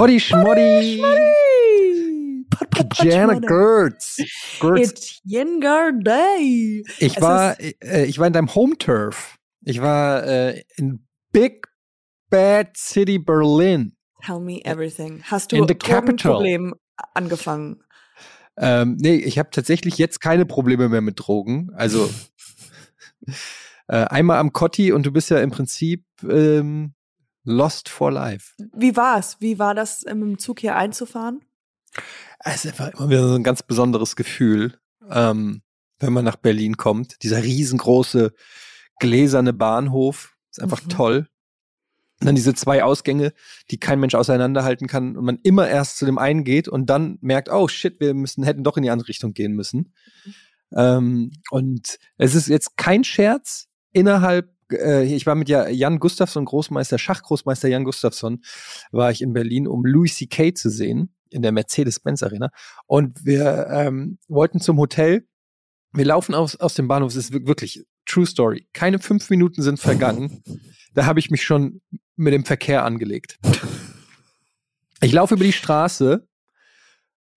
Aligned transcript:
Poddy 0.00 0.18
Schmoddy. 0.18 1.02
Jana. 3.02 3.38
Gertz. 3.38 4.16
Gertz. 4.58 5.20
Etienne 5.26 5.60
Garday. 5.60 6.82
Ich 7.00 7.20
war, 7.20 7.60
äh, 7.60 8.06
ich 8.06 8.18
war 8.18 8.26
in 8.26 8.32
deinem 8.32 8.54
Home 8.54 8.78
Turf. 8.78 9.36
Ich 9.60 9.82
war 9.82 10.26
äh, 10.26 10.62
in 10.76 11.06
Big 11.32 11.66
Bad 12.30 12.78
City 12.78 13.18
Berlin. 13.18 13.94
Tell 14.24 14.40
me 14.40 14.64
everything. 14.64 15.22
Hast 15.24 15.52
du 15.52 15.56
In 15.56 15.68
the 15.68 15.74
capital. 15.74 16.32
Drogenproblem 16.32 16.74
angefangen? 17.12 17.84
Ähm, 18.56 18.96
nee, 18.98 19.16
ich 19.16 19.38
habe 19.38 19.50
tatsächlich 19.50 19.98
jetzt 19.98 20.22
keine 20.22 20.46
Probleme 20.46 20.88
mehr 20.88 21.02
mit 21.02 21.20
Drogen. 21.20 21.72
Also 21.74 22.08
äh, 23.86 23.96
einmal 24.06 24.38
am 24.38 24.54
Kotti 24.54 24.92
und 24.92 25.04
du 25.04 25.12
bist 25.12 25.28
ja 25.28 25.40
im 25.40 25.50
Prinzip 25.50 26.06
ähm, 26.26 26.94
lost 27.44 27.88
for 27.88 28.10
life. 28.12 28.54
Wie 28.74 28.96
war's? 28.96 29.36
Wie 29.40 29.58
war 29.58 29.74
das, 29.74 30.02
äh, 30.04 30.14
mit 30.14 30.28
dem 30.28 30.38
Zug 30.38 30.60
hier 30.60 30.76
einzufahren? 30.76 31.40
Es 32.38 32.64
ist 32.64 32.80
einfach 32.80 32.98
immer 32.98 33.10
wieder 33.10 33.28
so 33.28 33.34
ein 33.34 33.42
ganz 33.42 33.62
besonderes 33.62 34.16
Gefühl, 34.16 34.78
ähm, 35.10 35.62
wenn 35.98 36.12
man 36.12 36.24
nach 36.24 36.36
Berlin 36.36 36.76
kommt. 36.76 37.22
Dieser 37.22 37.42
riesengroße 37.42 38.32
gläserne 38.98 39.52
Bahnhof 39.52 40.36
ist 40.50 40.60
einfach 40.62 40.82
Mhm. 40.84 40.88
toll. 40.88 41.28
Und 42.20 42.26
dann 42.26 42.34
diese 42.34 42.54
zwei 42.54 42.84
Ausgänge, 42.84 43.32
die 43.70 43.78
kein 43.78 43.98
Mensch 43.98 44.14
auseinanderhalten 44.14 44.86
kann 44.86 45.16
und 45.16 45.24
man 45.24 45.38
immer 45.42 45.66
erst 45.68 45.96
zu 45.96 46.04
dem 46.04 46.18
einen 46.18 46.44
geht 46.44 46.68
und 46.68 46.86
dann 46.90 47.16
merkt, 47.22 47.48
oh 47.50 47.66
shit, 47.66 47.98
wir 47.98 48.12
müssen, 48.12 48.44
hätten 48.44 48.62
doch 48.62 48.76
in 48.76 48.82
die 48.82 48.90
andere 48.90 49.08
Richtung 49.08 49.32
gehen 49.32 49.52
müssen. 49.52 49.94
Ähm, 50.76 51.32
und 51.50 51.98
es 52.18 52.34
ist 52.34 52.48
jetzt 52.48 52.76
kein 52.76 53.04
Scherz. 53.04 53.68
Innerhalb, 53.92 54.54
äh, 54.72 55.04
ich 55.04 55.26
war 55.26 55.34
mit 55.34 55.48
ja 55.48 55.68
Jan 55.68 55.98
Gustafsson, 55.98 56.44
Großmeister, 56.44 56.98
Schachgroßmeister 56.98 57.68
Jan 57.68 57.84
Gustafsson, 57.84 58.42
war 58.92 59.10
ich 59.10 59.22
in 59.22 59.32
Berlin, 59.32 59.66
um 59.66 59.84
Louis 59.84 60.16
C.K. 60.16 60.54
zu 60.54 60.70
sehen 60.70 61.14
in 61.30 61.42
der 61.42 61.52
Mercedes-Benz 61.52 62.22
Arena. 62.22 62.50
Und 62.86 63.24
wir 63.24 63.68
ähm, 63.70 64.18
wollten 64.28 64.60
zum 64.60 64.78
Hotel. 64.78 65.26
Wir 65.92 66.04
laufen 66.04 66.34
aus, 66.34 66.56
aus 66.56 66.74
dem 66.74 66.88
Bahnhof. 66.88 67.10
Es 67.10 67.16
ist 67.16 67.32
wir- 67.32 67.46
wirklich 67.46 67.84
True 68.06 68.26
Story. 68.26 68.68
Keine 68.72 68.98
fünf 68.98 69.30
Minuten 69.30 69.62
sind 69.62 69.78
vergangen. 69.78 70.42
Da 70.94 71.06
habe 71.06 71.20
ich 71.20 71.30
mich 71.30 71.44
schon 71.44 71.80
mit 72.16 72.32
dem 72.32 72.44
Verkehr 72.44 72.84
angelegt. 72.84 73.38
Ich 75.00 75.12
laufe 75.12 75.34
über 75.34 75.44
die 75.44 75.52
Straße, 75.52 76.26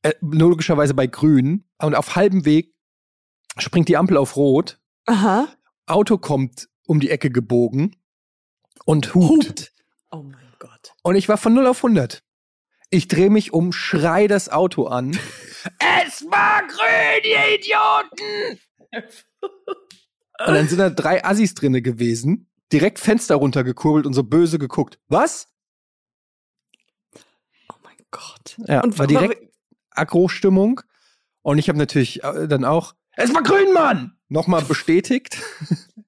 äh, 0.02 0.14
logischerweise 0.22 0.94
bei 0.94 1.08
Grün, 1.08 1.66
und 1.80 1.96
auf 1.96 2.16
halbem 2.16 2.46
Weg 2.46 2.74
springt 3.58 3.88
die 3.90 3.98
Ampel 3.98 4.18
auf 4.18 4.36
Rot. 4.36 4.80
Aha. 5.06 5.48
Auto 5.86 6.18
kommt 6.18 6.68
um 6.88 7.00
die 7.00 7.10
Ecke 7.10 7.30
gebogen 7.32 7.96
und 8.86 9.14
hupt. 9.16 9.72
Oh 10.12 10.24
mein 10.24 10.54
Gott. 10.60 10.94
Und 11.04 11.16
ich 11.16 11.30
war 11.30 11.38
von 11.38 11.54
0 11.54 11.68
auf 11.68 11.78
100. 11.84 12.24
Ich 12.90 13.08
drehe 13.08 13.30
mich 13.30 13.54
um, 13.54 13.72
schrei 13.72 14.28
das 14.28 14.50
Auto 14.50 14.86
an. 14.86 15.12
es 16.06 16.24
war 16.26 16.62
grün, 16.68 17.24
ihr 17.24 17.56
Idioten! 17.60 18.60
Und 20.46 20.54
dann 20.56 20.68
sind 20.68 20.78
da 20.80 20.90
drei 20.90 21.24
Assis 21.24 21.54
drinne 21.56 21.82
gewesen, 21.82 22.50
direkt 22.72 23.00
Fenster 23.00 23.36
runtergekurbelt 23.36 24.06
und 24.06 24.14
so 24.14 24.24
böse 24.24 24.60
geguckt. 24.60 25.00
Was? 25.08 25.48
Oh 27.70 27.76
mein 27.84 27.98
Gott. 28.12 28.58
Ja, 28.68 28.82
Und 28.82 28.98
war 29.00 29.10
wa- 29.10 29.14
wa- 29.14 29.20
direkt 29.20 29.54
Aggro-Stimmung. 29.92 30.82
Und 31.42 31.58
ich 31.58 31.70
habe 31.70 31.78
natürlich 31.78 32.24
äh, 32.24 32.48
dann 32.48 32.66
auch, 32.66 32.94
es 33.16 33.34
war 33.34 33.44
grün, 33.44 33.74
Mann! 33.74 34.18
Nochmal 34.28 34.62
bestätigt. 34.64 35.38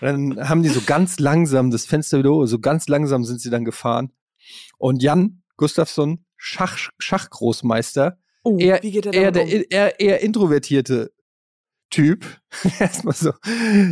dann 0.00 0.48
haben 0.48 0.62
die 0.62 0.68
so 0.68 0.80
ganz 0.84 1.18
langsam 1.18 1.70
das 1.70 1.86
Fenster 1.86 2.18
wieder, 2.18 2.30
hoch, 2.30 2.46
so 2.46 2.58
ganz 2.58 2.88
langsam 2.88 3.24
sind 3.24 3.40
sie 3.40 3.50
dann 3.50 3.64
gefahren. 3.64 4.12
Und 4.78 5.02
Jan 5.02 5.42
Gustafsson, 5.56 6.24
Schach, 6.36 6.90
Schachgroßmeister, 6.98 8.18
Oh, 8.46 8.58
er, 8.60 8.84
er 8.84 9.12
eher, 9.12 9.32
damit 9.32 9.34
der, 9.34 9.58
um? 9.58 9.64
eher, 9.70 10.00
eher 10.00 10.20
introvertierte 10.20 11.12
Typ. 11.90 12.24
erstmal 12.78 13.14
so, 13.14 13.32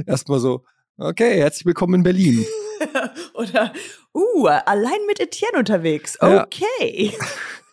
erstmal 0.06 0.38
so, 0.38 0.64
okay, 0.96 1.40
herzlich 1.40 1.66
willkommen 1.66 1.94
in 1.94 2.02
Berlin. 2.04 2.46
Oder, 3.34 3.72
uh, 4.14 4.46
allein 4.46 5.06
mit 5.08 5.18
Etienne 5.18 5.58
unterwegs. 5.58 6.16
Ja. 6.22 6.46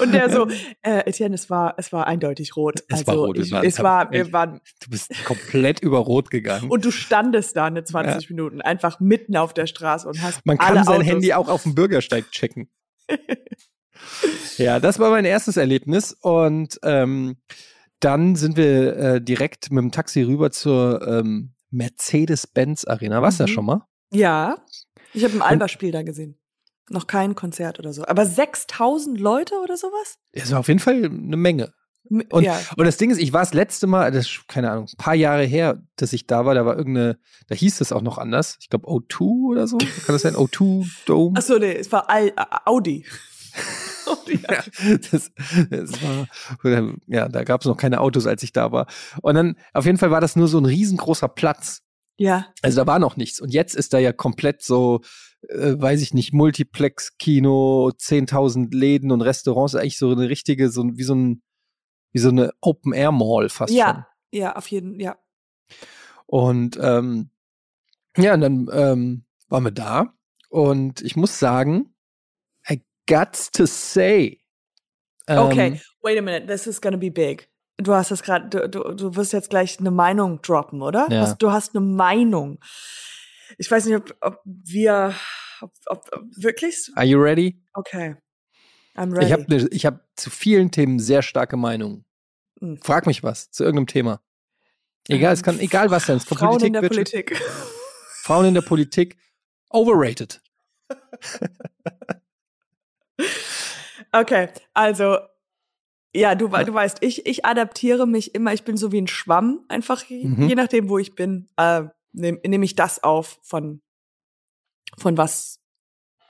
Und 0.00 0.12
der 0.12 0.30
so, 0.30 0.48
äh, 0.82 1.00
Etienne, 1.08 1.34
es 1.34 1.48
war, 1.50 1.74
es 1.78 1.92
war 1.92 2.06
eindeutig 2.06 2.56
rot. 2.56 2.80
Es 2.88 2.98
also 3.00 3.06
war 3.06 3.14
rot, 3.16 3.38
es 3.38 3.46
Ich, 3.46 3.52
war- 3.52 3.64
es 3.64 3.82
war, 3.82 4.10
wir 4.12 4.32
waren, 4.32 4.60
Du 4.82 4.90
bist 4.90 5.12
komplett 5.24 5.80
über 5.80 5.98
Rot 5.98 6.30
gegangen. 6.30 6.70
und 6.70 6.84
du 6.84 6.90
standest 6.90 7.56
da 7.56 7.66
eine 7.66 7.84
20 7.84 8.30
Minuten, 8.30 8.60
einfach 8.60 9.00
mitten 9.00 9.36
auf 9.36 9.54
der 9.54 9.66
Straße 9.66 10.08
und 10.08 10.20
hast 10.22 10.44
Man 10.44 10.58
kann 10.58 10.84
sein 10.84 10.96
Autos. 10.96 11.06
Handy 11.06 11.32
auch 11.32 11.48
auf 11.48 11.62
dem 11.62 11.74
Bürgersteig 11.74 12.30
checken. 12.30 12.68
ja, 14.58 14.80
das 14.80 14.98
war 14.98 15.10
mein 15.10 15.24
erstes 15.24 15.56
Erlebnis. 15.56 16.12
Und 16.20 16.78
ähm, 16.82 17.36
dann 18.00 18.36
sind 18.36 18.56
wir 18.56 18.96
äh, 18.96 19.20
direkt 19.22 19.70
mit 19.70 19.82
dem 19.82 19.92
Taxi 19.92 20.22
rüber 20.22 20.50
zur 20.50 21.06
ähm, 21.06 21.52
Mercedes-Benz 21.70 22.84
Arena. 22.84 23.22
Warst 23.22 23.40
du 23.40 23.44
da 23.44 23.50
Mhm. 23.50 23.54
schon 23.54 23.64
mal? 23.66 23.86
Ja, 24.12 24.56
ich 25.12 25.24
habe 25.24 25.34
ein 25.34 25.42
Alba-Spiel 25.42 25.90
da 25.92 26.02
gesehen. 26.02 26.38
Noch 26.88 27.06
kein 27.06 27.34
Konzert 27.34 27.78
oder 27.78 27.92
so. 27.92 28.04
Aber 28.04 28.24
6000 28.26 29.18
Leute 29.20 29.56
oder 29.62 29.76
sowas? 29.76 30.18
Das 30.32 30.52
war 30.52 30.60
auf 30.60 30.68
jeden 30.68 30.80
Fall 30.80 31.04
eine 31.04 31.36
Menge. 31.36 31.72
Und, 32.08 32.44
ja. 32.44 32.58
und 32.76 32.84
das 32.84 32.96
Ding 32.98 33.10
ist, 33.10 33.18
ich 33.18 33.32
war 33.32 33.40
das 33.40 33.54
letzte 33.54 33.86
Mal, 33.86 34.12
das 34.12 34.26
ist, 34.26 34.48
keine 34.48 34.70
Ahnung, 34.70 34.86
ein 34.92 34.96
paar 34.96 35.14
Jahre 35.14 35.44
her, 35.44 35.82
dass 35.96 36.12
ich 36.12 36.26
da 36.26 36.44
war, 36.44 36.54
da 36.54 36.64
war 36.64 36.76
irgendeine, 36.76 37.18
da 37.48 37.54
hieß 37.54 37.80
es 37.80 37.92
auch 37.92 38.02
noch 38.02 38.18
anders. 38.18 38.58
Ich 38.60 38.68
glaube 38.68 38.86
O2 38.86 39.50
oder 39.50 39.66
so. 39.66 39.78
Kann 39.78 39.88
das 40.06 40.22
sein? 40.22 40.34
O2 40.36 40.88
Dome? 41.06 41.36
Achso, 41.36 41.58
nee, 41.58 41.72
es 41.72 41.90
war 41.90 42.08
Al 42.08 42.32
Audi. 42.64 43.04
Audi. 44.06 44.40
Ja, 44.48 44.62
das, 45.10 45.32
das 45.70 46.02
war, 46.02 46.28
ja, 47.06 47.28
da 47.28 47.42
gab 47.42 47.62
es 47.62 47.66
noch 47.66 47.76
keine 47.76 48.00
Autos, 48.00 48.26
als 48.26 48.42
ich 48.42 48.52
da 48.52 48.70
war. 48.70 48.86
Und 49.22 49.34
dann, 49.34 49.56
auf 49.72 49.84
jeden 49.84 49.98
Fall 49.98 50.10
war 50.10 50.20
das 50.20 50.36
nur 50.36 50.46
so 50.48 50.58
ein 50.58 50.66
riesengroßer 50.66 51.28
Platz. 51.28 51.82
Ja. 52.18 52.52
Also 52.62 52.80
da 52.80 52.86
war 52.86 52.98
noch 52.98 53.16
nichts. 53.16 53.40
Und 53.40 53.52
jetzt 53.52 53.74
ist 53.74 53.92
da 53.92 53.98
ja 53.98 54.12
komplett 54.12 54.62
so, 54.62 55.00
äh, 55.48 55.74
weiß 55.78 56.00
ich 56.00 56.14
nicht, 56.14 56.32
Multiplex-Kino, 56.32 57.90
10.000 57.90 58.74
Läden 58.74 59.12
und 59.12 59.22
Restaurants, 59.22 59.74
eigentlich 59.74 59.98
so 59.98 60.10
eine 60.10 60.28
richtige, 60.28 60.70
so 60.70 60.82
wie 60.94 61.02
so 61.02 61.14
ein, 61.14 61.42
wie 62.12 62.18
so 62.18 62.30
eine 62.30 62.52
Open-Air-Mall 62.60 63.48
fast 63.50 63.72
schon. 63.72 63.78
Ja, 63.78 64.08
ja, 64.32 64.56
auf 64.56 64.68
jeden 64.68 64.98
ja. 64.98 65.18
Und 66.26 66.78
ähm, 66.80 67.30
ja, 68.16 68.34
und 68.34 68.40
dann 68.40 68.68
ähm, 68.72 69.24
waren 69.48 69.64
wir 69.64 69.70
da. 69.70 70.14
Und 70.48 71.02
ich 71.02 71.16
muss 71.16 71.38
sagen, 71.38 71.94
I 72.68 72.82
got 73.06 73.52
to 73.52 73.66
say. 73.66 74.40
ähm, 75.28 75.38
Okay, 75.38 75.80
wait 76.02 76.18
a 76.18 76.22
minute, 76.22 76.46
this 76.46 76.66
is 76.66 76.80
gonna 76.80 76.96
be 76.96 77.10
big. 77.10 77.50
Du 77.78 77.92
hast 77.94 78.10
das 78.10 78.22
gerade, 78.22 78.48
du, 78.48 78.68
du, 78.68 78.94
du 78.94 79.16
wirst 79.16 79.32
jetzt 79.32 79.50
gleich 79.50 79.78
eine 79.78 79.90
Meinung 79.90 80.40
droppen, 80.40 80.80
oder? 80.82 81.08
Ja. 81.10 81.34
Du 81.34 81.50
hast 81.52 81.74
eine 81.76 81.84
Meinung. 81.84 82.58
Ich 83.58 83.70
weiß 83.70 83.84
nicht, 83.84 83.96
ob, 83.96 84.16
ob 84.20 84.40
wir, 84.44 85.14
ob, 85.60 85.72
ob, 85.86 86.08
ob 86.12 86.24
wirklich? 86.36 86.90
Are 86.94 87.04
you 87.04 87.20
ready? 87.20 87.62
Okay, 87.74 88.16
I'm 88.96 89.12
ready. 89.12 89.26
Ich 89.26 89.32
habe 89.32 89.44
ne, 89.48 89.68
ich 89.70 89.84
hab 89.86 90.00
zu 90.16 90.30
vielen 90.30 90.70
Themen 90.70 90.98
sehr 90.98 91.20
starke 91.22 91.56
Meinungen. 91.56 92.04
Hm. 92.60 92.78
Frag 92.82 93.06
mich 93.06 93.22
was 93.22 93.50
zu 93.50 93.62
irgendeinem 93.62 93.88
Thema. 93.88 94.22
Egal, 95.08 95.34
es 95.34 95.42
kann 95.42 95.60
egal 95.60 95.90
was. 95.90 96.08
Es 96.08 96.26
kann 96.26 96.38
Frauen 96.38 96.58
Politik, 96.58 96.66
in 96.66 96.72
der 96.72 96.82
Wirtschaft- 96.82 97.12
Politik. 97.12 97.42
Frauen 98.22 98.46
in 98.46 98.54
der 98.54 98.62
Politik. 98.62 99.16
Overrated. 99.70 100.40
Okay, 104.12 104.48
also 104.72 105.18
ja, 106.16 106.34
du, 106.34 106.48
du 106.48 106.74
weißt, 106.74 106.98
ich, 107.02 107.26
ich 107.26 107.44
adaptiere 107.44 108.06
mich 108.06 108.34
immer, 108.34 108.52
ich 108.52 108.64
bin 108.64 108.76
so 108.76 108.92
wie 108.92 109.00
ein 109.00 109.06
Schwamm, 109.08 109.64
einfach 109.68 110.02
je, 110.04 110.24
Mhm. 110.26 110.48
je 110.48 110.54
nachdem, 110.54 110.88
wo 110.88 110.98
ich 110.98 111.14
bin, 111.14 111.48
äh, 111.56 111.84
nehme 112.12 112.40
nehm 112.44 112.62
ich 112.62 112.74
das 112.74 113.02
auf 113.02 113.38
von, 113.42 113.82
von 114.98 115.16
was 115.16 115.60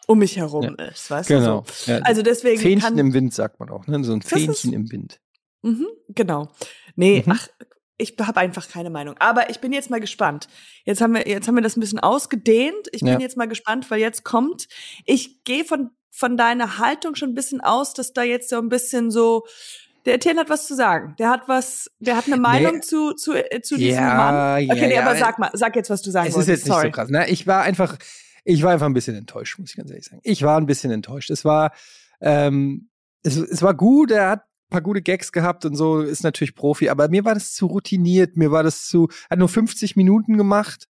um 0.09 0.19
mich 0.21 0.37
herum 0.37 0.77
ist, 0.77 1.11
weißt 1.11 1.29
Genau. 1.29 1.63
du? 1.63 1.73
So. 1.73 1.91
Ja, 1.93 1.99
Also 2.01 2.23
deswegen 2.23 2.61
Fähnchen 2.61 2.81
kann, 2.81 2.99
im 2.99 3.13
Wind 3.13 3.35
sagt 3.35 3.59
man 3.59 3.71
auch, 3.71 3.87
ne? 3.87 4.03
So 4.05 4.13
ein 4.13 4.21
Das 4.21 4.33
ist- 4.33 4.39
Fähnchen 4.39 4.73
im 4.73 4.91
Wind. 4.93 5.21
Mhm, 5.63 5.87
genau. 6.11 6.49
Nee, 6.95 7.23
Mhm. 7.27 7.33
ach, 7.33 7.49
ich 7.99 8.15
habe 8.21 8.39
einfach 8.41 8.69
keine 8.69 8.91
Meinung. 8.91 9.17
Aber 9.19 9.51
ich 9.51 9.59
bin 9.61 9.73
jetzt 9.73 9.91
mal 9.91 10.01
gespannt. 10.01 10.49
Jetzt 10.85 11.01
haben 11.01 11.15
wir, 11.15 11.27
jetzt 11.27 11.49
haben 11.49 11.57
wir 11.57 11.63
das 11.63 11.77
ein 11.77 11.81
bisschen 11.81 11.99
ausgedehnt. 11.99 12.89
Ich 12.93 13.01
bin 13.01 13.15
Ja. 13.15 13.19
jetzt 13.19 13.37
mal 13.37 13.49
gespannt, 13.49 13.91
weil 13.91 13.99
jetzt 14.01 14.23
kommt, 14.23 14.69
ich 15.07 15.43
gehe 15.45 15.65
von, 15.65 15.91
von 16.17 16.37
deiner 16.37 16.79
Haltung 16.79 17.15
schon 17.15 17.31
ein 17.31 17.35
bisschen 17.35 17.61
aus, 17.61 17.93
dass 17.95 18.13
da 18.13 18.23
jetzt 18.23 18.49
so 18.49 18.57
ein 18.59 18.69
bisschen 18.69 19.11
so, 19.11 19.45
der 20.07 20.15
Etienne 20.15 20.41
hat 20.41 20.49
was 20.51 20.67
zu 20.67 20.75
sagen. 20.75 21.15
Der 21.19 21.31
hat 21.31 21.43
was, 21.49 21.91
der 21.99 22.17
hat 22.17 22.27
eine 22.27 22.37
Meinung 22.39 22.77
Nee. 22.77 22.81
zu, 22.81 23.13
zu, 23.13 23.35
äh, 23.35 23.61
zu 23.61 23.77
diesem 23.77 24.03
Ja, 24.05 24.15
Mann. 24.15 24.63
ja, 24.65 24.73
Okay, 24.75 24.87
nee, 24.89 24.95
ja. 24.95 25.03
aber 25.07 25.17
sag 25.19 25.39
mal, 25.39 25.51
sag 25.53 25.77
jetzt, 25.77 25.91
was 25.91 26.01
du 26.03 26.11
sagen 26.11 26.27
Es 26.27 26.31
ist 26.31 26.37
wolltest. 26.37 26.49
jetzt 26.51 26.65
nicht 26.67 26.75
Sorry. 26.75 26.87
so 26.89 26.93
krass. 26.93 27.09
Ne? 27.11 27.29
Ich 27.29 27.47
war 27.47 27.63
einfach, 27.63 27.99
ich 28.45 28.63
war 28.63 28.73
einfach 28.73 28.87
ein 28.87 28.95
bisschen 28.95 29.17
enttäuscht, 29.17 29.59
muss 29.59 29.71
ich 29.71 29.77
ganz 29.77 29.91
ehrlich 29.91 30.07
sagen. 30.07 30.21
Ich 30.25 30.43
war 30.43 30.57
ein 30.59 30.67
bisschen 30.67 30.91
enttäuscht. 30.93 31.31
Es 31.31 31.45
war, 31.45 31.73
ähm, 32.21 32.89
es, 33.23 33.37
es 33.37 33.61
war 33.63 33.75
gut, 33.75 34.11
er 34.13 34.31
hat 34.31 34.41
ein 34.43 34.71
paar 34.71 34.81
gute 34.83 35.03
Gags 35.03 35.33
gehabt 35.33 35.65
und 35.65 35.75
so, 35.77 36.01
ist 36.01 36.23
natürlich 36.23 36.55
Profi, 36.55 36.89
aber 36.89 37.09
mir 37.09 37.25
war 37.25 37.35
das 37.35 37.53
zu 37.53 37.67
routiniert, 37.67 38.37
mir 38.37 38.51
war 38.51 38.63
das 38.63 38.87
zu, 38.87 39.09
hat 39.29 39.39
nur 39.39 39.49
50 39.49 39.97
Minuten 39.97 40.37
gemacht. 40.37 40.89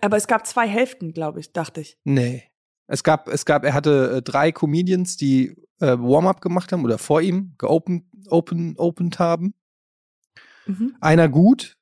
Aber 0.00 0.16
es 0.16 0.26
gab 0.26 0.46
zwei 0.46 0.66
Hälften, 0.66 1.12
glaube 1.12 1.40
ich, 1.40 1.52
dachte 1.52 1.80
ich. 1.80 1.96
Nee. 2.04 2.42
Es 2.86 3.02
gab, 3.02 3.28
es 3.28 3.44
gab, 3.44 3.64
er 3.64 3.74
hatte 3.74 4.16
äh, 4.18 4.22
drei 4.22 4.52
Comedians, 4.52 5.16
die 5.16 5.56
äh, 5.80 5.96
Warm-up 5.98 6.40
gemacht 6.40 6.72
haben 6.72 6.84
oder 6.84 6.98
vor 6.98 7.20
ihm 7.20 7.54
geopened 7.58 8.04
open, 8.28 8.74
opened 8.78 9.18
haben. 9.18 9.54
Mhm. 10.66 10.96
Einer 11.00 11.28
gut, 11.28 11.76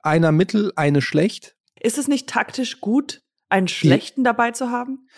einer 0.00 0.32
mittel, 0.32 0.72
eine 0.76 1.02
schlecht. 1.02 1.56
Ist 1.80 1.98
es 1.98 2.08
nicht 2.08 2.28
taktisch 2.28 2.80
gut, 2.80 3.22
einen 3.48 3.68
schlechten 3.68 4.24
dabei 4.24 4.50
zu 4.52 4.70
haben? 4.70 5.08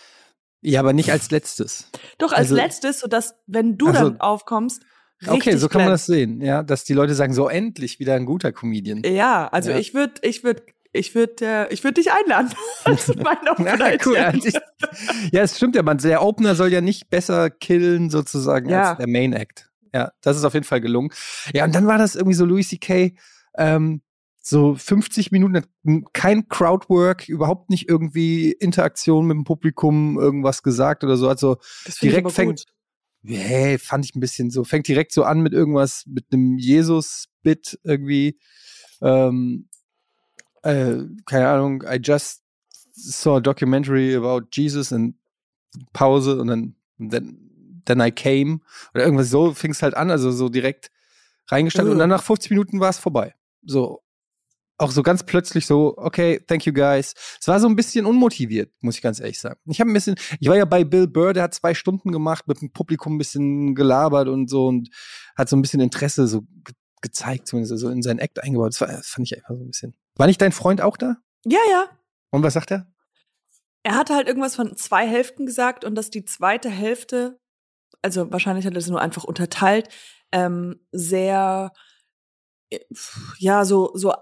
Ja, 0.60 0.80
aber 0.80 0.92
nicht 0.92 1.10
als 1.12 1.30
letztes. 1.30 1.90
Doch 2.18 2.32
als 2.32 2.38
Also- 2.50 2.56
letztes, 2.56 3.00
sodass, 3.00 3.34
wenn 3.46 3.78
du 3.78 3.88
Ach 3.88 3.94
so. 3.94 4.00
dann 4.10 4.20
aufkommst, 4.20 4.82
richtig 5.22 5.34
Okay, 5.52 5.56
so 5.56 5.68
kann 5.68 5.82
man 5.82 5.90
das 5.90 6.06
sehen, 6.06 6.40
ja, 6.40 6.62
dass 6.62 6.84
die 6.84 6.94
Leute 6.94 7.14
sagen, 7.14 7.32
so 7.32 7.48
endlich 7.48 7.98
wieder 8.00 8.14
ein 8.14 8.26
guter 8.26 8.52
Comedian. 8.52 9.02
Ja, 9.04 9.48
also 9.48 9.70
Ja. 9.70 9.78
ich 9.78 9.94
würde, 9.94 10.14
ich 10.22 10.42
würde, 10.44 10.62
ich 10.92 11.14
würde, 11.14 11.44
äh, 11.44 11.72
ich 11.72 11.84
würde 11.84 12.00
dich 12.00 12.10
einladen. 12.12 12.50
als 12.84 13.08
mein 13.16 13.36
Opener. 13.48 13.78
Ja, 13.78 13.96
cool. 14.06 14.16
Also 14.16 14.48
ich, 14.48 14.54
ja, 15.32 15.42
es 15.42 15.56
stimmt 15.56 15.76
ja, 15.76 15.82
man, 15.82 15.98
der 15.98 16.22
Opener 16.22 16.54
soll 16.54 16.72
ja 16.72 16.80
nicht 16.80 17.10
besser 17.10 17.50
killen 17.50 18.10
sozusagen 18.10 18.68
Ja. 18.68 18.90
als 18.90 18.98
der 18.98 19.08
Main 19.08 19.32
Act. 19.32 19.70
Ja, 19.94 20.12
das 20.20 20.36
ist 20.36 20.44
auf 20.44 20.54
jeden 20.54 20.66
Fall 20.66 20.80
gelungen. 20.80 21.10
Ja, 21.54 21.64
und 21.64 21.74
dann 21.74 21.86
war 21.86 21.98
das 21.98 22.14
irgendwie 22.14 22.34
so 22.34 22.44
Louis 22.44 22.68
C.K., 22.68 23.14
ähm, 23.56 24.02
so 24.40 24.74
50 24.74 25.30
Minuten, 25.30 25.62
kein 26.14 26.48
Crowdwork, 26.48 27.28
überhaupt 27.28 27.68
nicht 27.68 27.88
irgendwie 27.88 28.52
Interaktion 28.52 29.26
mit 29.26 29.34
dem 29.36 29.44
Publikum, 29.44 30.18
irgendwas 30.18 30.62
gesagt 30.62 31.04
oder 31.04 31.16
so. 31.18 31.28
Also 31.28 31.56
Das 31.84 31.96
direkt 31.96 32.32
fängt, 32.32 32.64
hey, 33.24 33.78
fand 33.78 34.06
ich 34.06 34.14
ein 34.14 34.20
bisschen 34.20 34.50
so, 34.50 34.64
fängt 34.64 34.88
direkt 34.88 35.12
so 35.12 35.24
an 35.24 35.40
mit 35.40 35.52
irgendwas, 35.52 36.04
mit 36.06 36.26
einem 36.32 36.56
Jesus-Bit 36.56 37.78
irgendwie. 37.82 38.38
Ähm, 39.02 39.68
äh, 40.62 41.04
keine 41.26 41.48
Ahnung, 41.48 41.82
I 41.82 41.98
just 42.02 42.42
saw 42.94 43.36
a 43.36 43.40
documentary 43.40 44.14
about 44.14 44.48
Jesus 44.52 44.92
and 44.92 45.14
Pause 45.92 46.40
und 46.40 46.48
dann 46.48 46.74
then, 46.98 47.82
then 47.84 48.00
I 48.00 48.10
came 48.10 48.60
oder 48.94 49.04
irgendwas 49.04 49.30
so 49.30 49.54
fing 49.54 49.70
es 49.70 49.82
halt 49.82 49.94
an, 49.94 50.10
also 50.10 50.30
so 50.32 50.48
direkt 50.48 50.90
reingestanden 51.48 51.92
und 51.92 51.96
Ugh. 51.96 52.02
dann 52.02 52.10
nach 52.10 52.22
50 52.22 52.50
Minuten 52.50 52.80
war 52.80 52.90
es 52.90 52.98
vorbei. 52.98 53.34
So 53.64 54.02
auch 54.78 54.92
so 54.92 55.02
ganz 55.02 55.24
plötzlich 55.24 55.66
so, 55.66 55.94
okay, 55.96 56.40
thank 56.46 56.64
you 56.64 56.72
guys. 56.72 57.14
Es 57.40 57.48
war 57.48 57.58
so 57.58 57.68
ein 57.68 57.74
bisschen 57.74 58.06
unmotiviert, 58.06 58.72
muss 58.80 58.94
ich 58.94 59.02
ganz 59.02 59.18
ehrlich 59.18 59.40
sagen. 59.40 59.58
Ich 59.66 59.80
habe 59.80 59.90
ein 59.90 59.92
bisschen, 59.92 60.14
ich 60.38 60.48
war 60.48 60.56
ja 60.56 60.64
bei 60.64 60.84
Bill 60.84 61.08
Burr, 61.08 61.32
der 61.32 61.42
hat 61.42 61.54
zwei 61.54 61.74
Stunden 61.74 62.12
gemacht, 62.12 62.46
mit 62.46 62.60
dem 62.60 62.70
Publikum 62.70 63.16
ein 63.16 63.18
bisschen 63.18 63.74
gelabert 63.74 64.28
und 64.28 64.48
so 64.48 64.66
und 64.66 64.88
hat 65.36 65.48
so 65.48 65.56
ein 65.56 65.62
bisschen 65.62 65.80
Interesse 65.80 66.26
so 66.28 66.42
ge 66.42 66.74
gezeigt, 67.00 67.46
zumindest 67.46 67.78
so 67.78 67.90
in 67.90 68.02
seinen 68.02 68.18
Act 68.18 68.42
eingebaut. 68.42 68.72
Das, 68.72 68.80
war, 68.80 68.88
das 68.88 69.06
fand 69.06 69.24
ich 69.30 69.36
einfach 69.36 69.54
so 69.54 69.62
ein 69.62 69.68
bisschen. 69.68 69.94
War 70.18 70.26
nicht 70.26 70.42
dein 70.42 70.52
Freund 70.52 70.82
auch 70.82 70.96
da? 70.96 71.16
Ja, 71.44 71.60
ja. 71.70 71.86
Und 72.30 72.42
was 72.42 72.54
sagt 72.54 72.72
er? 72.72 72.86
Er 73.84 73.94
hat 73.94 74.10
halt 74.10 74.28
irgendwas 74.28 74.56
von 74.56 74.76
zwei 74.76 75.06
Hälften 75.06 75.46
gesagt 75.46 75.84
und 75.84 75.94
dass 75.94 76.10
die 76.10 76.24
zweite 76.24 76.68
Hälfte, 76.68 77.40
also 78.02 78.30
wahrscheinlich 78.30 78.66
hat 78.66 78.74
er 78.74 78.78
es 78.78 78.88
nur 78.88 79.00
einfach 79.00 79.24
unterteilt, 79.24 79.88
ähm, 80.32 80.80
sehr, 80.92 81.72
äh, 82.70 82.80
ja, 83.38 83.64
so, 83.64 83.92
so 83.94 84.12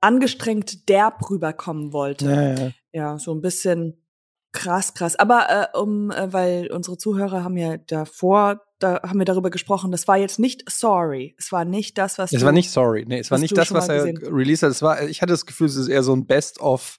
angestrengt 0.00 0.88
derb 0.88 1.30
rüberkommen 1.30 1.92
wollte. 1.92 2.24
Ja, 2.26 2.64
ja. 2.64 2.70
Ja, 2.92 3.18
so 3.18 3.32
ein 3.34 3.42
bisschen 3.42 4.04
krass, 4.52 4.94
krass. 4.94 5.16
Aber 5.16 5.70
äh, 5.74 5.78
um, 5.78 6.10
äh, 6.10 6.32
weil 6.32 6.72
unsere 6.72 6.96
Zuhörer 6.96 7.44
haben 7.44 7.56
ja 7.56 7.76
davor, 7.76 8.62
da 8.78 9.00
haben 9.02 9.18
wir 9.18 9.24
darüber 9.24 9.50
gesprochen, 9.50 9.90
das 9.90 10.06
war 10.06 10.16
jetzt 10.16 10.38
nicht 10.38 10.70
sorry. 10.70 11.34
Es 11.38 11.50
war 11.52 11.64
nicht 11.64 11.98
das, 11.98 12.18
was 12.18 12.32
Es 12.32 12.40
du, 12.40 12.46
war 12.46 12.52
nicht 12.52 12.70
sorry. 12.70 13.04
Nee, 13.06 13.18
es 13.18 13.30
war 13.30 13.38
nicht 13.38 13.56
das, 13.56 13.72
was 13.72 13.88
er 13.88 14.04
released 14.04 14.62
hat. 14.62 14.70
Es 14.70 14.82
war, 14.82 15.02
ich 15.02 15.20
hatte 15.20 15.32
das 15.32 15.46
Gefühl, 15.46 15.66
es 15.66 15.76
ist 15.76 15.88
eher 15.88 16.02
so 16.02 16.14
ein 16.14 16.26
Best-of 16.26 16.98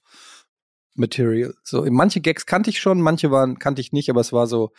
Material. 0.94 1.54
So, 1.62 1.84
manche 1.90 2.20
Gags 2.20 2.46
kannte 2.46 2.70
ich 2.70 2.80
schon, 2.80 3.00
manche 3.00 3.30
waren, 3.30 3.58
kannte 3.58 3.80
ich 3.80 3.92
nicht, 3.92 4.10
aber 4.10 4.20
es 4.20 4.32
war 4.32 4.46
so, 4.46 4.72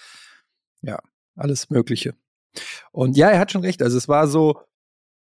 ja, 0.81 1.00
alles 1.36 1.69
Mögliche. 1.69 2.15
Und 2.92 3.18
ja, 3.18 3.30
er 3.30 3.39
hat 3.39 3.51
schon 3.51 3.62
recht. 3.62 3.81
Also 3.81 3.97
es 3.97 4.07
war 4.07 4.27
so 4.27 4.62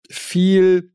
viel 0.09 0.95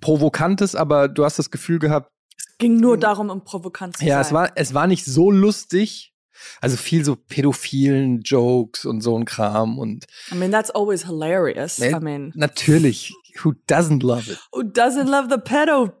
Provokantes, 0.00 0.74
aber 0.74 1.08
du 1.08 1.24
hast 1.24 1.38
das 1.38 1.50
Gefühl 1.50 1.78
gehabt, 1.78 2.10
Es 2.36 2.58
ging 2.58 2.76
nur 2.78 2.98
darum, 2.98 3.30
um 3.30 3.44
provokant 3.44 3.96
zu 3.96 4.04
ja, 4.04 4.16
sein. 4.16 4.26
es 4.26 4.32
war, 4.32 4.52
es 4.56 4.74
war 4.74 4.86
nicht 4.86 5.04
so 5.04 5.30
lustig. 5.30 6.13
Also 6.60 6.76
viel 6.76 7.04
so 7.04 7.16
pädophilen 7.16 8.22
Jokes 8.22 8.84
und 8.84 9.00
so 9.00 9.18
ein 9.18 9.24
Kram 9.24 9.78
und 9.78 10.06
I 10.32 10.34
mean, 10.34 10.50
that's 10.50 10.70
always 10.70 11.04
hilarious. 11.06 11.78
Nee. 11.78 11.90
I 11.90 12.00
mean, 12.00 12.32
natürlich, 12.34 13.12
who 13.42 13.52
doesn't 13.68 14.04
love 14.04 14.30
it? 14.30 14.38
who 14.52 14.62
doesn't 14.62 15.08
love 15.10 15.28
the 15.30 15.38
pedo? 15.38 15.92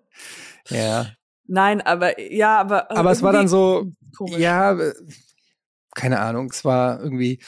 Ja. 0.68 1.08
Nein, 1.46 1.80
aber 1.82 2.20
ja, 2.20 2.58
aber 2.58 2.90
Aber 2.90 3.10
es 3.10 3.22
war 3.22 3.32
dann 3.32 3.48
so, 3.48 3.92
komisch. 4.16 4.38
ja, 4.38 4.72
äh, 4.78 4.94
keine 5.94 6.20
Ahnung, 6.20 6.48
es 6.50 6.64
war 6.64 7.00
irgendwie 7.00 7.38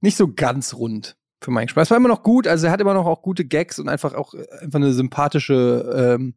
nicht 0.00 0.16
so 0.16 0.32
ganz 0.32 0.74
rund 0.74 1.16
für 1.40 1.50
meinen 1.50 1.68
Spaß. 1.68 1.88
Es 1.88 1.90
war 1.90 1.98
immer 1.98 2.08
noch 2.08 2.22
gut, 2.22 2.46
also 2.46 2.66
er 2.66 2.72
hat 2.72 2.80
immer 2.80 2.94
noch 2.94 3.06
auch 3.06 3.22
gute 3.22 3.44
Gags 3.44 3.78
und 3.78 3.88
einfach 3.88 4.14
auch 4.14 4.34
äh, 4.34 4.46
einfach 4.60 4.78
eine 4.78 4.92
sympathische, 4.92 6.16
ähm, 6.18 6.34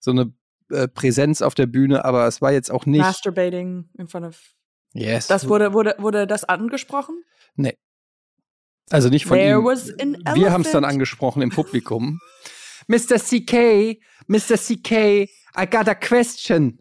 so 0.00 0.10
eine 0.10 0.32
äh, 0.70 0.88
Präsenz 0.88 1.42
auf 1.42 1.54
der 1.54 1.66
Bühne, 1.66 2.04
aber 2.04 2.26
es 2.26 2.42
war 2.42 2.52
jetzt 2.52 2.70
auch 2.70 2.86
nicht. 2.86 3.00
Masturbating 3.00 3.88
in 3.98 4.08
front 4.08 4.26
of. 4.26 4.40
Yes. 4.94 5.26
Das 5.26 5.48
wurde 5.48 5.72
wurde 5.72 5.94
wurde 5.98 6.26
das 6.26 6.44
angesprochen? 6.44 7.22
also 8.90 9.08
nicht 9.08 9.26
von 9.26 9.38
There 9.38 9.58
ihm. 9.58 9.64
Wir 10.34 10.52
haben 10.52 10.62
es 10.62 10.70
dann 10.70 10.84
angesprochen 10.84 11.42
im 11.42 11.50
Publikum. 11.50 12.20
Mr. 12.88 13.18
CK, 13.18 13.98
Mr. 14.26 14.56
CK, 14.56 15.28
I 15.56 15.66
got 15.70 15.88
a 15.88 15.94
question. 15.94 16.78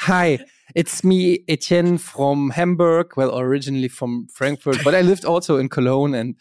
Hi, 0.00 0.38
it's 0.74 1.02
me, 1.02 1.42
Etienne 1.48 1.98
from 1.98 2.50
Hamburg. 2.50 3.16
Well, 3.16 3.30
originally 3.34 3.88
from 3.88 4.28
Frankfurt, 4.32 4.84
but 4.84 4.94
I 4.94 5.00
lived 5.00 5.24
also 5.24 5.56
in 5.56 5.68
Cologne 5.68 6.14
and 6.14 6.36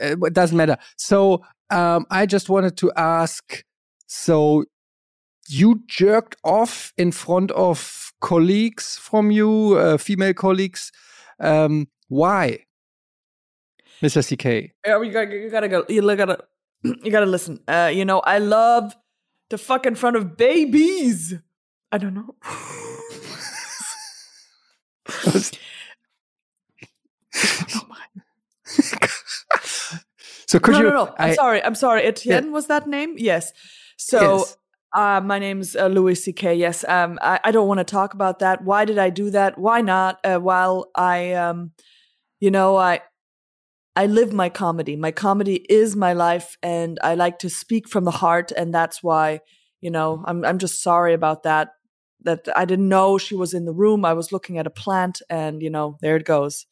uh, 0.00 0.16
it 0.26 0.32
doesn't 0.32 0.56
matter. 0.56 0.78
So 0.96 1.44
um, 1.70 2.06
I 2.10 2.26
just 2.26 2.48
wanted 2.48 2.76
to 2.78 2.90
ask 2.96 3.62
so 4.06 4.64
you 5.48 5.82
jerked 5.86 6.36
off 6.44 6.92
in 6.96 7.12
front 7.12 7.50
of 7.52 8.12
colleagues 8.20 8.96
from 8.96 9.30
you, 9.30 9.76
uh, 9.78 9.96
female 9.98 10.34
colleagues. 10.34 10.90
Um, 11.40 11.88
why? 12.08 12.64
Mr. 14.02 14.22
CK. 14.22 14.72
Yeah, 14.86 15.02
you 15.02 15.12
gotta, 15.12 15.36
you 15.36 15.50
gotta 15.50 15.68
go. 15.68 15.84
You 15.88 16.02
gotta, 16.16 16.44
you 16.82 17.10
gotta 17.10 17.26
listen. 17.26 17.60
Uh, 17.68 17.90
you 17.92 18.04
know, 18.04 18.20
I 18.20 18.38
love 18.38 18.94
to 19.50 19.58
fuck 19.58 19.86
in 19.86 19.94
front 19.94 20.16
of 20.16 20.36
babies. 20.36 21.34
I 21.92 21.98
don't 21.98 22.14
know. 22.14 22.34
so 30.46 30.58
could 30.58 30.72
no, 30.72 30.78
you? 30.78 30.84
no, 30.84 30.90
no. 30.90 31.14
I'm 31.18 31.34
sorry. 31.34 31.62
I'm 31.62 31.74
sorry. 31.74 32.02
Etienne 32.02 32.52
was 32.52 32.66
that 32.66 32.86
name? 32.86 33.14
Yes. 33.16 33.52
So, 33.96 34.38
Yes. 34.38 34.56
Uh, 34.94 35.20
my 35.20 35.38
name's 35.38 35.74
uh, 35.74 35.88
Louis 35.88 36.14
C.K. 36.14 36.54
Yes. 36.54 36.84
Um, 36.88 37.18
I, 37.20 37.40
I 37.44 37.50
don't 37.50 37.66
want 37.66 37.78
to 37.78 37.84
talk 37.84 38.14
about 38.14 38.38
that. 38.38 38.62
Why 38.62 38.84
did 38.84 38.98
I 38.98 39.10
do 39.10 39.30
that? 39.30 39.58
Why 39.58 39.80
not? 39.80 40.20
Uh, 40.24 40.38
while 40.38 40.90
I, 40.94 41.32
um, 41.32 41.72
you 42.38 42.50
know, 42.50 42.76
I, 42.76 43.00
I 43.96 44.06
live 44.06 44.32
my 44.32 44.48
comedy. 44.48 44.96
My 44.96 45.10
comedy 45.10 45.66
is 45.68 45.94
my 45.96 46.12
life, 46.12 46.56
and 46.62 46.98
I 47.02 47.14
like 47.14 47.38
to 47.40 47.50
speak 47.50 47.88
from 47.88 48.04
the 48.04 48.10
heart, 48.10 48.50
and 48.52 48.74
that's 48.74 49.02
why, 49.02 49.40
you 49.80 49.90
know, 49.90 50.24
I'm 50.26 50.44
I'm 50.44 50.58
just 50.58 50.82
sorry 50.82 51.14
about 51.14 51.44
that. 51.44 51.70
That 52.22 52.48
I 52.56 52.64
didn't 52.64 52.88
know 52.88 53.18
she 53.18 53.36
was 53.36 53.54
in 53.54 53.66
the 53.66 53.72
room. 53.72 54.04
I 54.04 54.14
was 54.14 54.32
looking 54.32 54.58
at 54.58 54.66
a 54.66 54.70
plant, 54.70 55.22
and 55.30 55.62
you 55.62 55.70
know, 55.70 55.96
there 56.00 56.16
it 56.16 56.24
goes. 56.24 56.66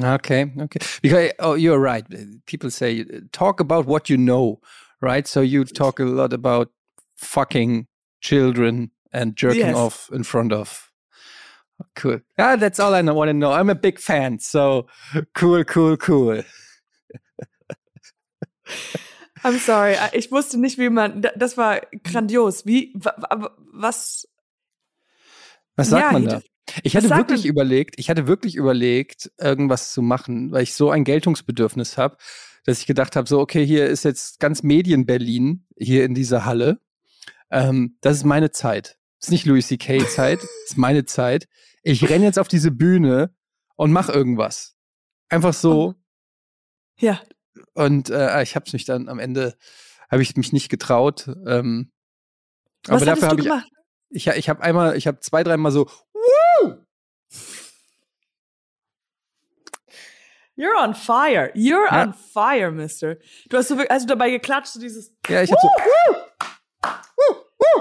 Okay, 0.00 0.52
okay. 0.60 0.78
Because 1.02 1.32
oh, 1.40 1.54
you're 1.54 1.78
right. 1.78 2.04
People 2.46 2.70
say 2.70 3.04
talk 3.32 3.58
about 3.58 3.86
what 3.86 4.08
you 4.08 4.16
know, 4.16 4.60
right? 5.00 5.26
So 5.26 5.40
you 5.40 5.64
talk 5.64 5.98
a 5.98 6.04
lot 6.04 6.32
about 6.32 6.70
fucking 7.16 7.86
children 8.20 8.90
and 9.12 9.36
jerking 9.36 9.66
Yes. 9.66 9.76
off 9.76 10.10
in 10.12 10.24
front 10.24 10.52
of. 10.52 10.90
Cool. 11.96 12.20
Yeah, 12.38 12.56
that's 12.56 12.78
all 12.80 12.94
I 12.94 13.02
want 13.02 13.28
to 13.28 13.32
know. 13.34 13.52
I'm 13.52 13.68
a 13.70 13.74
big 13.74 13.98
fan. 14.00 14.38
So 14.38 14.86
cool, 15.34 15.64
cool, 15.64 15.96
cool. 15.96 16.44
I'm 19.42 19.58
sorry, 19.58 19.96
ich 20.12 20.30
wusste 20.32 20.58
nicht, 20.58 20.78
wie 20.78 20.88
man. 20.88 21.20
da- 21.20 21.32
Das 21.36 21.56
war 21.58 21.80
grandios. 22.02 22.64
Wie, 22.64 22.92
wa- 22.94 23.14
wa- 23.18 23.50
was? 23.72 24.26
Was 25.76 25.90
sagt 25.90 26.02
Ja, 26.06 26.12
man 26.12 26.24
da? 26.26 26.40
Ich 26.82 26.96
hatte 26.96 27.10
wirklich 27.10 27.42
man? 27.42 27.50
überlegt, 27.50 27.98
ich 27.98 28.08
hatte 28.08 28.26
wirklich 28.26 28.54
überlegt, 28.56 29.30
irgendwas 29.38 29.92
zu 29.92 30.00
machen, 30.00 30.50
weil 30.50 30.62
ich 30.62 30.74
so 30.74 30.90
ein 30.90 31.04
Geltungsbedürfnis 31.04 31.98
habe, 31.98 32.16
dass 32.64 32.78
ich 32.80 32.86
gedacht 32.86 33.16
habe, 33.16 33.28
so, 33.28 33.38
okay, 33.40 33.66
hier 33.66 33.86
ist 33.86 34.04
jetzt 34.04 34.40
ganz 34.40 34.62
Medien-Berlin, 34.62 35.66
hier 35.76 36.04
in 36.06 36.14
dieser 36.14 36.46
Halle. 36.46 36.80
Ähm, 37.54 37.96
das 38.00 38.16
ist 38.18 38.24
meine 38.24 38.50
Zeit. 38.50 38.98
Das 39.20 39.28
ist 39.28 39.32
nicht 39.32 39.46
Louis 39.46 39.68
C.K. 39.68 40.06
Zeit, 40.06 40.42
das 40.42 40.50
ist 40.66 40.76
meine 40.76 41.04
Zeit. 41.04 41.46
Ich 41.82 42.08
renne 42.08 42.24
jetzt 42.24 42.38
auf 42.38 42.48
diese 42.48 42.70
Bühne 42.70 43.34
und 43.76 43.92
mache 43.92 44.12
irgendwas. 44.12 44.74
Einfach 45.28 45.54
so. 45.54 45.94
Ja. 46.98 47.20
Und 47.74 48.10
äh, 48.10 48.42
ich 48.42 48.56
habe 48.56 48.66
es 48.66 48.72
mich 48.72 48.84
dann 48.84 49.08
am 49.08 49.18
Ende, 49.18 49.56
habe 50.10 50.22
ich 50.22 50.36
mich 50.36 50.52
nicht 50.52 50.68
getraut. 50.68 51.28
Ähm, 51.46 51.92
Was 52.86 52.96
aber 53.02 53.04
dafür 53.06 53.28
habe 53.28 53.40
ich 53.40 53.48
ich, 54.10 54.26
ich 54.28 54.48
habe 54.48 54.62
einmal, 54.62 54.96
ich 54.96 55.06
habe 55.06 55.18
zwei, 55.20 55.42
dreimal 55.42 55.72
so, 55.72 55.86
Woo! 56.12 56.76
You're 60.56 60.76
on 60.80 60.94
fire. 60.94 61.50
You're 61.54 61.86
Ja. 61.90 62.02
on 62.04 62.14
fire, 62.14 62.70
Mister. 62.70 63.16
Du 63.48 63.56
hast 63.56 63.68
so 63.68 63.74
wirklich, 63.76 63.90
also 63.90 64.06
dabei 64.06 64.30
geklatscht, 64.30 64.72
so 64.72 64.80
dieses. 64.80 65.12
Ja, 65.28 65.42
ich 65.42 65.50
hab 65.50 65.58
so. 65.60 65.68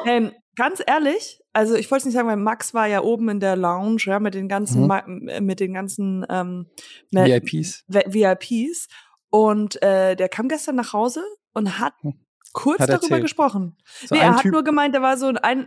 Ähm, 0.05 0.31
ganz 0.55 0.81
ehrlich, 0.85 1.41
also 1.53 1.75
ich 1.75 1.89
wollte 1.91 2.01
es 2.01 2.05
nicht 2.05 2.13
sagen, 2.15 2.27
weil 2.27 2.37
Max 2.37 2.73
war 2.73 2.87
ja 2.87 3.01
oben 3.01 3.29
in 3.29 3.39
der 3.39 3.55
Lounge, 3.55 4.01
ja, 4.05 4.19
mit 4.19 4.33
den 4.33 4.47
ganzen, 4.47 4.83
Mhm. 4.85 5.27
Äh, 5.29 5.41
mit 5.41 5.59
den 5.59 5.73
ganzen 5.73 6.25
ähm, 6.29 6.67
mit- 7.11 7.25
VIPs. 7.27 7.83
VIPs. 7.87 8.87
Und 9.29 9.81
äh, 9.81 10.15
der 10.15 10.29
kam 10.29 10.47
gestern 10.47 10.75
nach 10.75 10.93
Hause 10.93 11.23
und 11.53 11.79
hat 11.79 11.93
Hm. 12.01 12.13
kurz 12.53 12.79
Hat 12.81 12.89
darüber 12.89 13.03
erzählt. 13.05 13.21
gesprochen. 13.23 13.77
So 14.05 14.13
nee, 14.13 14.21
er 14.21 14.35
hat 14.35 14.41
Typ- 14.43 14.51
nur 14.51 14.63
gemeint, 14.63 14.93
da 14.93 15.01
war 15.01 15.17
so 15.17 15.25
ein, 15.25 15.37
ein 15.39 15.65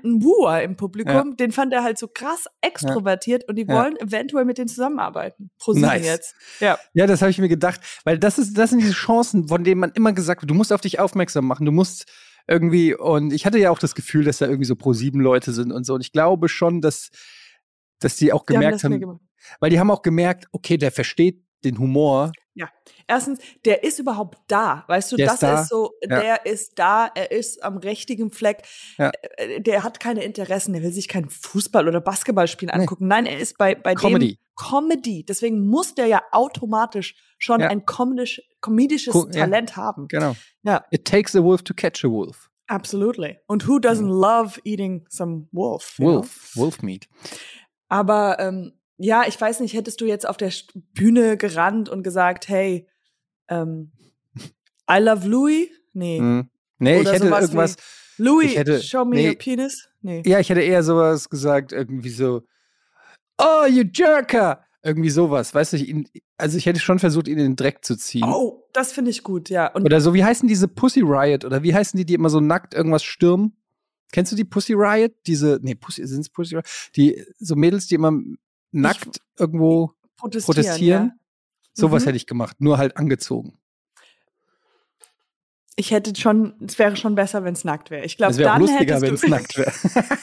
im 0.63 0.77
Publikum, 0.77 1.37
den 1.37 1.51
fand 1.51 1.73
er 1.73 1.83
halt 1.83 1.99
so 1.99 2.07
krass 2.07 2.45
extrovertiert 2.61 3.49
und 3.49 3.57
die 3.57 3.67
Ja. 3.69 3.75
wollen 3.75 3.97
eventuell 3.97 4.45
mit 4.45 4.59
denen 4.59 4.69
zusammenarbeiten. 4.69 5.51
Pro 5.59 5.73
sieben 5.73 5.85
Nice. 5.87 6.07
jetzt. 6.07 6.35
Ja. 6.61 6.79
Ja, 6.95 7.09
das 7.09 7.23
habe 7.23 7.31
ich 7.33 7.39
mir 7.39 7.49
gedacht, 7.49 7.81
weil 8.05 8.19
das 8.21 8.39
ist, 8.39 8.57
das 8.57 8.71
sind 8.71 8.79
diese 8.81 8.93
Chancen, 8.93 9.49
von 9.49 9.65
denen 9.65 9.81
man 9.81 9.91
immer 9.95 10.13
gesagt 10.13 10.43
hat, 10.43 10.51
du 10.51 10.55
musst 10.55 10.73
auf 10.73 10.81
dich 10.81 11.01
aufmerksam 11.01 11.47
machen, 11.47 11.67
du 11.67 11.73
musst 11.73 12.07
irgendwie, 12.49 12.95
und 12.95 13.33
ich 13.33 13.45
hatte 13.47 13.59
ja 13.59 13.71
auch 13.71 13.79
das 13.79 13.95
Gefühl, 13.95 14.25
dass 14.25 14.39
da 14.39 14.47
irgendwie 14.47 14.67
so 14.67 14.77
pro 14.77 14.93
sieben 14.93 15.21
Leute 15.21 15.53
sind 15.53 15.73
und 15.73 15.85
so. 15.85 15.95
Und 15.95 16.01
ich 16.01 16.13
glaube 16.13 16.49
schon, 16.49 16.81
dass, 16.81 17.11
dass 17.99 18.17
die 18.17 18.33
auch 18.33 18.45
Die 18.47 18.55
haben 18.55 18.61
gemerkt 18.61 18.75
das 18.77 18.85
haben, 18.85 19.01
gemacht. 19.01 19.21
weil 19.61 19.71
die 19.71 19.81
haben 19.81 19.91
auch 19.91 20.03
gemerkt, 20.03 20.47
okay, 20.53 20.77
der 20.77 20.93
versteht 20.93 21.43
den 21.65 21.79
Humor. 21.79 22.33
Erstens, 23.07 23.39
der 23.65 23.85
ist 23.85 23.99
überhaupt 23.99 24.39
da, 24.49 24.85
weißt 24.89 25.13
du, 25.13 25.17
Der 25.17 25.27
das 25.27 25.35
ist 25.35 25.43
da. 25.43 25.61
ist 25.63 25.69
so, 25.69 25.93
Ja. 26.03 26.21
der 26.21 26.47
ist 26.47 26.79
da, 26.79 27.07
er 27.15 27.31
ist 27.31 27.63
am 27.63 27.77
richtigen 27.79 28.31
Fleck, 28.33 28.63
Ja. 28.99 29.13
Äh, 29.37 29.61
der 29.61 29.83
hat 29.85 30.01
keine 30.01 30.25
Interessen, 30.25 30.73
der 30.73 30.83
will 30.83 30.93
sich 30.93 31.07
kein 31.09 31.29
Fußball- 31.29 31.87
oder 31.89 32.01
Basketballspiel 32.01 32.69
Nee. 32.69 32.81
angucken. 32.81 33.07
Nein, 33.09 33.27
er 33.27 33.39
ist 33.39 33.59
bei, 33.59 33.75
bei 33.75 33.95
Comedy. 33.95 34.37
dem 34.37 34.39
Comedy. 34.57 35.25
Deswegen 35.25 35.67
muss 35.69 35.95
der 35.95 36.07
ja 36.07 36.23
automatisch 36.33 37.15
schon 37.39 37.61
Ja. 37.61 37.69
ein 37.69 37.85
comedisch, 37.85 38.41
comedisches 38.61 39.13
Co- 39.13 39.27
ja. 39.27 39.45
Talent 39.45 39.77
haben. 39.77 40.09
Genau. 40.09 40.35
Ja, 40.63 40.85
It 40.91 41.05
takes 41.07 41.37
a 41.37 41.43
wolf 41.43 41.63
to 41.63 41.75
catch 41.75 42.05
a 42.05 42.09
wolf. 42.11 42.49
absolutely. 42.67 43.39
Und 43.47 43.69
who 43.69 43.77
doesn't 43.79 44.09
love 44.09 44.59
eating 44.65 45.07
some 45.11 45.47
wolf? 45.53 45.97
you 45.99 46.07
know? 46.07 46.15
Wolf. 46.17 46.51
Wolf 46.57 46.83
meat. 46.83 47.09
Aber 47.89 48.39
ähm, 48.41 48.73
ja, 48.99 49.25
ich 49.27 49.41
weiß 49.41 49.61
nicht, 49.61 49.75
hättest 49.75 50.01
du 50.01 50.07
jetzt 50.07 50.27
auf 50.29 50.37
der 50.37 50.53
Bühne 50.95 51.37
gerannt 51.37 51.89
und 51.89 52.03
gesagt, 52.03 52.49
hey, 52.49 52.89
ähm, 53.49 53.93
I 54.91 54.99
love 54.99 55.27
Louis? 55.27 55.69
Nee. 55.93 56.21
Mhm. 56.21 56.51
Nee, 56.79 56.97
ich 56.97 57.01
Oder 57.03 57.13
hätte 57.15 57.25
sowas 57.27 57.43
irgendwas. 57.43 57.77
Louis, 58.19 58.51
Ich 58.53 58.57
hätte- 58.57 58.83
show 58.83 59.05
me 59.05 59.17
nee. 59.17 59.29
your 59.31 59.35
penis? 59.37 59.89
Nee. 60.03 60.23
Ja, 60.25 60.39
ich 60.41 60.49
hätte 60.49 60.61
eher 60.63 60.83
sowas 60.83 61.29
gesagt, 61.29 61.73
irgendwie 61.73 62.09
so, 62.11 62.43
oh, 63.39 63.67
you 63.69 63.85
jerker! 63.93 64.63
Irgendwie 64.83 65.11
sowas, 65.11 65.53
weißt 65.53 65.73
du, 65.73 65.77
ich, 65.79 65.95
also 66.39 66.57
ich 66.57 66.65
hätte 66.67 66.79
schon 66.79 67.01
versucht, 67.01 67.27
ihn 67.27 67.39
in 67.39 67.45
den 67.45 67.57
Dreck 67.57 67.85
zu 67.85 67.97
ziehen. 67.97 68.23
Oh, 68.25 68.63
das 68.73 68.93
finde 68.93 69.11
ich 69.11 69.25
gut, 69.25 69.51
ja. 69.51 69.67
Und 69.73 69.85
Oder 69.85 70.01
so, 70.01 70.15
wie 70.15 70.23
heißen 70.23 70.47
diese 70.49 70.69
Pussy 70.69 71.01
Riot? 71.01 71.45
Oder 71.45 71.65
wie 71.65 71.75
heißen 71.75 71.99
die, 71.99 72.07
die 72.07 72.15
immer 72.15 72.31
so 72.31 72.39
nackt 72.39 72.73
irgendwas 72.73 73.03
stürmen? 73.03 73.57
Kennst 74.13 74.31
du 74.31 74.37
die 74.37 74.45
Pussy 74.45 74.75
Riot? 74.75 75.13
Diese, 75.27 75.59
nee, 75.61 75.75
Pussy, 75.75 76.07
sind's 76.07 76.29
Pussy 76.29 76.55
Riot? 76.55 76.67
Die, 76.95 77.21
so 77.41 77.57
Mädels, 77.57 77.89
die 77.89 77.97
immer 77.97 78.13
nackt 78.73 79.21
irgendwo 79.39 79.93
protestieren. 80.17 80.55
protestieren? 80.55 81.05
Ja. 81.07 81.15
Sowas 81.75 82.03
Mhm. 82.03 82.07
hätte 82.07 82.17
ich 82.17 82.27
gemacht, 82.27 82.57
nur 82.61 82.79
halt 82.79 82.97
angezogen. 82.97 83.59
Ich 85.79 85.91
hätte 85.91 86.19
schon, 86.19 86.55
es 86.67 86.79
wäre 86.79 86.97
schon 86.97 87.15
besser, 87.15 87.45
wenn 87.45 87.53
es 87.53 87.65
nackt 87.65 87.91
wäre. 87.91 88.05
Ich 88.07 88.17
glaube, 88.17 88.33
Es 88.33 88.39
wäre 88.39 88.51
auch 88.51 88.55
dann 88.55 88.63
lustiger, 88.63 89.01
wenn 89.03 89.13
es 89.15 89.23
nackt 89.25 89.59
wäre. 89.59 89.73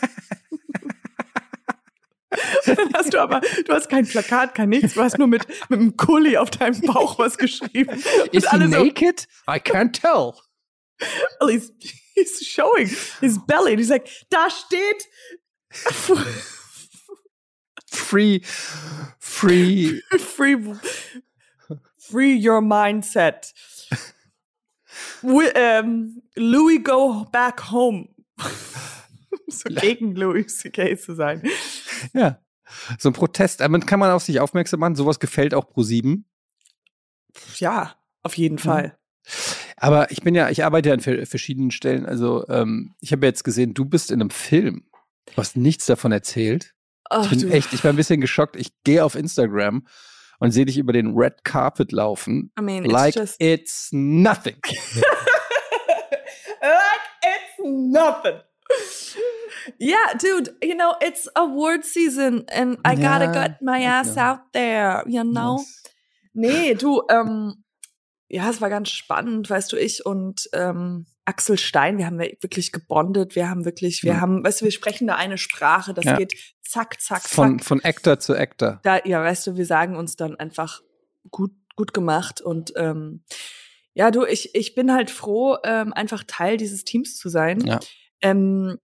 dann 2.65 2.93
hast 2.95 3.13
du 3.13 3.21
aber, 3.21 3.41
du 3.65 3.73
hast 3.73 3.87
kein 3.89 4.07
Plakat, 4.07 4.55
kein 4.55 4.69
nichts, 4.69 4.95
du 4.95 5.01
hast 5.01 5.19
nur 5.19 5.27
mit, 5.27 5.47
mit 5.69 5.79
einem 5.79 5.95
Kuli 5.95 6.37
auf 6.37 6.49
deinem 6.49 6.81
Bauch 6.81 7.19
was 7.19 7.37
geschrieben. 7.37 7.91
Und 7.93 8.33
Is 8.33 8.43
he 8.43 8.47
alle 8.49 8.67
so, 8.69 8.83
naked? 8.83 9.27
I 9.47 9.59
can't 9.59 9.91
tell. 9.93 10.33
well, 11.39 11.49
he's, 11.49 11.71
he's 12.15 12.43
showing 12.45 12.87
his 13.19 13.37
belly. 13.45 13.73
Und 13.73 13.79
ich 13.79 13.87
sag, 13.87 14.03
da 14.29 14.49
steht 14.49 15.07
Free, 17.93 18.41
free. 19.19 20.01
free, 20.17 20.57
free 21.97 22.35
your 22.49 22.61
mindset. 22.61 23.53
We, 25.21 25.51
ähm, 25.55 26.21
Louis 26.35 26.79
go 26.83 27.25
back 27.31 27.71
home. 27.71 28.09
so 29.47 29.69
gegen 29.69 30.15
Louis 30.15 30.47
C.K. 30.57 30.97
zu 30.97 31.15
sein. 31.15 31.43
Ja. 32.13 32.39
So 32.97 33.09
ein 33.09 33.13
Protest. 33.13 33.61
Damit 33.61 33.87
kann 33.87 33.99
man 33.99 34.11
auf 34.11 34.23
sich 34.23 34.39
aufmerksam 34.39 34.79
machen. 34.79 34.95
Sowas 34.95 35.19
gefällt 35.19 35.53
auch 35.53 35.69
pro 35.69 35.83
sieben. 35.83 36.25
Ja, 37.57 37.95
auf 38.23 38.37
jeden 38.37 38.57
Fall. 38.57 38.97
Aber 39.77 40.11
ich 40.11 40.21
bin 40.21 40.35
ja, 40.35 40.49
ich 40.49 40.63
arbeite 40.63 40.89
ja 40.89 40.95
an 40.95 41.01
ver- 41.01 41.25
verschiedenen 41.25 41.71
Stellen. 41.71 42.05
Also, 42.05 42.47
ähm, 42.49 42.95
ich 42.99 43.11
habe 43.11 43.25
jetzt 43.25 43.43
gesehen, 43.43 43.73
du 43.73 43.85
bist 43.85 44.11
in 44.11 44.21
einem 44.21 44.29
Film. 44.29 44.85
Du 45.27 45.37
hast 45.37 45.55
nichts 45.55 45.85
davon 45.85 46.11
erzählt. 46.11 46.72
Ach, 47.09 47.23
Ich 47.23 47.29
bin 47.29 47.39
du. 47.49 47.49
echt, 47.55 47.73
ich 47.73 47.83
war 47.83 47.91
ein 47.91 47.95
bisschen 47.95 48.21
geschockt. 48.21 48.55
Ich 48.55 48.71
gehe 48.83 49.03
auf 49.03 49.15
Instagram 49.15 49.85
und 50.39 50.51
sehe 50.51 50.65
dich 50.65 50.77
über 50.77 50.93
den 50.93 51.15
Red 51.15 51.43
Carpet 51.43 51.91
laufen. 51.91 52.51
I 52.59 52.61
mean, 52.61 52.83
it's 52.85 52.93
like 52.93 53.15
just 53.15 53.35
it's 53.41 53.89
nothing. 53.91 54.55
like 56.61 57.01
it's 57.23 57.59
nothing. 57.63 58.39
Yeah, 59.79 60.13
dude, 60.17 60.55
you 60.63 60.75
know, 60.75 60.95
it's 61.01 61.29
award 61.35 61.85
season 61.85 62.45
and 62.49 62.77
I 62.85 62.95
gotta 62.95 63.25
Ja, 63.25 63.31
get 63.47 63.61
my 63.61 63.83
ass 63.83 64.15
know. 64.15 64.21
out 64.23 64.39
there, 64.53 65.03
you 65.07 65.23
know? 65.23 65.63
Nee, 66.33 66.73
du, 66.73 67.03
ähm, 67.09 67.63
ja, 68.29 68.49
es 68.49 68.59
war 68.61 68.69
ganz 68.69 68.89
spannend, 68.89 69.49
weißt 69.49 69.71
du, 69.71 69.77
ich 69.77 70.05
und 70.05 70.49
ähm, 70.53 71.05
Axel 71.25 71.57
Stein, 71.57 71.97
wir 71.97 72.05
haben 72.05 72.19
ja 72.19 72.27
wirklich 72.41 72.71
gebondet, 72.71 73.35
wir 73.35 73.49
haben 73.49 73.63
wirklich, 73.65 74.03
wir 74.03 74.15
Mhm. 74.15 74.21
haben, 74.21 74.43
weißt 74.43 74.61
du, 74.61 74.65
wir 74.65 74.71
sprechen 74.71 75.07
da 75.07 75.15
eine 75.15 75.37
Sprache, 75.37 75.93
das 75.93 76.05
Ja. 76.05 76.17
geht 76.17 76.33
zack, 76.61 76.99
zack, 76.99 77.21
Von, 77.23 77.59
zack. 77.59 77.65
von 77.67 77.81
Actor 77.83 78.19
zu 78.19 78.35
Actor. 78.35 78.79
Da, 78.83 78.99
ja, 79.05 79.23
weißt 79.23 79.47
du, 79.47 79.55
wir 79.55 79.65
sagen 79.65 79.95
uns 79.95 80.15
dann 80.17 80.35
einfach 80.35 80.81
gut, 81.31 81.51
gut 81.75 81.93
gemacht 81.93 82.41
und 82.41 82.73
ähm, 82.75 83.23
ja, 83.93 84.11
du, 84.11 84.25
ich, 84.25 84.53
ich 84.55 84.75
bin 84.75 84.91
halt 84.91 85.11
froh, 85.11 85.55
ähm, 85.63 85.93
einfach 85.93 86.23
Teil 86.25 86.57
dieses 86.57 86.83
Teams 86.83 87.15
zu 87.17 87.29
sein. 87.29 87.61
Ja. 87.61 87.79
Ähm, 88.21 88.77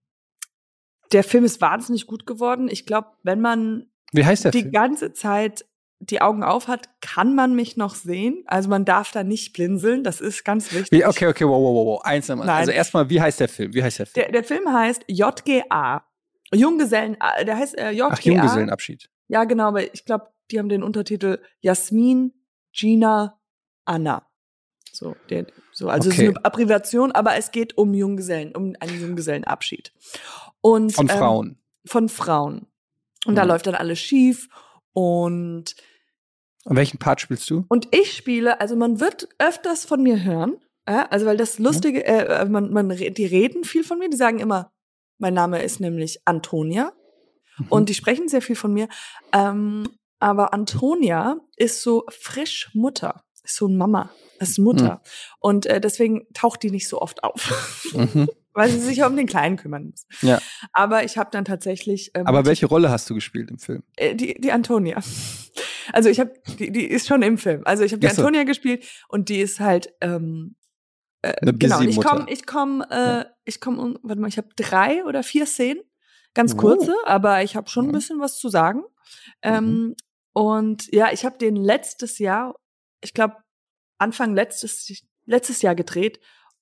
der 1.12 1.24
Film 1.24 1.44
ist 1.44 1.60
wahnsinnig 1.60 2.06
gut 2.06 2.26
geworden. 2.26 2.68
Ich 2.70 2.86
glaube, 2.86 3.08
wenn 3.22 3.40
man 3.40 3.90
Wie 4.12 4.24
heißt 4.24 4.44
der 4.44 4.52
die 4.52 4.60
Film? 4.62 4.72
ganze 4.72 5.12
Zeit 5.12 5.64
die 6.02 6.20
Augen 6.22 6.42
auf 6.42 6.66
hat, 6.66 6.88
kann 7.02 7.34
man 7.34 7.54
mich 7.54 7.76
noch 7.76 7.94
sehen. 7.94 8.42
Also 8.46 8.68
man 8.70 8.84
darf 8.84 9.12
da 9.12 9.22
nicht 9.22 9.52
blinzeln, 9.52 10.02
das 10.02 10.20
ist 10.20 10.44
ganz 10.44 10.72
wichtig. 10.72 10.90
Wie, 10.90 11.04
okay, 11.04 11.26
okay, 11.26 11.44
wow, 11.44 11.60
wow, 11.62 11.74
wow, 11.74 11.86
wow. 11.86 12.04
Eins. 12.04 12.28
Nein. 12.28 12.48
Also 12.48 12.72
erstmal, 12.72 13.10
wie 13.10 13.20
heißt 13.20 13.38
der 13.40 13.48
Film? 13.48 13.74
Wie 13.74 13.82
heißt 13.82 13.98
der 13.98 14.06
Film? 14.06 14.24
Der, 14.24 14.32
der 14.32 14.44
Film 14.44 14.72
heißt 14.72 15.04
JGA. 15.08 16.04
Junggesellen, 16.52 17.16
äh, 17.20 17.44
der 17.44 17.56
heißt 17.58 17.78
äh, 17.78 17.90
JGA. 17.90 18.08
Ach, 18.12 18.20
Junggesellenabschied. 18.20 19.08
Ja, 19.28 19.44
genau, 19.44 19.68
aber 19.68 19.92
ich 19.94 20.04
glaube, 20.04 20.28
die 20.50 20.58
haben 20.58 20.68
den 20.68 20.82
Untertitel 20.82 21.38
Jasmin, 21.60 22.32
Gina, 22.72 23.38
Anna. 23.84 24.26
So, 24.92 25.14
der, 25.28 25.46
so 25.72 25.88
also 25.88 26.08
es 26.08 26.16
Okay. 26.16 26.26
ist 26.28 26.36
eine 26.36 26.44
Abbreviation, 26.44 27.12
aber 27.12 27.36
es 27.36 27.52
geht 27.52 27.76
um 27.78 27.94
Junggesellen, 27.94 28.56
um 28.56 28.74
einen 28.80 29.00
Junggesellenabschied. 29.00 29.92
Und, 30.60 30.92
Von 30.94 31.08
ähm, 31.08 31.16
Frauen. 31.18 31.58
von 31.86 32.08
Frauen. 32.08 32.66
Und 33.26 33.36
da 33.36 33.42
Mhm. 33.44 33.48
läuft 33.50 33.66
dann 33.66 33.74
alles 33.76 34.00
schief. 34.00 34.48
Und, 34.92 35.74
Und 36.64 36.76
welchen 36.76 36.98
Part 36.98 37.20
spielst 37.20 37.48
du? 37.50 37.64
und 37.68 37.88
ich 37.92 38.12
spiele, 38.16 38.60
also 38.60 38.76
man 38.76 39.00
wird 39.00 39.28
öfters 39.38 39.84
von 39.84 40.02
mir 40.02 40.22
hören, 40.24 40.56
ja, 40.88 41.06
also 41.10 41.26
weil 41.26 41.36
das 41.36 41.58
Lustige, 41.58 42.04
äh, 42.04 42.44
man, 42.46 42.72
man, 42.72 42.90
re- 42.90 43.10
die 43.12 43.26
reden 43.26 43.64
viel 43.64 43.84
von 43.84 43.98
mir, 43.98 44.08
die 44.10 44.16
sagen 44.16 44.38
immer, 44.40 44.72
mein 45.18 45.34
Name 45.34 45.62
ist 45.62 45.78
nämlich 45.80 46.20
Antonia. 46.24 46.92
Mhm. 47.58 47.66
Und 47.68 47.88
die 47.90 47.94
sprechen 47.94 48.28
sehr 48.28 48.42
viel 48.42 48.56
von 48.56 48.72
mir. 48.72 48.88
Ähm, 49.32 49.86
aber 50.18 50.52
Antonia 50.54 51.36
ist 51.56 51.82
so 51.82 52.04
frisch 52.08 52.70
Mutter, 52.74 53.22
ist 53.44 53.56
so 53.56 53.66
ein 53.68 53.76
Mama, 53.76 54.10
ist 54.38 54.58
Mutter. 54.58 55.02
Und 55.38 55.66
äh, 55.66 55.80
deswegen 55.80 56.26
taucht 56.34 56.62
die 56.62 56.70
nicht 56.70 56.88
so 56.88 57.00
oft 57.00 57.22
auf, 57.22 57.92
Mhm. 57.94 58.28
Weil 58.60 58.70
sie 58.70 58.80
sich 58.80 59.02
um 59.02 59.16
den 59.16 59.26
Kleinen 59.26 59.56
kümmern 59.56 59.86
muss. 59.90 60.06
Ja. 60.22 60.38
Aber 60.72 61.02
ich 61.04 61.16
habe 61.18 61.30
dann 61.32 61.44
tatsächlich. 61.44 62.10
Ähm, 62.14 62.26
Aber 62.26 62.44
welche 62.46 62.66
Rolle 62.66 62.90
hast 62.90 63.08
du 63.08 63.14
gespielt 63.14 63.50
im 63.50 63.58
Film? 63.58 63.82
äh, 63.96 64.14
die, 64.14 64.34
die 64.40 64.52
Antonia. 64.52 65.00
Also 65.92 66.08
ich 66.08 66.20
habe, 66.20 66.32
die, 66.58 66.70
die 66.70 66.84
ist 66.84 67.08
schon 67.08 67.22
im 67.22 67.36
Film. 67.38 67.62
Also 67.64 67.82
ich 67.84 67.92
habe 67.92 68.00
die 68.00 68.06
Ach 68.08 68.12
so. 68.12 68.22
Antonia 68.22 68.44
gespielt 68.44 68.84
und 69.08 69.28
die 69.28 69.40
ist 69.40 69.58
halt 69.60 69.92
ähm, 70.00 70.54
äh, 71.22 71.34
Eine 71.42 71.54
genau. 71.54 71.80
Ich 71.80 72.00
komme, 72.00 72.26
ich 72.30 72.46
komme, 72.46 72.86
äh, 72.90 72.94
Ja. 72.96 73.26
ich 73.44 73.60
komme, 73.60 73.98
warte 74.02 74.20
mal, 74.20 74.28
ich 74.28 74.38
habe 74.38 74.48
drei 74.56 75.04
oder 75.04 75.22
vier 75.22 75.46
Szenen, 75.46 75.80
ganz 76.34 76.52
Oh. 76.54 76.58
kurze, 76.58 76.94
aber 77.06 77.42
ich 77.42 77.56
habe 77.56 77.68
schon 77.68 77.86
ein 77.86 77.88
Mhm. 77.88 77.92
bisschen 77.92 78.20
was 78.20 78.38
zu 78.38 78.48
sagen. 78.48 78.82
Ähm, 79.42 79.96
Und 80.32 80.86
ja, 80.92 81.10
ich 81.12 81.24
habe 81.24 81.38
den 81.38 81.56
letztes 81.56 82.18
Jahr, 82.20 82.54
ich 83.02 83.12
glaube 83.14 83.34
Anfang 83.98 84.34
letztes 84.34 85.02
letztes 85.26 85.60
Jahr 85.62 85.74
gedreht 85.74 86.20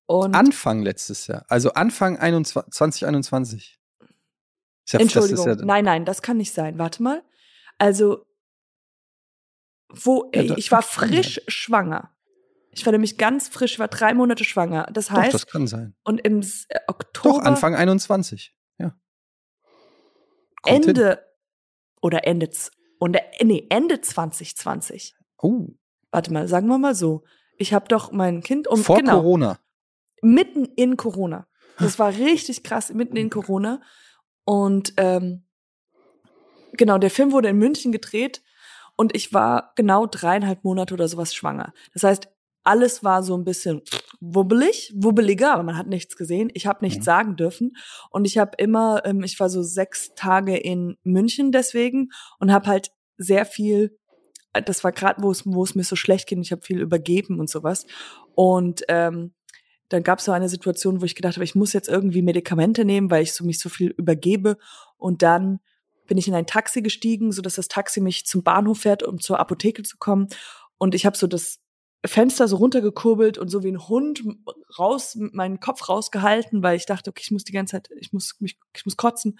und 0.08 0.34
Anfang 0.34 0.82
letztes 0.82 1.26
Jahr. 1.26 1.44
Also 1.48 1.72
Anfang 1.74 2.18
21, 2.18 2.72
2021. 2.72 3.78
Ist 4.84 4.92
ja- 4.94 5.00
Entschuldigung, 5.00 5.46
ja, 5.46 5.54
nein, 5.56 5.84
nein, 5.84 6.04
das 6.04 6.22
kann 6.22 6.36
nicht 6.38 6.52
sein. 6.52 6.78
Warte 6.78 7.02
mal. 7.02 7.22
Also 7.78 8.24
wo 9.90 10.30
Ja, 10.34 10.42
ich 10.56 10.70
war 10.70 10.82
kann 10.82 11.08
sein. 11.08 11.08
frisch 11.22 11.40
schwanger. 11.48 12.14
Ich 12.72 12.84
war 12.84 12.92
nämlich 12.92 13.16
ganz 13.18 13.48
frisch, 13.48 13.72
ich 13.74 13.78
war 13.78 13.88
drei 13.88 14.12
Monate 14.14 14.44
schwanger. 14.44 14.86
Das 14.92 15.06
Doch, 15.08 15.14
heißt, 15.14 15.34
das 15.34 15.46
kann 15.46 15.66
sein. 15.66 15.94
und 16.04 16.20
im 16.20 16.40
äh, 16.42 16.78
Oktober, 16.86 17.38
Doch, 17.38 17.44
Anfang 17.44 17.74
21. 17.74 18.54
Ja. 18.78 18.94
Kommt 20.62 20.84
hin. 20.84 20.88
Ende 20.96 21.24
oder 22.00 22.26
Ende, 22.26 22.50
und, 22.98 23.16
nee, 23.42 23.66
Ende 23.70 24.00
2020. 24.00 25.16
Oh, 25.38 25.68
Warte 26.10 26.32
mal, 26.32 26.48
sagen 26.48 26.68
wir 26.68 26.78
mal 26.78 26.94
so. 26.94 27.24
Ich 27.58 27.72
habe 27.74 27.88
doch 27.88 28.12
mein 28.12 28.42
Kind 28.42 28.68
um 28.68 28.82
vor 28.82 28.96
genau, 28.98 29.16
Corona. 29.20 29.58
Mitten 30.22 30.64
in 30.76 30.96
Corona. 30.96 31.46
Das 31.78 31.98
war 31.98 32.10
richtig 32.16 32.62
krass, 32.62 32.92
mitten 32.92 33.16
in 33.16 33.30
Corona. 33.30 33.80
Und 34.44 34.94
ähm, 34.96 35.44
genau, 36.72 36.98
der 36.98 37.10
Film 37.10 37.32
wurde 37.32 37.48
in 37.48 37.58
München 37.58 37.92
gedreht 37.92 38.42
und 38.96 39.14
ich 39.14 39.32
war 39.32 39.72
genau 39.76 40.06
dreieinhalb 40.06 40.64
Monate 40.64 40.94
oder 40.94 41.06
sowas 41.08 41.34
schwanger. 41.34 41.72
Das 41.92 42.02
heißt, 42.02 42.28
alles 42.64 43.04
war 43.04 43.22
so 43.22 43.36
ein 43.36 43.44
bisschen 43.44 43.82
wubbelig, 44.20 44.92
wubbeliger, 44.94 45.54
aber 45.54 45.62
man 45.62 45.78
hat 45.78 45.86
nichts 45.86 46.16
gesehen. 46.16 46.50
Ich 46.52 46.66
habe 46.66 46.84
nichts 46.84 47.04
sagen 47.04 47.36
dürfen 47.36 47.76
und 48.10 48.26
ich 48.26 48.36
habe 48.36 48.52
immer, 48.58 49.02
ähm, 49.06 49.22
ich 49.22 49.38
war 49.40 49.48
so 49.48 49.62
sechs 49.62 50.12
Tage 50.14 50.56
in 50.56 50.96
München 51.02 51.52
deswegen 51.52 52.10
und 52.40 52.52
habe 52.52 52.66
halt 52.66 52.90
sehr 53.16 53.46
viel. 53.46 53.98
äh, 54.52 54.62
Das 54.62 54.84
war 54.84 54.92
gerade, 54.92 55.22
wo 55.22 55.30
es 55.30 55.46
wo 55.46 55.62
es 55.62 55.74
mir 55.74 55.84
so 55.84 55.96
schlecht 55.96 56.26
ging. 56.26 56.42
Ich 56.42 56.52
habe 56.52 56.62
viel 56.62 56.80
übergeben 56.80 57.40
und 57.40 57.48
sowas. 57.48 57.86
Und 58.34 58.82
ähm, 58.88 59.32
dann 59.88 60.02
gab 60.02 60.18
es 60.18 60.26
so 60.26 60.32
eine 60.32 60.48
Situation, 60.48 61.00
wo 61.00 61.04
ich 61.04 61.14
gedacht 61.14 61.36
habe, 61.36 61.44
ich 61.44 61.54
muss 61.54 61.72
jetzt 61.72 61.88
irgendwie 61.88 62.22
Medikamente 62.22 62.84
nehmen, 62.84 63.10
weil 63.10 63.22
ich 63.22 63.32
so 63.32 63.44
mich 63.44 63.58
so 63.58 63.68
viel 63.68 63.90
übergebe. 63.90 64.58
Und 64.96 65.22
dann 65.22 65.60
bin 66.06 66.18
ich 66.18 66.28
in 66.28 66.34
ein 66.34 66.46
Taxi 66.46 66.82
gestiegen, 66.82 67.32
so 67.32 67.42
dass 67.42 67.54
das 67.54 67.68
Taxi 67.68 68.00
mich 68.00 68.26
zum 68.26 68.42
Bahnhof 68.42 68.80
fährt, 68.80 69.02
um 69.02 69.20
zur 69.20 69.40
Apotheke 69.40 69.82
zu 69.82 69.96
kommen. 69.98 70.28
Und 70.76 70.94
ich 70.94 71.06
habe 71.06 71.16
so 71.16 71.26
das 71.26 71.60
Fenster 72.04 72.48
so 72.48 72.56
runtergekurbelt 72.56 73.38
und 73.38 73.48
so 73.48 73.62
wie 73.62 73.68
ein 73.68 73.88
Hund 73.88 74.22
raus, 74.78 75.16
meinen 75.16 75.58
Kopf 75.58 75.88
rausgehalten, 75.88 76.62
weil 76.62 76.76
ich 76.76 76.86
dachte, 76.86 77.10
okay, 77.10 77.22
ich 77.24 77.30
muss 77.30 77.44
die 77.44 77.52
ganze 77.52 77.72
Zeit, 77.72 77.90
ich 77.98 78.12
muss 78.12 78.36
mich, 78.40 78.58
ich 78.74 78.84
muss 78.84 78.96
kotzen. 78.96 79.38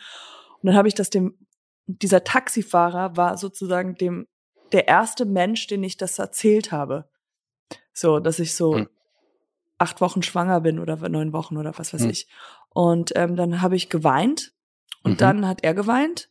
Und 0.61 0.67
dann 0.67 0.76
habe 0.76 0.88
ich 0.88 0.95
das 0.95 1.11
dem, 1.11 1.38
dieser 1.87 2.25
Taxifahrer 2.25 3.17
war 3.17 3.38
sozusagen 3.38 3.95
dem, 3.95 4.26
der 4.73 4.88
erste 4.88 5.25
Mensch, 5.25 5.67
den 5.67 5.83
ich 5.85 5.97
das 5.97 6.19
erzählt 6.19 6.73
habe. 6.73 7.09
So, 7.93 8.19
dass 8.19 8.38
ich 8.38 8.55
so 8.55 8.76
Hm. 8.76 8.88
Acht 9.78 10.00
Wochen 10.00 10.23
schwanger 10.23 10.61
bin 10.61 10.78
oder 10.78 10.97
neun 11.08 11.32
Wochen 11.32 11.56
oder 11.56 11.73
was 11.78 11.94
weiß 11.94 12.02
Hm. 12.02 12.11
ich. 12.11 12.28
Und 12.70 13.12
ähm, 13.16 13.37
dann 13.37 13.62
habe 13.62 13.76
ich 13.76 13.88
geweint 13.88 14.52
und 15.02 15.12
Mhm. 15.12 15.16
dann 15.18 15.47
hat 15.47 15.62
er 15.64 15.75
geweint. 15.75 16.28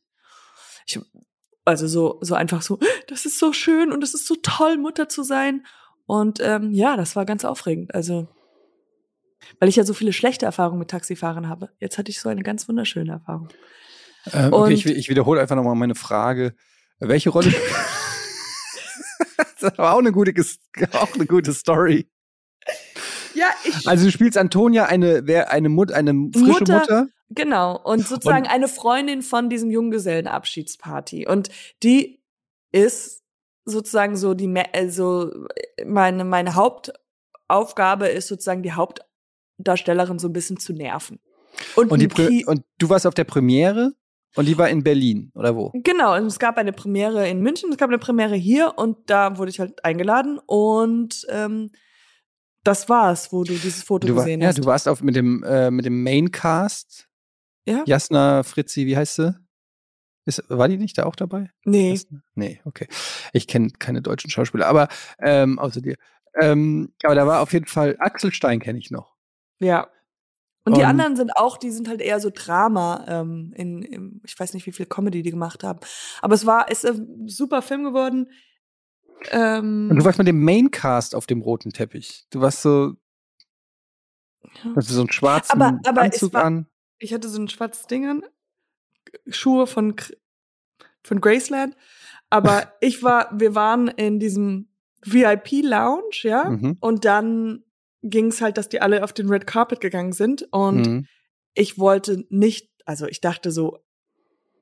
Ich, 0.86 1.00
also 1.66 1.88
so, 1.88 2.20
so 2.22 2.36
einfach 2.36 2.62
so, 2.62 2.80
das 3.08 3.26
ist 3.26 3.40
so 3.40 3.52
schön 3.54 3.92
und 3.92 4.04
es 4.04 4.14
ist 4.14 4.28
so 4.28 4.36
toll, 4.42 4.78
Mutter 4.78 5.10
zu 5.10 5.24
sein. 5.24 5.66
Und 6.06 6.40
ähm, 6.42 6.72
ja, 6.72 6.96
das 6.96 7.16
war 7.16 7.26
ganz 7.26 7.44
aufregend. 7.44 7.94
Also, 7.94 8.28
weil 9.60 9.68
ich 9.70 9.76
ja 9.76 9.84
so 9.84 9.94
viele 9.94 10.14
schlechte 10.14 10.46
Erfahrungen 10.46 10.80
mit 10.80 10.90
Taxifahrern 10.90 11.50
habe. 11.50 11.70
Jetzt 11.80 11.98
hatte 11.98 12.12
ich 12.12 12.20
so 12.22 12.30
eine 12.30 12.44
ganz 12.44 12.68
wunderschöne 12.70 13.12
Erfahrung. 13.14 13.50
Ähm, 14.34 14.54
Und- 14.54 14.62
okay, 14.64 14.74
ich, 14.74 14.86
ich 14.86 15.10
wiederhole 15.10 15.42
einfach 15.42 15.56
nochmal 15.56 15.76
meine 15.76 15.96
Frage. 15.96 16.56
Welche 17.00 17.30
Rolle 17.30 17.52
spielt. 17.52 17.64
das 19.60 19.78
war 19.78 19.94
auch 19.94 20.00
eine 20.00 20.12
gute, 20.12 20.34
auch 20.94 21.14
eine 21.14 21.26
gute 21.26 21.54
Story. 21.54 22.10
Ja, 23.38 23.48
ich. 23.64 23.88
Also 23.88 24.06
du 24.06 24.12
spielst 24.12 24.38
Antonia 24.38 24.86
eine, 24.86 25.22
wer, 25.28 25.52
eine 25.52 25.70
Mut, 25.70 25.92
eine 25.92 26.12
frische 26.34 26.46
Mutter. 26.48 26.80
Mutter. 26.80 27.08
Genau, 27.30 27.78
und 27.84 28.08
sozusagen 28.08 28.46
Und- 28.46 28.52
eine 28.52 28.68
Freundin 28.68 29.22
von 29.22 29.50
diesem 29.50 29.70
Junggesellenabschiedsparty. 29.70 31.28
Und 31.28 31.50
die 31.84 32.22
ist 32.72 33.24
sozusagen 33.66 34.16
so 34.16 34.34
die, 34.34 34.52
also 34.74 35.32
meine, 35.86 36.24
meine 36.24 36.56
Hauptaufgabe 36.56 38.08
ist 38.08 38.28
sozusagen 38.28 38.64
die 38.64 38.72
Hauptdarstellerin 38.74 40.20
so 40.20 40.30
ein 40.30 40.34
bisschen 40.34 40.58
zu 40.58 40.74
nerven. 40.74 41.20
Und, 41.76 41.92
Und, 41.92 42.00
die 42.18 42.46
und 42.46 42.64
du 42.78 42.90
warst 42.90 43.06
auf 43.08 43.14
der 43.14 43.24
Premiere 43.24 43.94
und 44.36 44.48
die 44.48 44.58
war 44.58 44.70
in 44.70 44.84
Berlin, 44.84 45.32
oder 45.34 45.56
wo? 45.56 45.72
Genau, 45.74 46.16
und 46.16 46.28
es 46.28 46.40
gab 46.40 46.58
eine 46.58 46.72
Premiere 46.72 47.28
in 47.28 47.42
München, 47.42 47.72
es 47.72 47.78
gab 47.78 47.90
eine 47.90 47.98
Premiere 47.98 48.36
hier 48.36 48.74
und 48.78 49.10
da 49.10 49.38
wurde 49.38 49.50
ich 49.50 49.60
halt 49.60 49.84
eingeladen 49.84 50.40
und 50.46 51.26
ähm, 51.30 51.72
das 52.68 52.90
war's, 52.90 53.32
wo 53.32 53.44
du 53.44 53.54
dieses 53.54 53.84
Foto 53.84 54.08
Du, 54.08 54.16
war, 54.16 54.24
gesehen 54.24 54.42
ja, 54.42 54.48
hast. 54.50 54.58
du 54.60 54.66
warst 54.66 54.88
auf, 54.88 55.02
mit 55.02 55.16
dem, 55.16 55.44
äh, 55.44 55.72
mit 55.72 55.86
dem 55.86 56.04
Maincast. 56.04 57.08
Ja? 57.66 57.84
Jasna 57.86 58.44
Fritzi, 58.44 58.86
wie 58.86 58.96
heißt 58.98 59.16
sie? 59.16 59.36
Ist, 60.26 60.44
war 60.50 60.68
die 60.68 60.78
nicht 60.78 60.98
da 60.98 61.06
auch 61.06 61.16
dabei? 61.16 61.50
nee, 61.64 61.92
Jasna? 61.92 62.22
Nee, 62.36 62.60
okay. 62.66 62.88
Ich 63.34 63.48
kenne 63.48 63.70
keine 63.80 64.02
deutschen 64.02 64.30
Schauspieler, 64.30 64.68
aber 64.68 64.90
ähm, 65.20 65.58
außer 65.60 65.82
dir. 65.82 65.96
Ähm, 66.40 66.94
aber 67.04 67.16
da 67.16 67.26
war 67.26 67.42
auf 67.42 67.54
jeden 67.54 67.66
Fall 67.66 67.96
Axel 68.00 68.32
Stein 68.34 68.60
kenne 68.60 68.80
ich 68.80 68.92
noch. 68.92 69.16
ja. 69.60 69.88
Und 70.66 70.76
die 70.76 70.82
Und- 70.82 70.88
anderen 70.88 71.16
sind 71.16 71.32
auch, 71.38 71.56
die 71.58 71.72
sind 71.72 71.88
halt 71.88 72.02
eher 72.02 72.20
so 72.20 72.30
Drama, 72.30 73.06
ähm, 73.08 73.54
in, 73.56 73.82
in, 73.84 74.22
ich 74.26 74.38
weiß 74.38 74.54
nicht, 74.54 74.66
wie 74.66 74.74
viel 74.74 74.86
Comedy 74.86 75.22
die 75.22 75.32
gemacht 75.32 75.64
haben. 75.64 75.80
Aber 76.22 76.36
es 76.36 76.46
war, 76.46 76.70
ist 76.70 76.86
ein 76.86 77.26
super 77.30 77.62
Film 77.62 77.86
geworden. 77.86 78.30
Ähm, 79.32 79.90
Und 79.92 79.98
du 80.00 80.06
warst 80.06 80.18
mit 80.18 80.28
dem 80.28 80.44
Maincast 80.44 81.16
auf 81.16 81.26
dem 81.28 81.42
roten 81.42 81.72
Teppich. 81.72 82.26
Du 82.30 82.42
warst 82.42 82.62
so, 82.62 82.96
Ja. 84.64 84.76
hast 84.76 84.88
so 84.90 85.00
einen 85.02 85.12
schwarzen 85.12 85.62
Aber- 85.62 85.80
aber 85.86 86.02
Anzug 86.02 86.34
war- 86.34 86.44
an. 86.46 86.68
ich 87.00 87.14
hatte 87.14 87.30
so 87.30 87.40
ein 87.42 87.48
schwarzes 87.50 87.88
Ding 87.88 88.08
an, 88.08 88.24
Schuhe 89.30 89.68
von, 89.68 89.96
von 91.04 91.22
Graceland. 91.22 91.76
Aber 92.30 92.74
ich 92.82 93.04
war, 93.04 93.30
wir 93.38 93.56
waren 93.56 93.88
in 93.88 94.20
diesem 94.20 94.70
VIP-Lounge, 95.06 96.10
ja. 96.24 96.50
Mhm. 96.50 96.78
Und 96.80 97.06
dann 97.06 97.64
ging 98.04 98.28
es 98.28 98.42
halt, 98.42 98.58
dass 98.58 98.70
die 98.70 98.82
alle 98.82 99.04
auf 99.04 99.14
den 99.14 99.30
Red 99.30 99.48
Carpet 99.48 99.80
gegangen 99.82 100.12
sind. 100.14 100.48
Und 100.52 100.86
Mhm. 100.88 101.08
ich 101.54 101.80
wollte 101.80 102.26
nicht, 102.30 102.70
also 102.86 103.06
ich 103.08 103.22
dachte 103.22 103.52
so, 103.52 103.80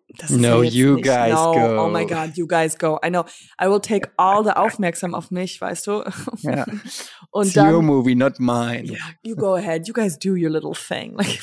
das 0.08 0.30
ist 0.30 0.38
No, 0.40 0.62
ja 0.62 0.70
you 0.70 0.96
nicht, 0.96 1.06
guys 1.06 1.34
no, 1.34 1.54
go. 1.54 1.86
Oh 1.86 1.90
my 1.90 2.06
God, 2.06 2.36
you 2.36 2.48
guys 2.48 2.78
go. 2.78 3.00
I 3.04 3.10
know. 3.10 3.26
I 3.60 3.68
will 3.68 3.80
take 3.82 4.10
all 4.18 4.44
the 4.44 4.52
Aufmerksam 4.52 5.16
auf 5.16 5.32
mich, 5.32 5.60
weißt 5.60 5.88
du? 5.88 6.04
Ja. 6.42 6.66
Und 7.32 7.48
It's 7.48 7.56
your 7.56 7.64
dann, 7.72 7.86
movie, 7.86 8.16
not 8.16 8.40
mine. 8.40 8.86
yeah, 8.86 8.98
you 9.24 9.36
go 9.36 9.56
ahead. 9.56 9.88
You 9.88 9.94
guys 9.94 10.18
do 10.18 10.36
your 10.36 10.50
little 10.50 10.74
thing. 10.74 11.18
Like, 11.18 11.42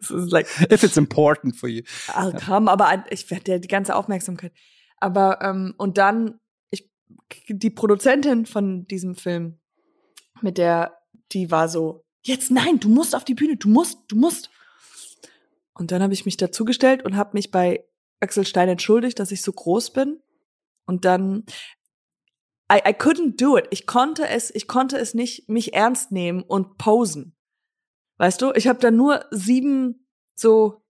this 0.00 0.10
is 0.10 0.30
like, 0.32 0.46
If 0.70 0.82
it's 0.82 0.96
important 0.96 1.56
for 1.56 1.68
you. 1.68 1.82
I'll 2.08 2.32
come, 2.32 2.70
aber 2.70 3.04
ich 3.10 3.30
werde 3.30 3.52
ja 3.52 3.58
die 3.58 3.68
ganze 3.68 3.94
Aufmerksamkeit. 3.94 4.52
Aber 4.98 5.40
ähm, 5.42 5.74
und 5.76 5.98
dann 5.98 6.40
ich 6.70 6.88
die 7.48 7.70
Produzentin 7.70 8.46
von 8.46 8.86
diesem 8.86 9.14
Film 9.14 9.58
mit 10.40 10.58
der 10.58 10.96
die 11.32 11.50
war 11.50 11.68
so 11.68 12.04
jetzt 12.22 12.50
nein, 12.50 12.78
du 12.80 12.88
musst 12.88 13.14
auf 13.14 13.24
die 13.24 13.34
Bühne, 13.34 13.56
du 13.56 13.68
musst, 13.68 13.98
du 14.08 14.16
musst. 14.16 14.50
Und 15.78 15.92
dann 15.92 16.02
habe 16.02 16.14
ich 16.14 16.24
mich 16.24 16.36
dazugestellt 16.36 17.04
und 17.04 17.16
habe 17.16 17.30
mich 17.34 17.50
bei 17.50 17.84
Axel 18.20 18.46
Stein 18.46 18.68
entschuldigt, 18.68 19.18
dass 19.18 19.30
ich 19.30 19.42
so 19.42 19.52
groß 19.52 19.92
bin. 19.92 20.20
Und 20.86 21.04
dann 21.04 21.44
I, 22.72 22.78
I 22.78 22.92
couldn't 22.92 23.36
do 23.36 23.56
it. 23.56 23.66
Ich 23.70 23.86
konnte 23.86 24.26
es, 24.26 24.52
ich 24.54 24.66
konnte 24.66 24.96
es 24.98 25.14
nicht 25.14 25.48
mich 25.48 25.74
ernst 25.74 26.12
nehmen 26.12 26.42
und 26.42 26.78
posen. 26.78 27.36
Weißt 28.18 28.40
du, 28.40 28.52
ich 28.54 28.66
habe 28.66 28.78
da 28.78 28.90
nur 28.90 29.24
sieben 29.30 30.08
so 30.34 30.82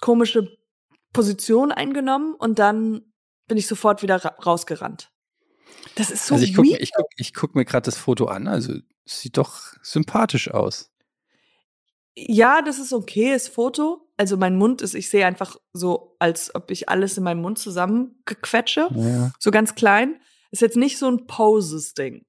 komische 0.00 0.56
Positionen 1.12 1.72
eingenommen 1.72 2.34
und 2.34 2.58
dann 2.58 3.12
bin 3.46 3.58
ich 3.58 3.66
sofort 3.66 4.02
wieder 4.02 4.24
ra 4.24 4.30
rausgerannt. 4.44 5.12
Das 5.94 6.10
ist 6.10 6.26
so 6.26 6.34
also 6.34 6.44
ich 6.44 6.54
gucke 6.54 6.68
weird. 6.68 6.80
ich 6.80 6.92
guck, 6.94 7.06
ich 7.16 7.34
guck 7.34 7.54
mir 7.54 7.64
gerade 7.64 7.84
das 7.84 7.96
Foto 7.96 8.26
an. 8.26 8.48
Also 8.48 8.74
es 9.04 9.20
sieht 9.20 9.36
doch 9.36 9.74
sympathisch 9.82 10.50
aus. 10.50 10.90
Ja, 12.16 12.62
das 12.62 12.78
ist 12.78 12.92
okay, 12.92 13.32
das 13.32 13.48
Foto. 13.48 14.08
Also 14.16 14.36
mein 14.36 14.56
Mund 14.56 14.80
ist, 14.80 14.94
ich 14.94 15.10
sehe 15.10 15.26
einfach 15.26 15.56
so, 15.74 16.16
als 16.18 16.54
ob 16.54 16.70
ich 16.70 16.88
alles 16.88 17.18
in 17.18 17.24
meinem 17.24 17.42
Mund 17.42 17.58
zusammengequetsche. 17.58 18.88
Ja. 18.94 19.32
So 19.38 19.50
ganz 19.50 19.74
klein. 19.74 20.18
Ist 20.50 20.62
jetzt 20.62 20.76
nicht 20.76 20.98
so 20.98 21.08
ein 21.08 21.26
Poses-Ding. 21.26 22.24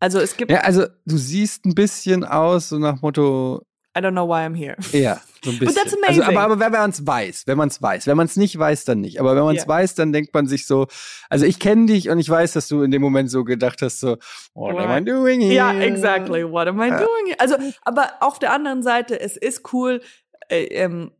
Also 0.00 0.18
es 0.18 0.36
gibt, 0.36 0.50
ja, 0.50 0.60
also 0.62 0.86
du 1.06 1.16
siehst 1.16 1.64
ein 1.64 1.74
bisschen 1.74 2.24
aus, 2.24 2.70
so 2.70 2.78
nach 2.78 3.00
Motto, 3.00 3.62
I 3.96 4.00
don't 4.00 4.12
know 4.12 4.26
why 4.28 4.44
I'm 4.44 4.54
here. 4.56 4.76
ja, 4.92 5.20
so 5.44 5.50
ein 5.50 5.58
But 5.58 5.68
bisschen. 5.68 5.74
that's 5.74 5.94
Also, 6.06 6.22
amazing. 6.22 6.36
aber, 6.36 6.40
aber 6.54 6.60
wenn 6.60 6.72
man 6.72 6.90
es 6.90 7.06
weiß, 7.06 7.46
wenn 7.46 7.56
man 7.58 7.68
es 7.68 7.80
weiß. 7.80 8.06
Wenn 8.06 8.16
man 8.16 8.26
es 8.26 8.36
nicht 8.36 8.58
weiß, 8.58 8.84
dann 8.84 9.00
nicht. 9.00 9.20
Aber 9.20 9.36
wenn 9.36 9.44
man 9.44 9.54
es 9.56 9.62
Ja. 9.62 9.68
weiß, 9.68 9.94
dann 9.94 10.12
denkt 10.12 10.34
man 10.34 10.46
sich 10.46 10.66
so, 10.66 10.86
also 11.30 11.46
ich 11.46 11.58
kenne 11.60 11.86
dich 11.86 12.08
und 12.10 12.18
ich 12.18 12.28
weiß, 12.28 12.52
dass 12.54 12.66
du 12.68 12.82
in 12.82 12.90
dem 12.90 13.02
Moment 13.02 13.30
so 13.30 13.44
gedacht 13.44 13.82
hast, 13.82 14.00
so, 14.00 14.16
what 14.54 14.76
am 14.76 14.90
I 14.90 15.04
doing 15.04 15.40
here? 15.40 15.54
Ja, 15.54 15.72
exactly. 15.80 16.44
What 16.50 16.66
am 16.66 16.80
I 16.80 16.88
Ja. 16.88 16.98
doing? 16.98 17.26
here? 17.26 17.38
Also, 17.40 17.56
aber 17.82 18.14
auf 18.20 18.38
der 18.38 18.52
anderen 18.52 18.82
Seite, 18.82 19.20
es 19.20 19.36
ist 19.36 19.72
cool, 19.72 20.00
äh, 20.48 20.64
ähm, 20.64 21.12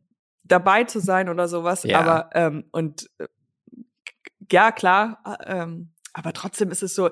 dabei 0.43 0.83
zu 0.83 0.99
sein 0.99 1.29
oder 1.29 1.47
sowas. 1.47 1.83
Ja. 1.83 1.99
Aber 1.99 2.29
ähm, 2.33 2.65
und 2.71 3.09
äh, 3.19 3.27
ja, 4.51 4.71
klar, 4.71 5.19
äh, 5.25 5.61
ähm, 5.61 5.91
aber 6.13 6.33
trotzdem 6.33 6.69
ist 6.71 6.83
es 6.83 6.93
so. 6.95 7.09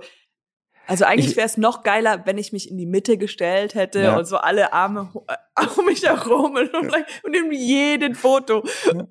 Also 0.85 1.05
eigentlich 1.05 1.35
wäre 1.37 1.47
es 1.47 1.55
noch 1.57 1.83
geiler, 1.83 2.25
wenn 2.25 2.37
ich 2.37 2.51
mich 2.51 2.69
in 2.69 2.77
die 2.77 2.85
Mitte 2.85 3.17
gestellt 3.17 3.73
hätte 3.73 4.01
ja. 4.01 4.17
und 4.17 4.25
so 4.25 4.37
alle 4.37 4.73
Arme 4.73 5.11
um 5.77 5.85
mich 5.85 6.03
herum 6.03 6.55
und, 6.55 6.73
und 7.23 7.35
in 7.35 7.51
jedem 7.51 8.15
Foto. 8.15 8.63
Ja. 8.85 9.05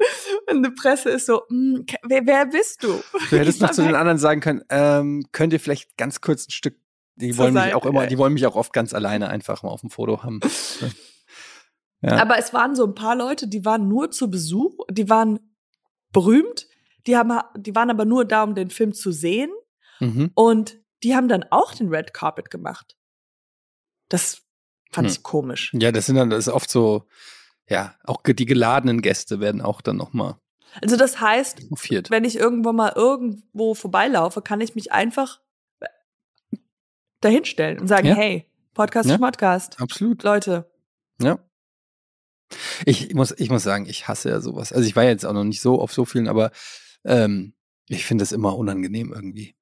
Und 0.50 0.62
die 0.62 0.70
Presse 0.70 1.10
ist 1.10 1.26
so, 1.26 1.42
hm, 1.48 1.86
wer, 2.02 2.26
wer 2.26 2.46
bist 2.46 2.82
du? 2.82 3.00
Du 3.30 3.38
hättest 3.38 3.60
noch 3.62 3.70
zu 3.70 3.82
den 3.82 3.94
anderen 3.94 4.18
sagen 4.18 4.40
können, 4.40 4.62
ähm, 4.68 5.24
könnt 5.32 5.52
ihr 5.54 5.60
vielleicht 5.60 5.96
ganz 5.96 6.20
kurz 6.20 6.46
ein 6.46 6.50
Stück, 6.50 6.76
die 7.16 7.38
wollen 7.38 7.54
mich 7.54 7.74
auch 7.74 7.86
immer, 7.86 8.06
die 8.06 8.18
wollen 8.18 8.34
mich 8.34 8.46
auch 8.46 8.56
oft 8.56 8.72
ganz 8.72 8.92
alleine 8.92 9.28
einfach 9.28 9.62
mal 9.62 9.70
auf 9.70 9.80
dem 9.80 9.90
Foto 9.90 10.22
haben. 10.22 10.40
Ja. 12.02 12.20
Aber 12.20 12.36
es 12.38 12.52
waren 12.52 12.74
so 12.74 12.84
ein 12.84 12.94
paar 12.94 13.16
Leute, 13.16 13.48
die 13.48 13.64
waren 13.64 13.88
nur 13.88 14.10
zu 14.10 14.30
Besuch, 14.30 14.74
die 14.90 15.08
waren 15.08 15.38
berühmt, 16.12 16.66
die 17.06 17.16
haben, 17.16 17.38
die 17.56 17.74
waren 17.74 17.90
aber 17.90 18.04
nur 18.04 18.24
da, 18.24 18.42
um 18.42 18.54
den 18.54 18.70
Film 18.70 18.92
zu 18.92 19.12
sehen. 19.12 19.50
Mhm. 20.00 20.30
Und 20.34 20.81
die 21.02 21.14
haben 21.14 21.28
dann 21.28 21.44
auch 21.50 21.74
den 21.74 21.88
Red 21.88 22.14
Carpet 22.14 22.50
gemacht. 22.50 22.96
Das 24.08 24.42
fand 24.90 25.08
hm. 25.08 25.12
ich 25.12 25.22
komisch. 25.22 25.72
Ja, 25.74 25.92
das 25.92 26.06
sind 26.06 26.16
dann, 26.16 26.30
das 26.30 26.46
ist 26.46 26.52
oft 26.52 26.70
so, 26.70 27.06
ja, 27.68 27.94
auch 28.04 28.22
die 28.22 28.46
geladenen 28.46 29.02
Gäste 29.02 29.40
werden 29.40 29.60
auch 29.60 29.80
dann 29.80 29.96
nochmal. 29.96 30.36
Also 30.80 30.96
das 30.96 31.20
heißt, 31.20 31.70
hofiert. 31.70 32.10
wenn 32.10 32.24
ich 32.24 32.36
irgendwo 32.36 32.72
mal 32.72 32.92
irgendwo 32.94 33.74
vorbeilaufe, 33.74 34.40
kann 34.40 34.60
ich 34.60 34.74
mich 34.74 34.92
einfach 34.92 35.40
dahinstellen 37.20 37.78
und 37.78 37.88
sagen, 37.88 38.08
ja. 38.08 38.14
hey, 38.14 38.50
Podcast, 38.74 39.08
ja. 39.08 39.18
Podcast. 39.18 39.80
Absolut. 39.80 40.22
Leute. 40.22 40.70
Ja. 41.20 41.38
Ich 42.84 43.14
muss, 43.14 43.32
ich 43.38 43.48
muss 43.48 43.62
sagen, 43.62 43.86
ich 43.86 44.08
hasse 44.08 44.28
ja 44.28 44.40
sowas. 44.40 44.72
Also 44.72 44.86
ich 44.86 44.96
war 44.96 45.04
jetzt 45.04 45.24
auch 45.24 45.32
noch 45.32 45.44
nicht 45.44 45.60
so 45.60 45.80
auf 45.80 45.92
so 45.92 46.04
vielen, 46.04 46.28
aber 46.28 46.50
ähm, 47.04 47.54
ich 47.88 48.04
finde 48.04 48.24
es 48.24 48.32
immer 48.32 48.56
unangenehm 48.56 49.12
irgendwie. 49.12 49.54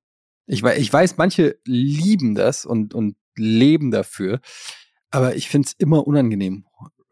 Ich, 0.52 0.64
ich 0.64 0.92
weiß, 0.92 1.16
manche 1.16 1.60
lieben 1.64 2.34
das 2.34 2.66
und, 2.66 2.92
und 2.92 3.14
leben 3.36 3.92
dafür, 3.92 4.40
aber 5.12 5.36
ich 5.36 5.48
finde 5.48 5.66
es 5.68 5.74
immer 5.78 6.08
unangenehm, 6.08 6.66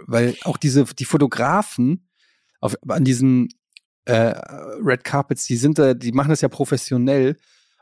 weil 0.05 0.37
auch 0.42 0.57
diese, 0.57 0.85
die 0.85 1.05
Fotografen 1.05 2.11
auf, 2.61 2.74
an 2.88 3.05
diesen 3.05 3.48
äh, 4.07 4.35
Red 4.83 5.05
Carpets, 5.05 5.46
die 5.46 5.57
sind 5.57 5.79
da, 5.79 5.94
die 5.94 6.11
machen 6.11 6.31
das 6.31 6.40
ja 6.40 6.48
professionell 6.48 7.37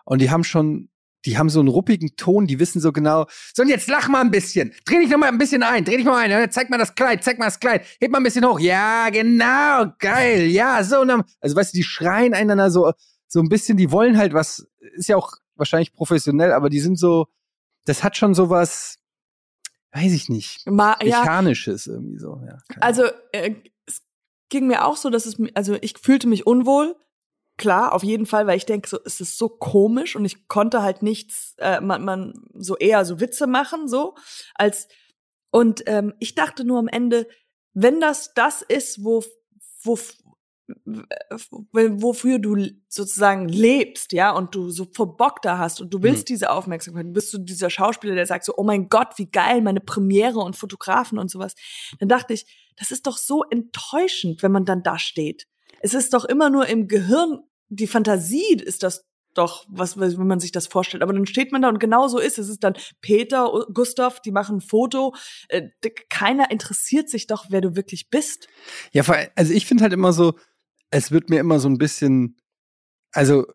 und 0.04 0.20
die 0.20 0.30
haben 0.30 0.44
schon 0.44 0.90
die 1.24 1.38
haben 1.38 1.48
so 1.48 1.58
einen 1.58 1.70
ruppigen 1.70 2.14
Ton, 2.16 2.46
die 2.46 2.60
wissen 2.60 2.80
so 2.80 2.92
genau, 2.92 3.26
so 3.54 3.62
und 3.62 3.68
jetzt 3.68 3.88
lach 3.88 4.08
mal 4.08 4.20
ein 4.20 4.30
bisschen, 4.30 4.72
dreh 4.84 4.98
dich 4.98 5.08
noch 5.08 5.18
mal 5.18 5.28
ein 5.28 5.38
bisschen 5.38 5.62
ein, 5.62 5.84
dreh 5.84 5.96
dich 5.96 6.04
mal 6.04 6.18
ein, 6.18 6.50
zeig 6.52 6.68
mal 6.68 6.78
das 6.78 6.94
Kleid, 6.94 7.24
zeig 7.24 7.38
mal 7.38 7.46
das 7.46 7.58
Kleid, 7.58 7.84
heb 7.98 8.12
mal 8.12 8.18
ein 8.18 8.24
bisschen 8.24 8.46
hoch, 8.46 8.60
ja, 8.60 9.08
genau, 9.08 9.86
geil, 9.98 10.42
ja, 10.48 10.84
so, 10.84 11.00
und 11.00 11.08
dann, 11.08 11.24
also 11.40 11.56
weißt 11.56 11.72
du, 11.72 11.78
die 11.78 11.82
schreien 11.82 12.34
einander 12.34 12.70
so, 12.70 12.92
so 13.26 13.40
ein 13.40 13.48
bisschen, 13.48 13.76
die 13.76 13.90
wollen 13.90 14.18
halt 14.18 14.34
was, 14.34 14.68
ist 14.94 15.08
ja 15.08 15.16
auch 15.16 15.32
wahrscheinlich 15.56 15.92
professionell, 15.92 16.52
aber 16.52 16.70
die 16.70 16.80
sind 16.80 16.98
so, 16.98 17.26
das 17.84 18.02
hat 18.02 18.16
schon 18.16 18.34
so 18.34 18.50
was, 18.50 18.98
weiß 19.92 20.12
ich 20.12 20.28
nicht, 20.28 20.68
Ma 20.68 20.96
mechanisches 21.02 21.86
ja. 21.86 21.94
irgendwie 21.94 22.18
so, 22.18 22.40
ja. 22.46 22.58
Also, 22.80 23.04
äh, 23.32 23.54
es 23.86 24.02
ging 24.48 24.66
mir 24.66 24.84
auch 24.84 24.96
so, 24.96 25.10
dass 25.10 25.26
es, 25.26 25.36
also 25.54 25.76
ich 25.80 25.98
fühlte 25.98 26.28
mich 26.28 26.46
unwohl, 26.46 26.96
klar, 27.56 27.92
auf 27.92 28.02
jeden 28.02 28.26
Fall, 28.26 28.46
weil 28.46 28.56
ich 28.56 28.66
denke, 28.66 28.88
so, 28.88 28.98
es 29.04 29.20
ist 29.20 29.38
so 29.38 29.48
komisch 29.48 30.16
und 30.16 30.24
ich 30.24 30.48
konnte 30.48 30.82
halt 30.82 31.02
nichts, 31.02 31.54
äh, 31.58 31.80
man, 31.80 32.04
man 32.04 32.34
so 32.54 32.76
eher 32.76 33.04
so 33.04 33.20
Witze 33.20 33.46
machen, 33.46 33.88
so 33.88 34.14
als 34.54 34.88
und 35.50 35.84
ähm, 35.86 36.12
ich 36.18 36.34
dachte 36.34 36.64
nur 36.64 36.78
am 36.78 36.88
Ende, 36.88 37.26
wenn 37.72 38.00
das 38.00 38.34
das 38.34 38.62
ist, 38.62 39.02
wo 39.04 39.24
wo 39.82 39.98
wofür 41.72 42.38
du 42.38 42.56
sozusagen 42.88 43.48
lebst, 43.48 44.12
ja, 44.12 44.32
und 44.32 44.54
du 44.54 44.70
so 44.70 44.86
vor 44.92 45.16
Bock 45.16 45.42
da 45.42 45.58
hast 45.58 45.80
und 45.80 45.94
du 45.94 46.02
willst 46.02 46.24
mhm. 46.24 46.34
diese 46.34 46.50
Aufmerksamkeit, 46.50 47.12
bist 47.12 47.32
du 47.32 47.38
dieser 47.38 47.70
Schauspieler, 47.70 48.14
der 48.14 48.26
sagt 48.26 48.44
so, 48.44 48.54
oh 48.56 48.64
mein 48.64 48.88
Gott, 48.88 49.10
wie 49.16 49.30
geil, 49.30 49.62
meine 49.62 49.80
Premiere 49.80 50.40
und 50.40 50.56
Fotografen 50.56 51.18
und 51.18 51.30
sowas, 51.30 51.54
dann 52.00 52.08
dachte 52.08 52.34
ich, 52.34 52.46
das 52.76 52.90
ist 52.90 53.06
doch 53.06 53.16
so 53.16 53.44
enttäuschend, 53.44 54.42
wenn 54.42 54.52
man 54.52 54.64
dann 54.64 54.82
da 54.82 54.98
steht 54.98 55.46
es 55.80 55.94
ist 55.94 56.14
doch 56.14 56.24
immer 56.24 56.50
nur 56.50 56.66
im 56.66 56.88
Gehirn, 56.88 57.40
die 57.68 57.86
Fantasie 57.86 58.54
ist 58.54 58.82
das 58.82 59.04
doch, 59.34 59.66
was, 59.68 59.98
wenn 60.00 60.26
man 60.26 60.40
sich 60.40 60.50
das 60.50 60.66
vorstellt. 60.66 61.02
Aber 61.02 61.12
dann 61.12 61.26
steht 61.26 61.52
man 61.52 61.60
da 61.60 61.68
und 61.68 61.78
genau 61.78 62.08
so 62.08 62.18
ist 62.18 62.38
es. 62.38 62.46
Es 62.46 62.52
ist 62.52 62.64
dann 62.64 62.74
Peter, 63.02 63.66
Gustav, 63.72 64.20
die 64.20 64.30
machen 64.30 64.58
ein 64.58 64.60
Foto. 64.62 65.14
Äh, 65.48 65.68
keiner 66.08 66.50
interessiert 66.50 67.10
sich 67.10 67.26
doch, 67.26 67.46
wer 67.50 67.60
du 67.60 67.76
wirklich 67.76 68.08
bist. 68.08 68.48
Ja, 68.92 69.04
also 69.34 69.52
ich 69.52 69.66
finde 69.66 69.82
halt 69.82 69.92
immer 69.92 70.14
so, 70.14 70.38
es 70.90 71.10
wird 71.10 71.30
mir 71.30 71.40
immer 71.40 71.58
so 71.58 71.68
ein 71.68 71.78
bisschen, 71.78 72.36
also 73.12 73.46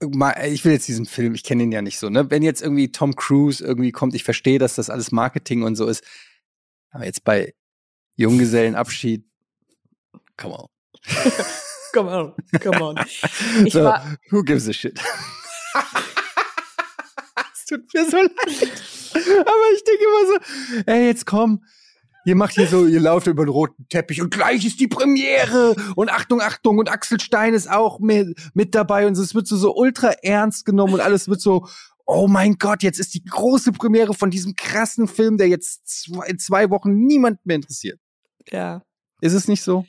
ich 0.00 0.64
will 0.64 0.72
jetzt 0.72 0.88
diesen 0.88 1.04
Film, 1.04 1.34
ich 1.34 1.44
kenne 1.44 1.64
ihn 1.64 1.72
ja 1.72 1.82
nicht 1.82 1.98
so, 1.98 2.08
ne? 2.08 2.30
Wenn 2.30 2.42
jetzt 2.42 2.62
irgendwie 2.62 2.90
Tom 2.90 3.14
Cruise 3.16 3.62
irgendwie 3.62 3.92
kommt, 3.92 4.14
ich 4.14 4.24
verstehe, 4.24 4.58
dass 4.58 4.74
das 4.74 4.88
alles 4.88 5.12
Marketing 5.12 5.62
und 5.62 5.76
so 5.76 5.86
ist. 5.86 6.02
Aber 6.90 7.04
jetzt 7.04 7.22
bei 7.24 7.54
Junggesellenabschied, 8.16 9.24
come 10.38 10.54
on. 10.54 10.68
come 11.92 12.10
on, 12.10 12.34
come 12.60 12.80
on. 12.80 12.96
Ich 13.64 13.74
so, 13.74 13.84
war, 13.84 14.16
who 14.30 14.42
gives 14.42 14.68
a 14.68 14.72
shit? 14.72 14.98
es 17.52 17.66
tut 17.66 17.82
mir 17.92 18.08
so 18.08 18.16
leid. 18.16 18.32
Aber 19.12 19.64
ich 19.74 19.84
denke 19.84 20.04
immer 20.04 20.26
so, 20.26 20.38
ey, 20.86 21.06
jetzt 21.06 21.26
komm, 21.26 21.62
ihr 22.30 22.36
macht 22.36 22.54
hier 22.54 22.68
so, 22.68 22.86
ihr 22.86 23.00
lauft 23.00 23.26
über 23.26 23.44
den 23.44 23.50
roten 23.50 23.86
Teppich 23.88 24.22
und 24.22 24.30
gleich 24.30 24.64
ist 24.64 24.78
die 24.78 24.86
Premiere 24.86 25.74
und 25.96 26.10
Achtung, 26.10 26.40
Achtung 26.40 26.78
und 26.78 26.88
Axel 26.88 27.18
Stein 27.20 27.54
ist 27.54 27.68
auch 27.68 27.98
mit, 27.98 28.38
mit 28.54 28.74
dabei 28.74 29.06
und 29.06 29.18
es 29.18 29.34
wird 29.34 29.48
so, 29.48 29.56
so 29.56 29.74
ultra 29.74 30.12
ernst 30.22 30.64
genommen 30.64 30.94
und 30.94 31.00
alles 31.00 31.28
wird 31.28 31.40
so, 31.40 31.66
oh 32.06 32.28
mein 32.28 32.54
Gott, 32.54 32.84
jetzt 32.84 33.00
ist 33.00 33.14
die 33.14 33.24
große 33.24 33.72
Premiere 33.72 34.14
von 34.14 34.30
diesem 34.30 34.54
krassen 34.54 35.08
Film, 35.08 35.38
der 35.38 35.48
jetzt 35.48 36.08
in 36.26 36.38
zwei 36.38 36.70
Wochen 36.70 37.04
niemand 37.04 37.44
mehr 37.44 37.56
interessiert. 37.56 37.98
Ja. 38.48 38.82
Ist 39.20 39.34
es 39.34 39.48
nicht 39.48 39.62
so? 39.62 39.84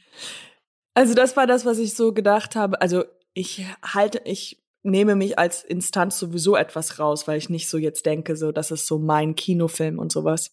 Also 0.95 1.13
das 1.13 1.37
war 1.37 1.45
das, 1.45 1.63
was 1.63 1.77
ich 1.77 1.93
so 1.93 2.11
gedacht 2.11 2.55
habe. 2.55 2.81
Also 2.81 3.05
ich 3.33 3.65
halte, 3.83 4.21
ich 4.25 4.61
nehme 4.81 5.15
mich 5.15 5.37
als 5.37 5.63
Instanz 5.63 6.17
sowieso 6.17 6.55
etwas 6.55 6.97
raus, 6.97 7.27
weil 7.27 7.37
ich 7.37 7.49
nicht 7.49 7.69
so 7.69 7.77
jetzt 7.77 8.07
denke, 8.07 8.35
so 8.35 8.51
das 8.51 8.71
ist 8.71 8.87
so 8.87 8.97
mein 8.97 9.35
Kinofilm 9.35 9.99
und 9.99 10.11
sowas. 10.11 10.51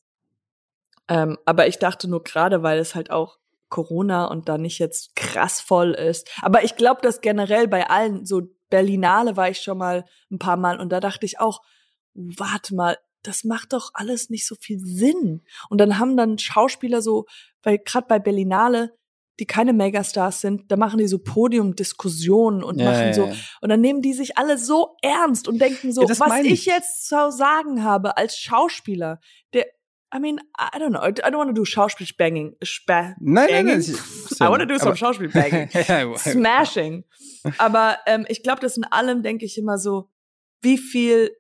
Ähm, 1.09 1.39
aber 1.45 1.67
ich 1.67 1.79
dachte 1.79 2.09
nur 2.09 2.23
gerade, 2.23 2.63
weil 2.63 2.79
es 2.79 2.95
halt 2.95 3.11
auch 3.11 3.39
Corona 3.69 4.27
und 4.27 4.49
da 4.49 4.59
nicht 4.59 4.79
jetzt 4.79 5.15
krass 5.15 5.61
voll 5.61 5.93
ist. 5.93 6.31
Aber 6.43 6.65
ich 6.65 6.77
glaube, 6.77 7.01
dass 7.03 7.21
generell 7.21 7.69
bei 7.69 7.89
allen, 7.89 8.25
so 8.25 8.43
Berlinale 8.71 9.37
war 9.37 9.49
ich 9.49 9.61
schon 9.61 9.79
mal 9.79 10.05
ein 10.31 10.39
paar 10.39 10.57
Mal 10.57 10.81
und 10.81 10.91
da 10.91 11.01
dachte 11.01 11.27
ich 11.27 11.41
auch, 11.41 11.61
warte 12.15 12.75
mal, 12.75 12.99
das 13.23 13.45
macht 13.45 13.73
doch 13.73 13.91
alles 13.95 14.31
nicht 14.31 14.47
so 14.47 14.55
viel 14.61 14.79
Sinn. 14.79 15.43
Und 15.69 15.79
dann 15.81 15.99
haben 15.99 16.17
dann 16.17 16.39
Schauspieler 16.39 17.03
so, 17.03 17.27
weil 17.63 17.79
gerade 17.79 18.07
bei 18.07 18.19
Berlinale, 18.19 18.95
die 19.41 19.47
keine 19.47 19.73
Megastars 19.73 20.41
sind, 20.41 20.71
da 20.71 20.77
machen 20.77 20.99
die 20.99 21.07
so 21.07 21.19
Podiumdiskussionen 21.19 22.63
und 22.63 22.81
ja, 22.81 22.91
machen 22.91 23.07
ja, 23.07 23.15
so 23.15 23.27
ja. 23.27 23.35
und 23.61 23.69
dann 23.69 23.81
nehmen 23.81 24.03
die 24.03 24.13
sich 24.13 24.37
alle 24.37 24.59
so 24.59 24.97
ernst 25.01 25.47
und 25.47 25.61
denken 25.61 25.93
so, 25.93 26.03
was 26.03 26.41
ich. 26.41 26.53
ich 26.53 26.67
jetzt 26.67 27.07
zu 27.07 27.31
sagen 27.31 27.85
habe 27.85 28.17
als 28.17 28.37
Schauspieler, 28.37 29.21
der 29.53 29.67
I 30.11 30.19
mean, 30.19 30.41
I 30.59 30.79
don't 30.79 30.93
know. 30.93 31.03
I 31.03 31.13
don't 31.13 31.37
want 31.37 31.51
to 31.51 31.55
do 31.55 31.65
Schauspielbanging. 31.65 32.55
Spa 32.63 33.15
nein, 33.21 33.49
nein, 33.51 33.67
nein. 33.67 33.81
I 34.41 34.49
want 34.49 34.61
to 34.61 34.67
do 34.67 34.79
some 34.79 34.97
Schauspielbanging. 34.97 35.69
Smashing. 36.19 37.05
Aber 37.59 37.99
ähm, 38.07 38.25
ich 38.29 38.43
glaube, 38.43 38.61
das 38.61 38.77
in 38.77 38.85
allem 38.85 39.23
denke 39.23 39.45
ich 39.45 39.59
immer 39.59 39.77
so, 39.79 40.09
wie 40.63 40.79
viel 40.79 41.31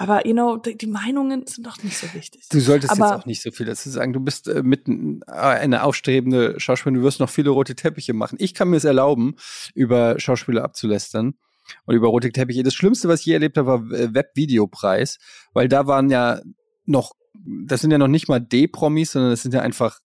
aber, 0.00 0.26
you 0.26 0.32
know, 0.32 0.56
die, 0.56 0.78
die, 0.78 0.86
Meinungen 0.86 1.46
sind 1.46 1.66
doch 1.66 1.82
nicht 1.82 1.98
so 1.98 2.06
wichtig. 2.14 2.48
Du 2.50 2.58
solltest 2.58 2.90
Aber, 2.90 3.04
jetzt 3.04 3.20
auch 3.20 3.26
nicht 3.26 3.42
so 3.42 3.50
viel 3.50 3.66
dazu 3.66 3.90
sagen. 3.90 4.14
Du 4.14 4.20
bist 4.20 4.48
äh, 4.48 4.62
mitten 4.62 5.20
äh, 5.26 5.32
eine 5.32 5.82
aufstrebende 5.82 6.58
Schauspielerin. 6.58 7.00
Du 7.00 7.02
wirst 7.02 7.20
noch 7.20 7.28
viele 7.28 7.50
rote 7.50 7.74
Teppiche 7.74 8.14
machen. 8.14 8.36
Ich 8.40 8.54
kann 8.54 8.70
mir 8.70 8.78
es 8.78 8.84
erlauben, 8.84 9.36
über 9.74 10.18
Schauspieler 10.18 10.64
abzulästern 10.64 11.34
und 11.86 11.94
über 11.94 12.08
rote 12.08 12.30
Teppiche. 12.32 12.62
Das 12.62 12.74
Schlimmste, 12.74 13.08
was 13.08 13.20
ich 13.20 13.26
je 13.26 13.34
erlebt 13.34 13.56
habe, 13.58 13.68
war 13.68 13.90
Webvideopreis, 13.90 15.18
weil 15.52 15.68
da 15.68 15.86
waren 15.86 16.10
ja 16.10 16.40
noch, 16.84 17.12
das 17.34 17.80
sind 17.80 17.90
ja 17.90 17.98
noch 17.98 18.08
nicht 18.08 18.28
mal 18.28 18.40
D-Promis, 18.40 19.12
sondern 19.12 19.30
das 19.30 19.42
sind 19.42 19.54
ja 19.54 19.60
einfach, 19.60 20.00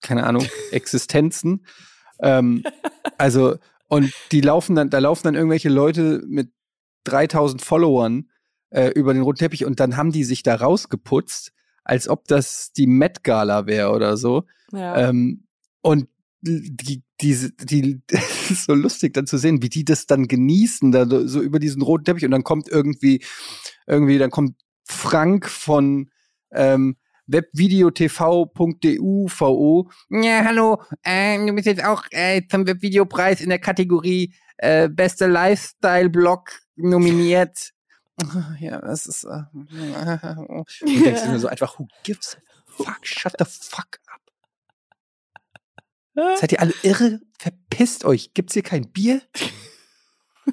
keine 0.00 0.24
Ahnung, 0.24 0.46
Existenzen. 0.70 1.66
ähm, 2.22 2.64
also, 3.16 3.56
und 3.88 4.12
die 4.32 4.42
laufen 4.42 4.76
dann, 4.76 4.90
da 4.90 4.98
laufen 4.98 5.24
dann 5.24 5.34
irgendwelche 5.34 5.70
Leute 5.70 6.22
mit 6.26 6.50
3000 7.04 7.62
Followern 7.62 8.28
äh, 8.70 8.88
über 8.88 9.14
den 9.14 9.22
roten 9.22 9.38
Teppich 9.38 9.64
und 9.64 9.80
dann 9.80 9.96
haben 9.96 10.12
die 10.12 10.24
sich 10.24 10.42
da 10.42 10.56
rausgeputzt, 10.56 11.52
als 11.84 12.08
ob 12.08 12.26
das 12.26 12.72
die 12.72 12.86
Met 12.86 13.24
Gala 13.24 13.66
wäre 13.66 13.92
oder 13.92 14.16
so. 14.16 14.44
Ja. 14.72 15.08
Ähm, 15.08 15.46
und 15.80 16.08
die, 16.40 17.02
die, 17.20 18.00
das 18.06 18.50
ist 18.50 18.64
so 18.64 18.74
lustig 18.74 19.14
dann 19.14 19.26
zu 19.26 19.38
sehen, 19.38 19.62
wie 19.62 19.68
die 19.68 19.84
das 19.84 20.06
dann 20.06 20.28
genießen, 20.28 20.92
da 20.92 21.06
so 21.06 21.40
über 21.40 21.58
diesen 21.58 21.82
roten 21.82 22.04
Teppich 22.04 22.24
und 22.24 22.30
dann 22.30 22.44
kommt 22.44 22.68
irgendwie, 22.68 23.24
irgendwie, 23.86 24.18
dann 24.18 24.30
kommt 24.30 24.56
Frank 24.84 25.48
von 25.48 26.10
ähm, 26.52 26.96
webvideotv.du 27.26 29.28
VO. 29.28 29.90
Ja, 30.10 30.44
hallo, 30.44 30.82
äh, 31.02 31.44
du 31.44 31.52
bist 31.52 31.66
jetzt 31.66 31.84
auch 31.84 32.04
äh, 32.10 32.42
zum 32.48 32.66
Webvideopreis 32.66 33.40
in 33.40 33.50
der 33.50 33.58
Kategorie 33.58 34.34
äh, 34.56 34.88
beste 34.88 35.26
Lifestyle-Blog 35.26 36.50
nominiert. 36.76 37.72
ja, 38.58 38.80
das 38.80 39.06
ist. 39.06 39.24
Äh, 39.24 39.42
und 39.52 40.66
denkst 40.82 41.22
du 41.22 41.30
nur 41.30 41.38
so 41.38 41.48
einfach, 41.48 41.78
who 41.78 41.86
gives 42.02 42.36
a 42.36 42.40
fuck? 42.66 43.06
Shut 43.06 43.34
the 43.38 43.44
fuck. 43.44 44.00
Seid 46.36 46.52
ihr 46.52 46.60
alle 46.60 46.74
irre? 46.82 47.20
Verpisst 47.38 48.04
euch. 48.04 48.34
Gibt's 48.34 48.54
hier 48.54 48.62
kein 48.62 48.90
Bier? 48.90 49.22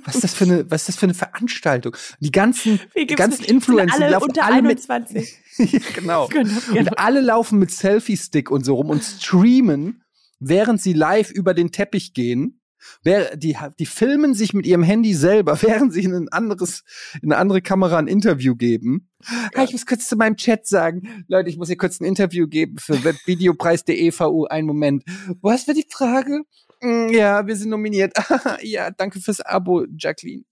Was 0.03 0.15
ist 0.15 0.23
das 0.23 0.33
für 0.33 0.43
eine, 0.43 0.69
was 0.69 0.81
ist 0.81 0.89
das 0.89 0.95
für 0.97 1.05
eine 1.05 1.13
Veranstaltung? 1.13 1.95
Die 2.19 2.31
ganzen, 2.31 2.79
die 2.97 3.05
ganzen 3.07 3.45
Influencer 3.45 3.95
alle 3.95 4.09
laufen 4.11 4.25
unter 4.25 4.45
alle 4.45 4.55
21. 4.57 5.37
mit, 5.57 5.71
ja, 5.71 5.79
genau. 5.95 6.27
Genau, 6.27 6.59
genau. 6.67 6.79
Und 6.79 6.99
alle 6.99 7.21
laufen 7.21 7.59
mit 7.59 7.71
Selfie-Stick 7.71 8.51
und 8.51 8.65
so 8.65 8.75
rum 8.75 8.89
und 8.89 9.03
streamen, 9.03 10.03
während 10.39 10.81
sie 10.81 10.93
live 10.93 11.31
über 11.31 11.53
den 11.53 11.71
Teppich 11.71 12.13
gehen. 12.13 12.61
Wer, 13.03 13.35
die, 13.37 13.57
die 13.79 13.85
filmen 13.85 14.33
sich 14.33 14.53
mit 14.53 14.65
ihrem 14.65 14.83
Handy 14.83 15.13
selber, 15.13 15.61
während 15.61 15.93
sie 15.93 16.03
in 16.03 16.13
ein 16.13 16.29
anderes, 16.29 16.83
in 17.21 17.31
eine 17.31 17.39
andere 17.39 17.61
Kamera 17.61 17.97
ein 17.97 18.07
Interview 18.07 18.55
geben. 18.55 19.09
Ah, 19.53 19.63
ich 19.63 19.71
muss 19.71 19.85
kurz 19.85 20.07
zu 20.07 20.15
meinem 20.15 20.37
Chat 20.37 20.67
sagen, 20.67 21.25
Leute, 21.27 21.49
ich 21.49 21.57
muss 21.57 21.67
hier 21.67 21.77
kurz 21.77 21.99
ein 21.99 22.05
Interview 22.05 22.47
geben 22.47 22.77
für 22.77 23.03
Webvideopreis.de 23.03 24.11
VU. 24.11 24.45
Einen 24.45 24.67
Moment. 24.67 25.03
Was 25.41 25.67
war 25.67 25.73
die 25.73 25.87
Frage? 25.89 26.41
Mm, 26.81 27.09
Ja, 27.09 27.45
wir 27.47 27.55
sind 27.55 27.69
nominiert. 27.69 28.13
ja, 28.61 28.91
danke 28.91 29.19
fürs 29.19 29.41
Abo, 29.41 29.85
Jacqueline. 29.97 30.43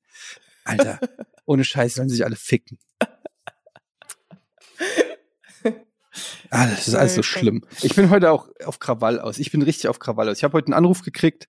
Alter, 0.64 1.00
ohne 1.46 1.64
Scheiß 1.64 1.96
sollen 1.96 2.10
sich 2.10 2.24
alle 2.26 2.36
ficken. 2.36 2.78
Ah, 6.52 6.68
das 6.68 6.88
ist 6.88 6.94
alles 6.96 7.16
so 7.16 7.24
schlimm. 7.24 7.66
Ich 7.82 7.96
bin 7.96 8.10
heute 8.10 8.32
auch 8.32 8.50
auf 8.66 8.80
Krawall 8.80 9.20
aus. 9.20 9.40
Ich 9.40 9.52
bin 9.52 9.62
richtig 9.64 9.88
auf 9.88 9.98
Krawall 10.00 10.30
aus. 10.30 10.38
Ich 10.38 10.44
habe 10.44 10.54
heute 10.54 10.68
einen 10.68 10.76
Anruf 10.76 11.02
gekriegt 11.02 11.48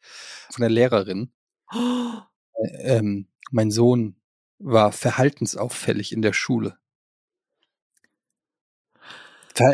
von 0.51 0.63
der 0.63 0.71
Lehrerin. 0.71 1.33
Äh, 2.57 2.97
Ähm, 2.99 3.27
mein 3.51 3.73
Sohn 3.73 4.15
war 4.61 4.93
verhaltensauffällig 4.93 6.13
in 6.13 6.23
der 6.23 6.33
Schule. 6.33 6.79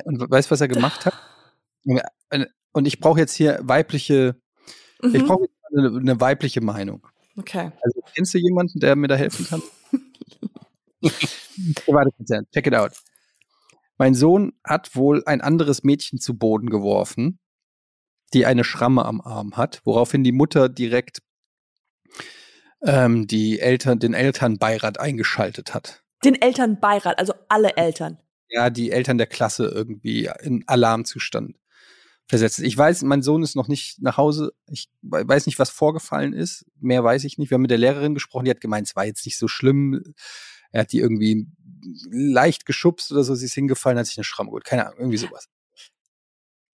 Und 0.05 0.31
weißt 0.31 0.49
du, 0.49 0.53
was 0.53 0.61
er 0.63 0.69
gemacht 0.69 1.05
hat? 1.07 1.15
Und- 2.73 2.87
ich 2.87 3.01
brauche 3.01 3.19
jetzt 3.21 3.35
hier 3.35 3.59
weibliche, 3.63 4.41
ich 5.03 5.23
Mhm. 5.23 5.27
brauche 5.27 5.43
jetzt 5.45 5.55
eine, 5.77 5.99
eine 5.99 6.21
weibliche 6.21 6.61
Meinung. 6.63 7.07
Okay. 7.37 7.71
Also 7.83 8.01
kennst 8.15 8.33
du 8.35 8.39
jemanden, 8.39 8.81
der 8.81 8.97
mir 8.97 9.09
da 9.09 9.17
helfen 9.17 9.47
kann? 9.47 9.63
Warte 11.87 12.11
check 12.53 12.67
it 12.67 12.75
out. 12.75 12.93
Mein 14.01 14.15
Sohn 14.15 14.55
hat 14.65 14.97
wohl 14.97 15.23
ein 15.27 15.43
anderes 15.43 15.85
Mädchen 15.85 16.19
zu 16.21 16.39
Boden 16.39 16.71
geworfen, 16.71 17.39
die 18.33 18.47
eine 18.47 18.65
Schramme 18.65 19.05
am 19.05 19.21
Arm 19.21 19.59
hat, 19.59 19.83
woraufhin 19.85 20.25
die 20.25 20.33
Mutter 20.33 20.71
direkt 20.71 21.21
ähm, 22.83 23.27
die 23.27 23.61
Eltern, 23.61 23.99
den 23.99 24.15
Elternbeirat 24.15 24.99
eingeschaltet 24.99 25.75
hat. 25.75 26.03
Den 26.25 26.41
Elternbeirat, 26.41 27.19
also 27.19 27.35
alle 27.51 27.77
Eltern. 27.77 28.17
Ja, 28.49 28.71
die 28.71 28.91
Eltern 28.91 29.19
der 29.19 29.27
Klasse 29.27 29.67
irgendwie 29.67 30.31
in 30.41 30.65
Alarmzustand 30.67 31.59
versetzt. 32.27 32.61
Ich 32.61 32.79
weiß, 32.79 33.03
mein 33.03 33.21
Sohn 33.21 33.43
ist 33.43 33.55
noch 33.55 33.69
nicht 33.69 34.01
nach 34.01 34.17
Hause. 34.17 34.55
Ich 34.67 34.89
we- 35.03 35.29
weiß 35.29 35.45
nicht, 35.45 35.59
was 35.59 35.69
vorgefallen 35.69 36.33
ist. 36.33 36.65
Mehr 36.81 37.05
weiß 37.05 37.25
ich 37.25 37.37
nicht. 37.37 37.51
Wir 37.51 37.57
haben 37.57 37.63
mit 37.63 37.71
der 37.71 37.77
Lehrerin 37.77 38.15
gesprochen. 38.15 38.47
Die 38.47 38.51
hat 38.51 38.63
gemeint, 38.63 38.87
es 38.89 38.97
war 38.97 39.05
jetzt 39.05 39.27
nicht 39.27 39.37
so 39.37 39.47
schlimm. 39.47 40.15
Er 40.73 40.83
hat 40.83 40.93
die 40.93 41.01
irgendwie 41.01 41.49
leicht 42.11 42.67
geschubst 42.67 43.11
oder 43.13 43.23
so. 43.25 43.35
Sie 43.35 43.47
ist 43.47 43.55
hingefallen, 43.55 43.99
hat 43.99 44.07
sich 44.07 44.19
eine 44.19 44.25
Schramme 44.25 44.51
geholt. 44.51 44.65
Keine 44.65 44.87
Ahnung, 44.87 44.99
irgendwie 44.99 45.19
sowas. 45.19 45.49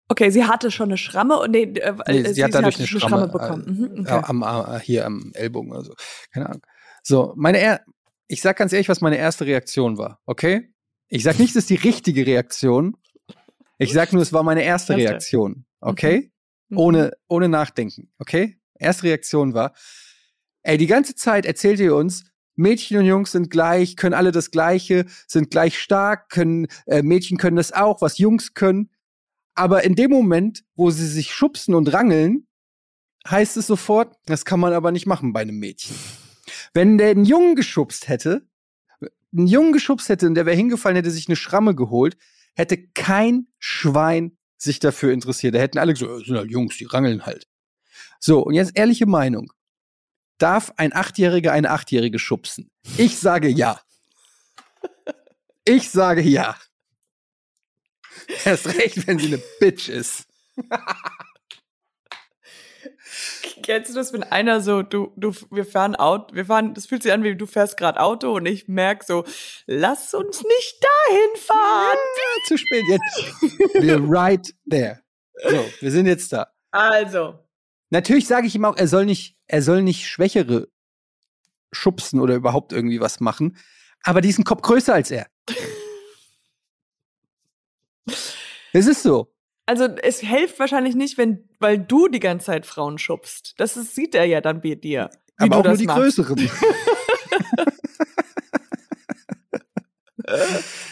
Okay, 0.09 0.31
sie 0.31 0.45
hatte 0.45 0.71
schon 0.71 0.89
eine 0.89 0.99
Schramme 0.99 1.39
und 1.39 1.51
nee, 1.51 1.63
äh, 1.65 1.95
Nee, 2.09 2.19
äh, 2.21 2.35
sie 2.35 2.45
hat 2.45 2.55
dadurch 2.55 2.75
hatte 2.77 2.85
eine 2.91 3.01
Schramme, 3.01 3.29
bekommen. 3.29 3.65
Mhm, 3.93 4.07
Äh, 4.07 4.13
okay. 4.13 4.21
am, 4.25 4.43
Ar- 4.45 4.79
hier 4.79 5.05
am 5.05 5.33
Ellbogen 5.35 5.73
oder 5.73 5.83
so. 5.83 5.95
Keine 6.33 6.47
Ahnung. 6.49 6.63
So, 7.03 7.33
meine 7.37 7.59
er 7.59 7.81
ich 8.29 8.41
sag 8.41 8.57
ganz 8.57 8.73
ehrlich, 8.73 8.89
was 8.89 9.01
meine 9.01 9.19
erste 9.19 9.47
Reaktion 9.47 9.99
war, 9.99 10.21
okay? 10.27 10.73
Ich 11.09 11.23
sag 11.23 11.39
nicht, 11.39 11.55
das 11.55 11.63
ist 11.65 11.71
die 11.71 11.77
richtige 11.77 12.27
Reaktion. 12.27 12.97
Ich 13.79 13.93
sag 13.93 14.13
nur, 14.13 14.23
es 14.23 14.33
war 14.33 14.43
meine 14.43 14.65
erste. 14.65 14.97
Reaktion, 14.97 15.65
okay? 15.81 16.33
Mhm. 16.69 16.79
Ohne, 16.79 17.13
ohne 17.29 17.49
nachdenken, 17.49 18.11
okay? 18.19 18.59
Erste 18.79 19.05
Reaktion 19.05 19.55
war, 19.55 19.75
ey, 20.63 20.77
die 20.77 20.89
ganze 20.89 21.15
Zeit 21.15 21.47
erzählt 21.47 21.79
ihr 21.79 21.95
uns, 21.95 22.25
Mädchen 22.57 22.99
und 22.99 23.05
Jungs 23.05 23.33
sind 23.33 23.51
gleich, 23.51 23.97
können 23.97 24.15
alle 24.15 24.33
das 24.33 24.51
Gleiche, 24.51 25.05
sind 25.27 25.51
gleich 25.51 25.79
stark, 25.79 26.31
können, 26.31 26.67
äh, 26.87 27.03
Mädchen 27.03 27.39
können 27.39 27.57
das 27.57 27.73
auch, 27.73 28.01
was 28.01 28.19
Jungs 28.19 28.55
können. 28.55 28.91
Aber 29.55 29.85
in 29.85 29.95
dem 29.95 30.11
Moment, 30.11 30.65
wo 30.75 30.91
sie 30.91 31.07
sich 31.07 31.33
schubsen 31.33 31.75
und 31.75 31.93
rangeln, 31.93 32.47
heißt 33.29 33.57
es 33.57 33.67
sofort, 33.67 34.17
das 34.27 34.45
kann 34.45 34.61
man 34.61 34.73
aber 34.73 34.93
nicht 34.93 35.07
machen 35.07 35.33
bei 35.33 35.41
einem 35.41 35.59
Mädchen. 35.59 35.97
Wenn 36.75 36.99
der 36.99 37.11
einen 37.11 37.25
Jungen 37.25 37.55
geschubst 37.57 38.09
hätte, 38.09 38.47
einen 39.37 39.47
Jungen 39.47 39.73
geschubst 39.73 40.09
hätte 40.09 40.27
und 40.27 40.35
der 40.35 40.47
wäre 40.47 40.57
hingefallen, 40.57 40.97
hätte 40.97 41.11
sich 41.11 41.29
eine 41.29 41.37
Schramme 41.37 41.75
geholt, 41.75 42.17
hätte 42.55 42.79
kein 42.79 43.49
Schwein 43.59 44.37
sich 44.57 44.79
dafür 44.79 45.13
interessiert. 45.13 45.55
Da 45.55 45.59
hätten 45.59 45.79
alle 45.79 45.93
gesagt, 45.93 46.11
"Ja, 46.11 46.19
das 46.19 46.27
sind 46.27 46.37
halt 46.37 46.51
Jungs, 46.51 46.77
die 46.79 46.85
rangeln 46.87 47.27
halt. 47.27 47.47
So, 48.21 48.41
und 48.41 48.55
jetzt 48.55 48.79
ehrliche 48.79 49.07
Meinung. 49.07 49.53
Darf 50.39 50.73
ein 50.77 50.95
Achtjähriger 50.95 51.53
eine 51.53 51.71
Achtjährige 51.71 52.19
schubsen? 52.19 52.71
Ich 52.99 53.19
sage 53.19 53.49
ja. 53.49 53.81
Ich 55.65 55.91
sage 55.91 56.21
ja. 56.21 56.57
Erst 58.45 58.67
recht, 58.67 59.07
wenn 59.07 59.19
sie 59.19 59.29
eine 59.29 59.43
Bitch 59.61 59.89
ist. 59.89 60.27
Kennst 63.63 63.91
du 63.91 63.95
das, 63.95 64.13
wenn 64.13 64.23
einer 64.23 64.61
so, 64.61 64.83
du, 64.83 65.13
du, 65.17 65.33
wir 65.51 65.65
fahren 65.65 65.97
Auto, 65.97 66.35
wir 66.35 66.47
fahren, 66.47 66.75
das 66.75 66.87
fühlt 66.87 67.03
sich 67.03 67.13
an, 67.13 67.25
wie 67.25 67.35
du 67.35 67.47
fährst 67.47 67.77
gerade 67.77 67.99
Auto 68.01 68.35
und 68.35 68.47
ich 68.47 68.69
merk 68.69 69.03
so, 69.03 69.25
lass 69.67 70.15
uns 70.15 70.43
nicht 70.43 70.85
dahin 71.09 71.37
fahren. 71.37 71.97
Ja, 72.17 72.45
zu 72.47 72.59
spät. 72.59 72.85
Jetzt. 72.89 73.17
We're 73.75 74.07
right 74.09 74.55
there. 74.71 75.01
So, 75.43 75.65
wir 75.81 75.91
sind 75.91 76.07
jetzt 76.07 76.33
da. 76.33 76.53
Also, 76.71 77.41
Natürlich 77.91 78.27
sage 78.27 78.47
ich 78.47 78.55
ihm 78.55 78.65
auch, 78.65 78.77
er 78.77 78.89
soll 78.89 79.07
nicht, 79.07 79.36
er 79.49 79.63
soll 79.63 79.83
nicht 79.83 80.07
Schwächere 80.07 80.69
schubsen 81.73 82.21
oder 82.21 82.35
überhaupt 82.35 82.73
irgendwie 82.73 83.01
was 83.01 83.21
machen. 83.21 83.57
Aber 84.03 84.21
die 84.21 84.29
ist 84.29 84.39
ein 84.39 84.45
Kopf 84.45 84.63
größer 84.63 84.95
als 84.95 85.11
er. 85.11 85.27
Es 88.73 88.87
ist 88.87 89.03
so. 89.03 89.33
also 89.65 89.85
es 89.85 90.21
hilft 90.21 90.59
wahrscheinlich 90.59 90.95
nicht, 90.95 91.17
wenn, 91.17 91.49
weil 91.61 91.79
du 91.79 92.09
die 92.09 92.21
ganze 92.21 92.47
Zeit 92.47 92.67
Frauen 92.67 92.99
schubst. 92.99 93.55
Das 93.57 93.79
ist, 93.79 93.95
sieht 93.95 94.15
er 94.15 94.27
ja 94.27 94.43
dann 94.43 94.61
bei 94.61 94.75
dir. 94.75 95.09
Aber 95.39 95.57
auch 95.57 95.65
nur 95.65 95.79
die 95.79 95.87
machst. 95.87 96.17
größeren. 96.17 96.37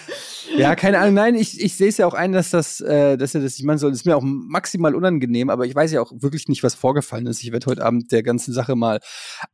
ja, 0.57 0.75
keine 0.77 0.99
Ahnung. 0.99 1.15
Nein, 1.15 1.35
ich, 1.35 1.61
ich 1.61 1.77
sehe 1.77 1.89
es 1.89 1.97
ja 1.97 2.07
auch 2.07 2.15
ein, 2.15 2.33
dass 2.33 2.51
das, 2.51 2.81
äh, 2.81 3.17
dass 3.17 3.35
er 3.35 3.41
das 3.41 3.59
nicht 3.59 3.65
machen 3.65 3.79
soll. 3.79 3.91
Das 3.91 4.01
ist 4.01 4.07
mir 4.07 4.17
auch 4.17 4.23
maximal 4.23 4.95
unangenehm, 4.95 5.51
aber 5.51 5.67
ich 5.67 5.75
weiß 5.75 5.93
ja 5.93 6.01
auch 6.01 6.13
wirklich 6.15 6.49
nicht, 6.49 6.63
was 6.63 6.75
vorgefallen 6.75 7.27
ist. 7.27 7.43
Ich 7.43 7.53
werde 7.53 7.67
heute 7.67 7.85
Abend 7.85 8.13
der 8.13 8.23
ganzen 8.23 8.53
Sache 8.53 8.77
mal 8.77 9.01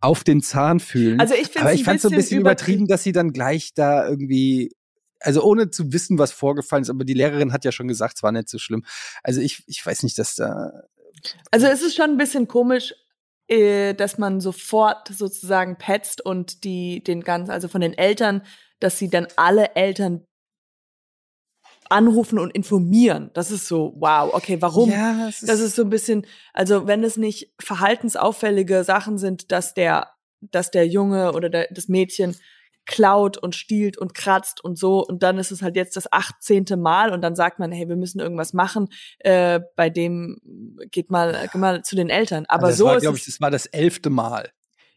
auf 0.01 0.25
den 0.25 0.43
Zahn 0.43 0.81
fühlen. 0.81 1.21
Also 1.21 1.35
ich 1.35 1.49
finde 1.49 1.61
aber 1.61 1.73
es 1.73 1.81
ich 1.81 1.85
fand 1.85 1.97
es 1.97 2.03
so 2.03 2.11
ein 2.11 2.17
bisschen 2.17 2.41
übertrieben, 2.41 2.87
dass 2.87 3.03
sie 3.03 3.13
dann 3.13 3.33
gleich 3.33 3.73
da 3.75 4.09
irgendwie, 4.09 4.73
also 5.21 5.43
ohne 5.43 5.71
zu 5.71 5.93
wissen, 5.93 6.19
was 6.19 6.33
vorgefallen 6.33 6.83
ist, 6.83 6.91
aber 6.91 7.05
die 7.05 7.15
Lehrerin 7.15 7.53
hat 7.53 7.65
ja 7.65 7.73
schon 7.73 7.89
gesagt, 7.89 8.17
es 8.17 8.23
war 8.23 8.33
nicht 8.33 8.49
so 8.49 8.59
schlimm. 8.59 8.85
Also 9.23 9.41
ich, 9.41 9.63
ich 9.67 9.85
weiß 9.85 10.03
nicht, 10.03 10.19
dass 10.19 10.35
da. 10.35 10.71
Also 11.51 11.67
es 11.67 11.83
ist 11.83 11.97
schon 11.97 12.11
ein 12.11 12.19
bisschen 12.19 12.49
komisch, 12.49 12.95
äh, 13.51 13.95
dass 13.95 14.17
man 14.17 14.41
sofort 14.41 15.09
sozusagen 15.09 15.77
petzt 15.77 16.25
und 16.25 16.65
die 16.65 17.03
den 17.03 17.23
ganzen, 17.23 17.51
also 17.51 17.67
von 17.67 17.81
den 17.81 17.95
Eltern, 17.95 18.43
dass 18.79 18.99
sie 18.99 19.11
dann 19.11 19.27
alle 19.37 19.75
Eltern 19.75 20.25
anrufen 21.91 22.39
und 22.39 22.55
informieren. 22.55 23.31
Das 23.35 23.51
ist 23.51 23.67
so, 23.67 23.95
wow, 23.97 24.33
okay, 24.33 24.57
warum? 24.61 24.91
Ja, 24.91 25.29
es 25.29 25.41
Das 25.41 25.61
ist 25.61 25.75
so 25.77 25.83
ein 25.83 25.91
bisschen, 25.91 26.27
also 26.55 26.87
wenn 26.87 27.05
es 27.05 27.17
nicht 27.17 27.53
verhaltensauffällige 27.61 28.85
Sachen 28.85 29.19
sind, 29.19 29.53
dass 29.53 29.75
der, 29.75 30.09
dass 30.41 30.71
der 30.71 30.87
Junge 30.87 31.33
oder 31.33 31.51
der, 31.51 31.69
das 31.71 31.89
Mädchen 31.89 32.37
klaut 32.87 33.37
und 33.37 33.55
stiehlt 33.55 33.99
und 33.99 34.15
kratzt 34.15 34.65
und 34.65 34.79
so 34.79 35.05
und 35.05 35.23
dann 35.23 35.39
ist 35.39 35.51
es 35.53 35.63
halt 35.63 35.77
jetzt 35.77 35.97
das 35.97 36.11
achtzehnte 36.13 36.77
Mal 36.77 37.13
und 37.13 37.23
dann 37.23 37.37
sagt 37.37 37.59
man, 37.59 37.71
hey, 37.71 37.89
wir 37.89 37.97
müssen 37.97 38.21
irgendwas 38.21 38.53
machen, 38.53 38.89
äh, 39.19 39.61
bei 39.77 39.91
dem 39.91 40.41
geht 40.91 41.11
mal, 41.11 41.39
geht 41.43 41.55
mal 41.61 41.83
zu 41.83 41.95
den 41.95 42.09
Eltern. 42.09 42.47
Aber 42.49 42.69
das 42.69 42.79
so 42.79 42.87
war, 42.87 42.97
ist 42.97 43.03
glaube 43.03 43.19
ich, 43.19 43.25
das 43.27 43.41
war 43.41 43.51
das 43.51 43.67
elfte 43.67 44.11
Mal. 44.11 44.51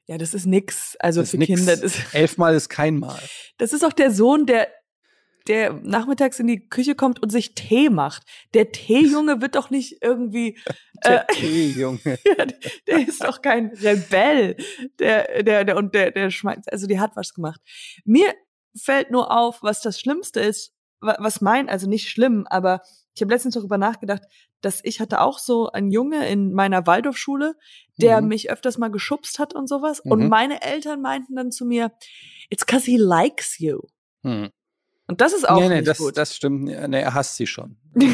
ja, 0.07 0.17
das 0.17 0.33
ist 0.33 0.45
nix. 0.45 0.95
Also 0.99 1.21
Das 1.21 1.27
ist 1.27 1.31
für 1.31 1.37
nix. 1.37 1.47
Kinder, 1.53 1.75
das, 1.75 2.13
Elfmal 2.13 2.55
ist 2.55 2.69
kein 2.69 2.97
Mal. 2.97 3.19
das 3.57 3.73
ist 3.73 3.83
auch 3.83 3.93
der 3.93 4.11
Sohn, 4.11 4.45
der 4.45 4.67
der 5.47 5.73
nachmittags 5.73 6.39
in 6.39 6.47
die 6.47 6.67
Küche 6.67 6.95
kommt 6.95 7.21
und 7.21 7.29
sich 7.29 7.53
Tee 7.55 7.89
macht. 7.89 8.23
Der 8.53 8.71
Teejunge 8.71 9.41
wird 9.41 9.55
doch 9.55 9.69
nicht 9.69 9.97
irgendwie 10.01 10.57
Der 11.05 11.29
Äh, 11.29 11.33
Tee, 11.33 11.69
Junge. 11.71 11.99
Ja, 12.37 12.45
der 12.87 13.07
ist 13.07 13.23
doch 13.23 13.41
kein 13.41 13.67
Rebell. 13.67 14.55
Der, 14.99 15.43
der, 15.43 15.65
der, 15.65 15.77
und 15.77 15.93
der, 15.93 16.11
der 16.11 16.31
schmeißt, 16.31 16.71
also 16.71 16.87
die 16.87 16.99
hat 16.99 17.15
was 17.15 17.33
gemacht. 17.33 17.61
Mir 18.05 18.33
fällt 18.75 19.11
nur 19.11 19.31
auf, 19.31 19.61
was 19.61 19.81
das 19.81 19.99
Schlimmste 19.99 20.39
ist, 20.39 20.73
was 20.99 21.41
mein, 21.41 21.67
also 21.69 21.89
nicht 21.89 22.09
schlimm, 22.09 22.47
aber 22.49 22.81
ich 23.15 23.21
habe 23.21 23.31
letztens 23.31 23.55
darüber 23.55 23.77
nachgedacht, 23.77 24.23
dass 24.61 24.79
ich 24.83 24.99
hatte 24.99 25.21
auch 25.21 25.37
so 25.37 25.69
einen 25.69 25.91
Junge 25.91 26.27
in 26.27 26.53
meiner 26.53 26.87
Waldorfschule, 26.87 27.55
der 27.97 28.21
mhm. 28.21 28.29
mich 28.29 28.49
öfters 28.49 28.77
mal 28.77 28.89
geschubst 28.89 29.37
hat 29.37 29.53
und 29.53 29.67
sowas. 29.67 30.03
Mhm. 30.03 30.11
Und 30.11 30.29
meine 30.29 30.61
Eltern 30.61 31.01
meinten 31.01 31.35
dann 31.35 31.51
zu 31.51 31.65
mir, 31.65 31.91
it's 32.49 32.65
cause 32.65 32.85
he 32.85 32.97
likes 32.97 33.59
you. 33.59 33.81
Mhm. 34.23 34.49
Und 35.07 35.19
das 35.19 35.33
ist 35.33 35.47
auch 35.47 35.59
nee, 35.59 35.67
nee, 35.67 35.75
nicht 35.75 35.87
das, 35.87 35.97
gut. 35.97 36.17
das 36.17 36.35
stimmt. 36.35 36.63
Nee, 36.63 37.01
er 37.01 37.13
hasst 37.13 37.35
sie 37.35 37.45
schon. 37.45 37.77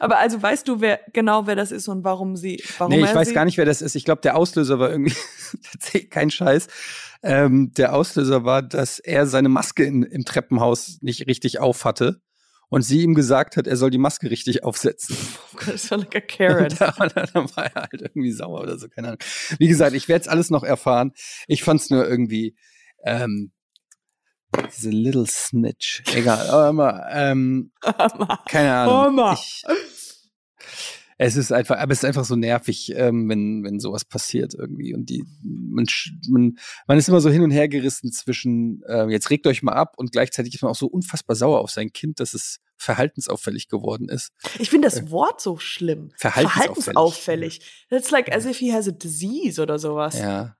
Aber 0.00 0.18
also 0.18 0.42
weißt 0.42 0.66
du, 0.66 0.80
wer 0.80 1.00
genau 1.12 1.46
wer 1.46 1.56
das 1.56 1.70
ist 1.70 1.88
und 1.88 2.04
warum 2.04 2.36
sie? 2.36 2.62
Warum 2.78 2.90
nee, 2.90 3.04
ich 3.04 3.14
weiß 3.14 3.34
gar 3.34 3.44
nicht, 3.44 3.58
wer 3.58 3.66
das 3.66 3.82
ist. 3.82 3.94
Ich 3.96 4.04
glaube, 4.04 4.22
der 4.22 4.36
Auslöser 4.36 4.78
war 4.78 4.90
irgendwie 4.90 5.14
kein 6.10 6.30
Scheiß. 6.30 6.68
Ähm, 7.22 7.72
der 7.76 7.94
Auslöser 7.94 8.44
war, 8.44 8.62
dass 8.62 8.98
er 8.98 9.26
seine 9.26 9.48
Maske 9.48 9.84
in, 9.84 10.02
im 10.04 10.24
Treppenhaus 10.24 10.98
nicht 11.02 11.26
richtig 11.26 11.58
auf 11.58 11.84
hatte 11.84 12.22
und 12.68 12.82
sie 12.82 13.02
ihm 13.02 13.14
gesagt 13.14 13.56
hat, 13.56 13.66
er 13.66 13.76
soll 13.76 13.90
die 13.90 13.98
Maske 13.98 14.30
richtig 14.30 14.64
aufsetzen. 14.64 15.16
Oh 15.52 15.58
Gott, 15.58 15.74
das 15.74 15.90
war 15.90 15.98
like 15.98 16.16
a 16.16 16.20
Carrot. 16.20 16.80
da, 16.80 16.90
dann 16.90 17.56
war 17.56 17.64
er 17.64 17.74
halt 17.74 18.02
irgendwie 18.02 18.32
sauer 18.32 18.60
oder 18.60 18.78
so, 18.78 18.88
keine 18.88 19.08
Ahnung. 19.08 19.20
Wie 19.58 19.68
gesagt, 19.68 19.94
ich 19.94 20.06
werde 20.06 20.22
es 20.22 20.28
alles 20.28 20.50
noch 20.50 20.64
erfahren. 20.64 21.12
Ich 21.46 21.62
fand 21.62 21.80
es 21.80 21.88
nur 21.88 22.06
irgendwie 22.06 22.56
ähm, 23.04 23.52
diese 24.76 24.90
Little 24.90 25.26
Snitch. 25.26 26.02
Egal, 26.14 26.48
aber 26.48 26.68
immer, 26.68 27.06
ähm, 27.10 27.72
keine 28.46 28.74
Ahnung. 28.74 29.34
Ich, 29.34 29.64
es 31.18 31.36
ist 31.36 31.50
einfach, 31.50 31.78
aber 31.78 31.92
es 31.92 32.00
ist 32.00 32.04
einfach 32.04 32.24
so 32.24 32.36
nervig, 32.36 32.92
ähm, 32.94 33.28
wenn, 33.28 33.64
wenn 33.64 33.80
sowas 33.80 34.04
passiert 34.04 34.54
irgendwie. 34.54 34.94
Und 34.94 35.08
die, 35.08 35.24
man, 35.42 35.86
man, 36.28 36.58
man 36.86 36.98
ist 36.98 37.08
immer 37.08 37.20
so 37.20 37.30
hin 37.30 37.42
und 37.42 37.50
her 37.50 37.68
gerissen 37.68 38.12
zwischen, 38.12 38.82
äh, 38.86 39.06
jetzt 39.06 39.30
regt 39.30 39.46
euch 39.46 39.62
mal 39.62 39.72
ab 39.72 39.94
und 39.96 40.12
gleichzeitig 40.12 40.54
ist 40.54 40.62
man 40.62 40.70
auch 40.70 40.76
so 40.76 40.86
unfassbar 40.86 41.34
sauer 41.34 41.60
auf 41.60 41.70
sein 41.70 41.92
Kind, 41.92 42.20
dass 42.20 42.34
es 42.34 42.58
verhaltensauffällig 42.76 43.68
geworden 43.68 44.10
ist. 44.10 44.32
Ich 44.58 44.68
finde 44.68 44.88
das 44.88 45.00
äh, 45.00 45.10
Wort 45.10 45.40
so 45.40 45.56
schlimm. 45.56 46.10
Verhaltensauffällig. 46.16 46.74
verhaltensauffällig. 46.74 47.60
That's 47.88 48.10
like 48.10 48.30
as 48.30 48.44
if 48.44 48.58
he 48.58 48.74
has 48.74 48.86
a 48.86 48.92
disease 48.92 49.60
oder 49.60 49.78
sowas. 49.78 50.18
Ja. 50.18 50.56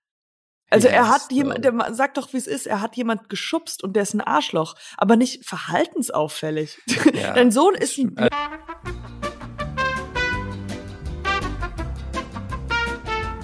Also 0.68 0.88
er 0.88 1.08
hat 1.08 1.30
jemand, 1.30 1.64
der 1.64 1.94
sagt 1.94 2.16
doch, 2.16 2.32
wie 2.32 2.38
es 2.38 2.46
ist, 2.46 2.66
er 2.66 2.80
hat 2.80 2.96
jemand 2.96 3.28
geschubst 3.28 3.84
und 3.84 3.94
der 3.94 4.02
ist 4.02 4.14
ein 4.14 4.20
Arschloch, 4.20 4.74
aber 4.96 5.16
nicht 5.16 5.44
verhaltensauffällig. 5.44 6.78
Ja, 7.14 7.32
Dein 7.34 7.52
Sohn 7.52 7.74
ist 7.74 7.98
ein. 7.98 8.16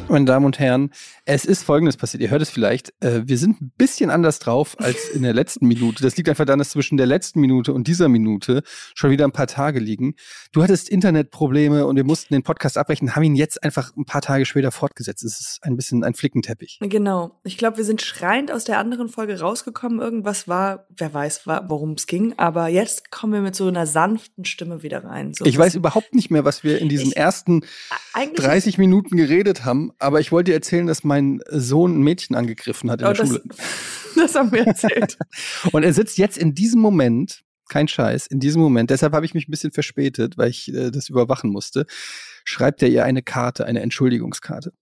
Meine 0.09 0.25
Damen 0.25 0.47
und 0.47 0.59
Herren, 0.59 0.91
es 1.25 1.45
ist 1.45 1.63
Folgendes 1.63 1.97
passiert. 1.97 2.23
Ihr 2.23 2.31
hört 2.31 2.43
es 2.43 2.51
vielleicht. 2.51 2.93
Äh, 3.01 3.23
wir 3.27 3.39
sind 3.39 3.61
ein 3.61 3.73
bisschen 3.77 4.11
anders 4.11 4.39
drauf 4.39 4.77
als 4.79 5.09
in 5.11 5.23
der 5.23 5.33
letzten 5.33 5.67
Minute. 5.67 6.03
Das 6.03 6.17
liegt 6.17 6.29
einfach 6.29 6.45
daran, 6.45 6.59
dass 6.59 6.71
zwischen 6.71 6.97
der 6.97 7.07
letzten 7.07 7.41
Minute 7.41 7.73
und 7.73 7.87
dieser 7.87 8.09
Minute 8.09 8.63
schon 8.95 9.11
wieder 9.11 9.25
ein 9.25 9.33
paar 9.33 9.47
Tage 9.47 9.79
liegen. 9.79 10.15
Du 10.53 10.63
hattest 10.63 10.89
Internetprobleme 10.89 11.87
und 11.87 11.97
wir 11.97 12.05
mussten 12.05 12.35
den 12.35 12.43
Podcast 12.43 12.77
abbrechen, 12.77 13.15
haben 13.15 13.23
ihn 13.23 13.37
jetzt 13.37 13.63
einfach 13.63 13.97
ein 13.97 14.05
paar 14.05 14.21
Tage 14.21 14.45
später 14.45 14.73
fortgesetzt. 14.73 15.23
Es 15.23 15.41
ist 15.41 15.59
ein 15.63 15.77
bisschen 15.77 16.05
ein 16.05 16.15
Flickenteppich. 16.15 16.79
Genau. 16.81 17.39
Ich 17.45 17.57
glaube, 17.57 17.77
wir 17.77 17.85
sind 17.85 18.03
schreiend 18.03 18.51
aus 18.51 18.65
der 18.65 18.79
anderen 18.79 19.09
Folge 19.09 19.39
rausgekommen. 19.39 20.01
Irgendwas 20.01 20.49
war, 20.49 20.87
wer 20.91 21.15
weiß, 21.15 21.47
worum 21.47 21.93
es 21.93 22.07
ging. 22.07 22.35
Aber 22.39 22.69
jetzt 22.69 23.11
kommen 23.11 23.33
wir 23.33 23.41
mit 23.41 23.55
so 23.55 23.69
einer 23.69 23.87
sanften 23.87 24.45
Stimme 24.45 24.83
wieder 24.83 25.05
rein. 25.05 25.33
So 25.35 25.45
ich 25.45 25.57
weiß 25.57 25.75
überhaupt 25.77 26.15
nicht 26.15 26.31
mehr, 26.31 26.45
was 26.45 26.65
wir 26.65 26.81
in 26.81 26.89
diesen 26.89 27.09
ich, 27.09 27.17
ersten 27.17 27.65
30 28.37 28.79
Minuten 28.79 29.17
geredet 29.17 29.65
haben 29.65 29.92
aber 29.99 30.21
ich 30.21 30.33
wollte 30.33 30.51
dir 30.51 30.55
erzählen, 30.55 30.87
dass 30.87 31.05
mein 31.05 31.41
Sohn 31.51 31.99
ein 31.99 32.03
Mädchen 32.03 32.37
angegriffen 32.37 32.91
hat 32.91 33.01
in 33.01 33.07
oh, 33.07 33.13
der 33.13 33.19
das, 33.19 33.29
Schule. 33.29 33.43
Das 34.15 34.35
haben 34.35 34.53
wir 34.53 34.67
erzählt. 34.67 35.17
und 35.73 35.85
er 35.85 35.95
sitzt 35.95 36.19
jetzt 36.19 36.37
in 36.37 36.55
diesem 36.55 36.81
Moment, 36.81 37.45
kein 37.71 37.89
Scheiß, 37.89 38.27
in 38.27 38.41
diesem 38.41 38.61
Moment, 38.61 38.91
deshalb 38.91 39.15
habe 39.15 39.25
ich 39.25 39.33
mich 39.33 39.49
ein 39.49 39.51
bisschen 39.51 39.73
verspätet, 39.73 40.37
weil 40.37 40.51
ich 40.51 40.73
äh, 40.73 40.91
das 40.91 41.09
überwachen 41.09 41.51
musste, 41.51 41.87
schreibt 42.45 42.83
er 42.83 42.89
ihr 42.89 43.05
eine 43.05 43.23
Karte, 43.23 43.65
eine 43.65 43.81
Entschuldigungskarte. 43.81 44.73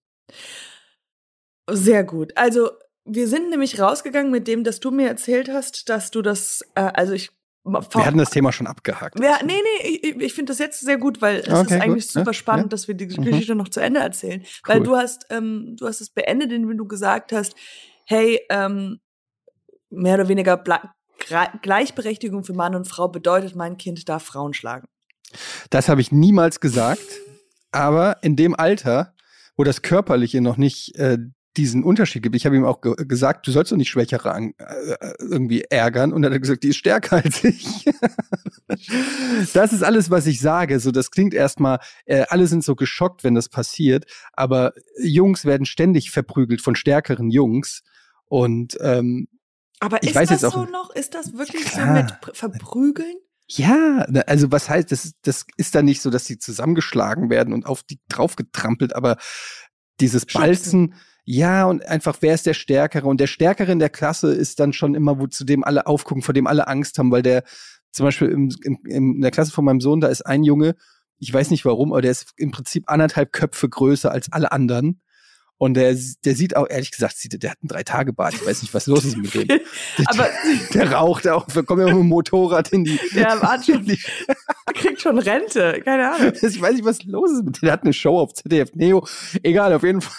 Sehr 1.70 2.02
gut. 2.02 2.36
Also 2.36 2.70
wir 3.04 3.28
sind 3.28 3.50
nämlich 3.50 3.80
rausgegangen 3.80 4.30
mit 4.30 4.48
dem, 4.48 4.64
dass 4.64 4.80
du 4.80 4.90
mir 4.90 5.08
erzählt 5.08 5.48
hast, 5.48 5.88
dass 5.88 6.10
du 6.10 6.22
das, 6.22 6.62
äh, 6.74 6.80
also 6.80 7.12
ich 7.12 7.30
wir 7.64 8.06
hatten 8.06 8.18
das 8.18 8.30
Thema 8.30 8.52
schon 8.52 8.66
abgehakt. 8.66 9.20
Ja, 9.20 9.38
nee, 9.44 9.52
nee, 9.52 9.88
ich, 9.88 10.16
ich 10.16 10.32
finde 10.32 10.52
das 10.52 10.58
jetzt 10.58 10.80
sehr 10.80 10.96
gut, 10.96 11.20
weil 11.20 11.36
es 11.36 11.48
okay, 11.48 11.76
ist 11.76 11.82
eigentlich 11.82 12.04
gut, 12.04 12.12
super 12.12 12.32
spannend, 12.32 12.66
ja. 12.66 12.68
dass 12.68 12.88
wir 12.88 12.94
die 12.94 13.06
mhm. 13.06 13.24
Geschichte 13.24 13.54
mhm. 13.54 13.58
noch 13.58 13.68
zu 13.68 13.80
Ende 13.80 14.00
erzählen. 14.00 14.40
Cool. 14.40 14.74
Weil 14.74 14.82
du 14.82 14.96
hast, 14.96 15.26
ähm, 15.30 15.76
du 15.78 15.86
hast 15.86 16.00
es 16.00 16.10
beendet, 16.10 16.52
indem 16.52 16.76
du 16.78 16.86
gesagt 16.86 17.32
hast, 17.32 17.54
hey, 18.06 18.40
ähm, 18.48 19.00
mehr 19.90 20.14
oder 20.14 20.28
weniger 20.28 20.62
Gleichberechtigung 21.62 22.44
für 22.44 22.54
Mann 22.54 22.74
und 22.74 22.88
Frau 22.88 23.08
bedeutet, 23.08 23.54
mein 23.54 23.76
Kind 23.76 24.08
darf 24.08 24.24
Frauen 24.24 24.54
schlagen. 24.54 24.88
Das 25.68 25.88
habe 25.88 26.00
ich 26.00 26.10
niemals 26.10 26.60
gesagt, 26.60 27.06
aber 27.72 28.22
in 28.22 28.36
dem 28.36 28.54
Alter, 28.54 29.14
wo 29.56 29.64
das 29.64 29.82
Körperliche 29.82 30.40
noch 30.40 30.56
nicht 30.56 30.96
äh, 30.96 31.18
diesen 31.56 31.82
Unterschied 31.82 32.22
gibt. 32.22 32.36
Ich 32.36 32.46
habe 32.46 32.56
ihm 32.56 32.64
auch 32.64 32.80
ge 32.80 32.94
gesagt, 33.06 33.46
du 33.46 33.50
sollst 33.50 33.72
doch 33.72 33.76
nicht 33.76 33.90
Schwächere 33.90 34.32
an, 34.32 34.54
äh, 34.58 35.12
irgendwie 35.18 35.62
ärgern. 35.62 36.12
Und 36.12 36.22
dann 36.22 36.30
hat 36.30 36.36
er 36.36 36.40
gesagt, 36.40 36.62
die 36.62 36.68
ist 36.68 36.76
stärker 36.76 37.16
als 37.24 37.42
ich. 37.42 37.84
das 39.52 39.72
ist 39.72 39.82
alles, 39.82 40.10
was 40.10 40.26
ich 40.26 40.40
sage. 40.40 40.78
So, 40.78 40.92
das 40.92 41.10
klingt 41.10 41.34
erstmal, 41.34 41.78
äh, 42.04 42.24
alle 42.28 42.46
sind 42.46 42.64
so 42.64 42.76
geschockt, 42.76 43.24
wenn 43.24 43.34
das 43.34 43.48
passiert. 43.48 44.04
Aber 44.32 44.72
Jungs 45.02 45.44
werden 45.44 45.66
ständig 45.66 46.10
verprügelt 46.10 46.60
von 46.60 46.76
stärkeren 46.76 47.30
Jungs. 47.30 47.82
Und 48.26 48.78
ähm, 48.80 49.26
aber 49.80 50.02
ist 50.02 50.14
das 50.14 50.40
so 50.40 50.64
noch? 50.64 50.94
Ist 50.94 51.14
das 51.14 51.32
wirklich 51.36 51.64
klar. 51.64 51.86
so 51.86 51.92
mit 51.92 52.36
Verprügeln? 52.36 53.16
Ja, 53.48 54.06
also 54.26 54.52
was 54.52 54.68
heißt, 54.68 54.92
das, 54.92 55.14
das 55.22 55.44
ist 55.56 55.74
dann 55.74 55.86
nicht 55.86 56.02
so, 56.02 56.10
dass 56.10 56.26
sie 56.26 56.38
zusammengeschlagen 56.38 57.30
werden 57.30 57.52
und 57.52 57.66
auf 57.66 57.82
die 57.82 57.98
draufgetrampelt, 58.08 58.94
aber 58.94 59.16
dieses 59.98 60.24
Balzen, 60.26 60.94
ja, 61.32 61.66
und 61.66 61.86
einfach, 61.86 62.16
wer 62.22 62.34
ist 62.34 62.46
der 62.46 62.54
Stärkere? 62.54 63.06
Und 63.06 63.20
der 63.20 63.28
Stärkere 63.28 63.70
in 63.70 63.78
der 63.78 63.88
Klasse 63.88 64.32
ist 64.32 64.58
dann 64.58 64.72
schon 64.72 64.96
immer, 64.96 65.20
wo 65.20 65.28
zu 65.28 65.44
dem 65.44 65.62
alle 65.62 65.86
aufgucken, 65.86 66.22
vor 66.24 66.34
dem 66.34 66.48
alle 66.48 66.66
Angst 66.66 66.98
haben, 66.98 67.12
weil 67.12 67.22
der 67.22 67.44
zum 67.92 68.04
Beispiel 68.04 68.26
im, 68.30 68.50
im, 68.64 68.78
in 68.84 69.20
der 69.20 69.30
Klasse 69.30 69.52
von 69.52 69.64
meinem 69.64 69.80
Sohn, 69.80 70.00
da 70.00 70.08
ist 70.08 70.22
ein 70.22 70.42
Junge, 70.42 70.74
ich 71.20 71.32
weiß 71.32 71.50
nicht 71.50 71.64
warum, 71.64 71.92
aber 71.92 72.02
der 72.02 72.10
ist 72.10 72.32
im 72.36 72.50
Prinzip 72.50 72.90
anderthalb 72.90 73.32
Köpfe 73.32 73.68
größer 73.68 74.10
als 74.10 74.32
alle 74.32 74.50
anderen. 74.50 75.02
Und 75.56 75.74
der, 75.74 75.96
der 76.24 76.34
sieht 76.34 76.56
auch, 76.56 76.66
ehrlich 76.68 76.90
gesagt, 76.90 77.16
sieht, 77.16 77.40
der 77.40 77.50
hat 77.50 77.58
einen 77.62 77.68
Drei-Tage-Bart. 77.68 78.34
Ich 78.34 78.44
weiß 78.44 78.62
nicht, 78.62 78.74
was 78.74 78.88
los 78.88 79.04
ist 79.04 79.16
mit 79.16 79.32
dem. 79.32 79.46
Aber 80.06 80.24
der, 80.24 80.68
der 80.86 80.92
raucht 80.94 81.28
auch, 81.28 81.46
wir 81.54 81.62
kommen 81.62 81.86
ja 81.86 81.94
mit 81.94 82.02
dem 82.02 82.08
Motorrad 82.08 82.72
in 82.72 82.82
die. 82.82 82.98
Der 83.14 83.40
hat 83.40 83.66
schon, 83.66 83.86
der 83.86 83.98
kriegt 84.74 85.00
schon 85.00 85.16
Rente, 85.18 85.80
keine 85.84 86.12
Ahnung. 86.12 86.32
Ich 86.42 86.60
weiß 86.60 86.74
nicht, 86.74 86.84
was 86.84 87.04
los 87.04 87.30
ist 87.30 87.44
mit 87.44 87.58
dem. 87.58 87.66
Der 87.66 87.72
hat 87.72 87.84
eine 87.84 87.92
Show 87.92 88.18
auf 88.18 88.34
ZDF 88.34 88.74
Neo. 88.74 89.06
Egal, 89.44 89.72
auf 89.74 89.84
jeden 89.84 90.00
Fall. 90.00 90.16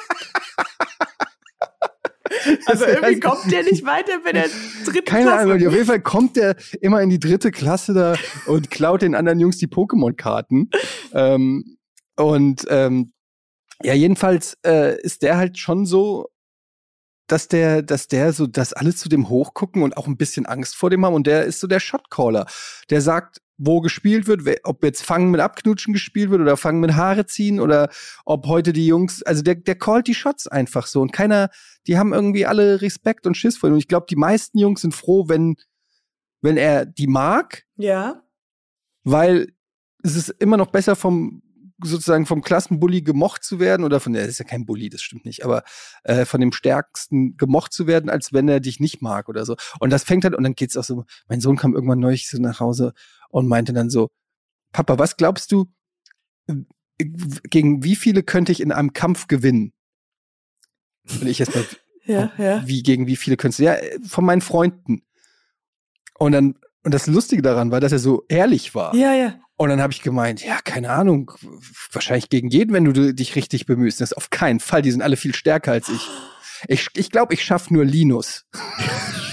Also 2.66 2.86
irgendwie 2.86 3.20
kommt 3.20 3.50
der 3.50 3.64
nicht 3.64 3.84
weiter 3.84 4.12
bei 4.24 4.32
der 4.32 4.46
dritten 4.84 5.04
Keine 5.04 5.26
Klasse. 5.26 5.42
Ahnung, 5.42 5.66
auf 5.66 5.74
jeden 5.74 5.86
Fall 5.86 6.00
kommt 6.00 6.36
der 6.36 6.56
immer 6.80 7.02
in 7.02 7.10
die 7.10 7.18
dritte 7.18 7.50
Klasse 7.50 7.92
da 7.92 8.14
und 8.46 8.70
klaut 8.70 9.02
den 9.02 9.14
anderen 9.14 9.40
Jungs 9.40 9.58
die 9.58 9.66
Pokémon-Karten. 9.66 10.70
ähm, 11.12 11.76
und 12.16 12.66
ähm, 12.68 13.12
ja, 13.82 13.94
jedenfalls 13.94 14.56
äh, 14.64 15.00
ist 15.00 15.22
der 15.22 15.38
halt 15.38 15.58
schon 15.58 15.86
so, 15.86 16.28
dass 17.26 17.48
der, 17.48 17.82
dass 17.82 18.08
der 18.08 18.32
so, 18.32 18.46
dass 18.46 18.72
alle 18.72 18.94
zu 18.94 19.08
dem 19.08 19.28
hochgucken 19.28 19.82
und 19.82 19.96
auch 19.96 20.06
ein 20.06 20.16
bisschen 20.16 20.46
Angst 20.46 20.76
vor 20.76 20.90
dem 20.90 21.04
haben. 21.04 21.14
Und 21.14 21.26
der 21.26 21.44
ist 21.44 21.60
so 21.60 21.66
der 21.66 21.80
Shotcaller. 21.80 22.46
Der 22.90 23.00
sagt, 23.00 23.40
wo 23.62 23.82
gespielt 23.82 24.26
wird, 24.26 24.42
ob 24.64 24.82
jetzt 24.82 25.02
Fangen 25.02 25.30
mit 25.30 25.40
Abknutschen 25.40 25.92
gespielt 25.92 26.30
wird 26.30 26.40
oder 26.40 26.56
Fangen 26.56 26.80
mit 26.80 26.94
Haare 26.94 27.26
ziehen 27.26 27.60
oder 27.60 27.90
ob 28.24 28.46
heute 28.46 28.72
die 28.72 28.86
Jungs, 28.86 29.22
also 29.22 29.42
der, 29.42 29.54
der 29.56 29.74
callt 29.74 30.06
die 30.06 30.14
Shots 30.14 30.46
einfach 30.46 30.86
so 30.86 31.02
und 31.02 31.12
keiner, 31.12 31.50
die 31.86 31.98
haben 31.98 32.14
irgendwie 32.14 32.46
alle 32.46 32.80
Respekt 32.80 33.26
und 33.26 33.36
Schiss 33.36 33.58
vor 33.58 33.68
ihm. 33.68 33.74
Und 33.74 33.78
ich 33.78 33.88
glaube, 33.88 34.06
die 34.08 34.16
meisten 34.16 34.58
Jungs 34.58 34.80
sind 34.80 34.94
froh, 34.94 35.28
wenn, 35.28 35.56
wenn 36.40 36.56
er 36.56 36.86
die 36.86 37.06
mag. 37.06 37.64
Ja. 37.76 38.22
Weil 39.04 39.52
es 40.02 40.16
ist 40.16 40.30
immer 40.38 40.56
noch 40.56 40.70
besser 40.70 40.96
vom, 40.96 41.42
sozusagen 41.82 42.26
vom 42.26 42.42
Klassenbully 42.42 43.02
gemocht 43.02 43.44
zu 43.44 43.60
werden 43.60 43.84
oder 43.84 44.00
von 44.00 44.12
der 44.12 44.24
ist 44.24 44.38
ja 44.38 44.44
kein 44.44 44.66
Bully, 44.66 44.88
das 44.88 45.02
stimmt 45.02 45.24
nicht, 45.24 45.44
aber 45.44 45.62
äh, 46.04 46.24
von 46.24 46.40
dem 46.40 46.52
stärksten 46.52 47.36
gemocht 47.36 47.72
zu 47.72 47.86
werden, 47.86 48.10
als 48.10 48.32
wenn 48.32 48.48
er 48.48 48.60
dich 48.60 48.80
nicht 48.80 49.02
mag 49.02 49.28
oder 49.28 49.44
so. 49.44 49.56
Und 49.78 49.90
das 49.90 50.04
fängt 50.04 50.24
halt 50.24 50.34
und 50.34 50.44
dann 50.44 50.54
geht's 50.54 50.76
auch 50.76 50.84
so. 50.84 51.04
Mein 51.28 51.40
Sohn 51.40 51.56
kam 51.56 51.74
irgendwann 51.74 51.98
neulich 51.98 52.28
so 52.28 52.40
nach 52.40 52.60
Hause 52.60 52.92
und 53.30 53.48
meinte 53.48 53.72
dann 53.72 53.90
so, 53.90 54.08
Papa, 54.72 54.98
was 54.98 55.16
glaubst 55.16 55.52
du, 55.52 55.66
gegen 56.98 57.82
wie 57.82 57.96
viele 57.96 58.22
könnte 58.22 58.52
ich 58.52 58.60
in 58.60 58.72
einem 58.72 58.92
Kampf 58.92 59.26
gewinnen? 59.26 59.72
Und 61.08 61.26
ich 61.26 61.40
erstmal, 61.40 61.64
ja, 62.04 62.32
ja. 62.38 62.66
wie 62.66 62.82
gegen 62.82 63.06
wie 63.06 63.16
viele 63.16 63.36
könntest 63.36 63.60
du? 63.60 63.64
Ja, 63.64 63.76
von 64.06 64.24
meinen 64.24 64.42
Freunden. 64.42 65.02
Und 66.18 66.32
dann, 66.32 66.58
und 66.84 66.92
das 66.92 67.06
Lustige 67.06 67.42
daran 67.42 67.70
war, 67.70 67.80
dass 67.80 67.92
er 67.92 67.98
so 67.98 68.24
ehrlich 68.28 68.74
war. 68.74 68.94
Ja, 68.94 69.14
ja. 69.14 69.40
Und 69.56 69.68
dann 69.68 69.82
habe 69.82 69.92
ich 69.92 70.00
gemeint, 70.00 70.42
ja, 70.44 70.58
keine 70.64 70.90
Ahnung, 70.90 71.32
wahrscheinlich 71.92 72.30
gegen 72.30 72.48
jeden, 72.48 72.72
wenn 72.72 72.84
du 72.84 73.14
dich 73.14 73.36
richtig 73.36 73.66
bemühst. 73.66 74.00
Das 74.00 74.12
ist 74.12 74.16
auf 74.16 74.30
keinen 74.30 74.60
Fall, 74.60 74.80
die 74.80 74.90
sind 74.90 75.02
alle 75.02 75.16
viel 75.16 75.34
stärker 75.34 75.72
als 75.72 75.88
ich. 75.88 76.08
Ich 76.68 76.82
glaube, 76.84 77.00
ich, 77.00 77.10
glaub, 77.10 77.32
ich 77.32 77.42
schaffe 77.42 77.72
nur 77.72 77.86
Linus. 77.86 78.44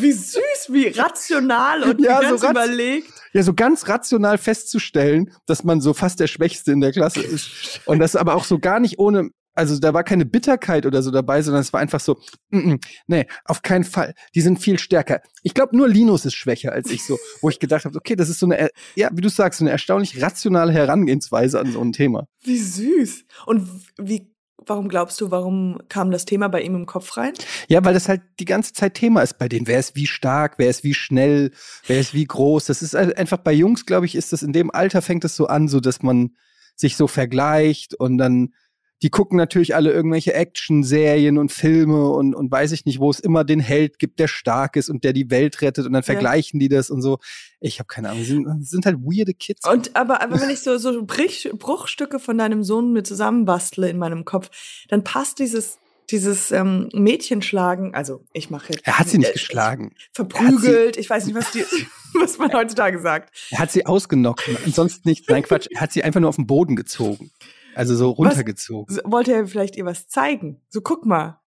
Wie 0.00 0.12
süß, 0.12 0.68
wie 0.68 0.88
rational 0.88 1.82
und 1.82 2.00
ja, 2.00 2.20
wie 2.20 2.24
ganz 2.26 2.40
so 2.40 2.50
überlegt. 2.50 3.12
Ja, 3.32 3.42
so 3.42 3.54
ganz 3.54 3.88
rational 3.88 4.38
festzustellen, 4.38 5.32
dass 5.46 5.64
man 5.64 5.80
so 5.80 5.94
fast 5.94 6.20
der 6.20 6.26
Schwächste 6.26 6.72
in 6.72 6.80
der 6.80 6.92
Klasse 6.92 7.20
ist. 7.20 7.80
Und 7.86 8.00
das 8.00 8.16
aber 8.16 8.34
auch 8.34 8.44
so 8.44 8.58
gar 8.58 8.80
nicht 8.80 8.98
ohne, 8.98 9.30
also 9.54 9.78
da 9.78 9.94
war 9.94 10.04
keine 10.04 10.24
Bitterkeit 10.24 10.86
oder 10.86 11.02
so 11.02 11.10
dabei, 11.10 11.42
sondern 11.42 11.60
es 11.60 11.72
war 11.72 11.80
einfach 11.80 12.00
so, 12.00 12.18
mm 12.50 12.58
-mm, 12.58 12.84
nee, 13.06 13.26
auf 13.44 13.62
keinen 13.62 13.84
Fall. 13.84 14.14
Die 14.34 14.40
sind 14.40 14.58
viel 14.58 14.78
stärker. 14.78 15.20
Ich 15.42 15.54
glaube, 15.54 15.76
nur 15.76 15.88
Linus 15.88 16.24
ist 16.24 16.34
schwächer 16.34 16.72
als 16.72 16.90
ich 16.90 17.04
so, 17.04 17.18
wo 17.40 17.48
ich 17.48 17.58
gedacht 17.58 17.84
habe, 17.84 17.96
okay, 17.96 18.16
das 18.16 18.28
ist 18.28 18.40
so 18.40 18.46
eine, 18.46 18.70
ja, 18.94 19.10
wie 19.12 19.20
du 19.20 19.28
sagst, 19.28 19.58
so 19.58 19.64
eine 19.64 19.70
erstaunlich 19.70 20.20
rationale 20.22 20.72
Herangehensweise 20.72 21.60
an 21.60 21.72
so 21.72 21.80
ein 21.80 21.92
Thema. 21.92 22.26
Wie 22.42 22.58
süß. 22.58 23.24
Und 23.46 23.68
wie 23.98 24.29
warum 24.66 24.88
glaubst 24.88 25.20
du, 25.20 25.30
warum 25.30 25.78
kam 25.88 26.10
das 26.10 26.24
Thema 26.24 26.48
bei 26.48 26.62
ihm 26.62 26.74
im 26.74 26.86
Kopf 26.86 27.16
rein? 27.16 27.32
Ja, 27.68 27.84
weil 27.84 27.94
das 27.94 28.08
halt 28.08 28.22
die 28.38 28.44
ganze 28.44 28.72
Zeit 28.72 28.94
Thema 28.94 29.22
ist 29.22 29.38
bei 29.38 29.48
denen. 29.48 29.66
Wer 29.66 29.78
ist 29.78 29.96
wie 29.96 30.06
stark, 30.06 30.54
wer 30.58 30.70
ist 30.70 30.84
wie 30.84 30.94
schnell, 30.94 31.52
wer 31.86 32.00
ist 32.00 32.14
wie 32.14 32.24
groß. 32.24 32.66
Das 32.66 32.82
ist 32.82 32.94
einfach 32.94 33.38
bei 33.38 33.52
Jungs, 33.52 33.86
glaube 33.86 34.06
ich, 34.06 34.14
ist 34.14 34.32
das 34.32 34.42
in 34.42 34.52
dem 34.52 34.70
Alter 34.70 35.02
fängt 35.02 35.24
es 35.24 35.36
so 35.36 35.46
an, 35.46 35.68
so 35.68 35.80
dass 35.80 36.02
man 36.02 36.36
sich 36.76 36.96
so 36.96 37.06
vergleicht 37.06 37.94
und 37.94 38.18
dann 38.18 38.54
die 39.02 39.10
gucken 39.10 39.36
natürlich 39.36 39.74
alle 39.74 39.92
irgendwelche 39.92 40.34
Action-Serien 40.34 41.38
und 41.38 41.50
Filme 41.50 42.10
und, 42.10 42.34
und 42.34 42.50
weiß 42.50 42.72
ich 42.72 42.84
nicht, 42.84 43.00
wo 43.00 43.10
es 43.10 43.18
immer 43.20 43.44
den 43.44 43.60
Held 43.60 43.98
gibt, 43.98 44.18
der 44.18 44.28
stark 44.28 44.76
ist 44.76 44.90
und 44.90 45.04
der 45.04 45.12
die 45.12 45.30
Welt 45.30 45.62
rettet 45.62 45.86
und 45.86 45.92
dann 45.92 46.02
vergleichen 46.02 46.60
ja. 46.60 46.64
die 46.64 46.74
das 46.74 46.90
und 46.90 47.00
so. 47.00 47.18
Ich 47.60 47.78
habe 47.78 47.86
keine 47.86 48.10
Ahnung, 48.10 48.24
sind, 48.24 48.66
sind 48.66 48.86
halt 48.86 48.98
weirde 48.98 49.34
Kids. 49.34 49.66
Und 49.68 49.96
aber, 49.96 50.22
aber 50.22 50.40
wenn 50.40 50.50
ich 50.50 50.60
so, 50.60 50.76
so 50.78 51.04
Brich, 51.04 51.50
Bruchstücke 51.54 52.18
von 52.18 52.36
deinem 52.36 52.62
Sohn 52.62 52.92
mir 52.92 53.02
zusammenbastle 53.02 53.88
in 53.88 53.98
meinem 53.98 54.24
Kopf, 54.24 54.50
dann 54.88 55.04
passt 55.04 55.38
dieses 55.38 55.78
dieses 56.10 56.50
ähm, 56.50 56.88
Mädchenschlagen, 56.92 57.94
also 57.94 58.24
ich 58.32 58.50
mache 58.50 58.72
Er 58.82 58.98
hat 58.98 59.08
sie 59.08 59.18
nicht 59.18 59.30
äh, 59.30 59.34
geschlagen. 59.34 59.94
Verprügelt, 60.12 60.96
ich 60.96 61.08
weiß 61.08 61.26
nicht, 61.26 61.36
was 61.36 61.52
die 61.52 61.64
was 62.14 62.38
man 62.38 62.52
heutzutage 62.52 63.00
sagt. 63.00 63.32
Er 63.50 63.60
hat 63.60 63.70
sie 63.70 63.86
ausgenockt 63.86 64.48
und 64.66 64.74
sonst 64.74 65.06
nichts. 65.06 65.28
Nein, 65.28 65.44
Quatsch, 65.44 65.68
er 65.70 65.80
hat 65.80 65.92
sie 65.92 66.02
einfach 66.02 66.20
nur 66.20 66.28
auf 66.28 66.36
den 66.36 66.48
Boden 66.48 66.74
gezogen. 66.74 67.30
Also 67.74 67.94
so 67.94 68.10
runtergezogen. 68.10 68.96
Was, 68.96 69.10
wollte 69.10 69.32
er 69.32 69.46
vielleicht 69.46 69.76
ihr 69.76 69.84
was 69.84 70.08
zeigen? 70.08 70.60
So, 70.68 70.80
guck 70.80 71.06
mal. 71.06 71.40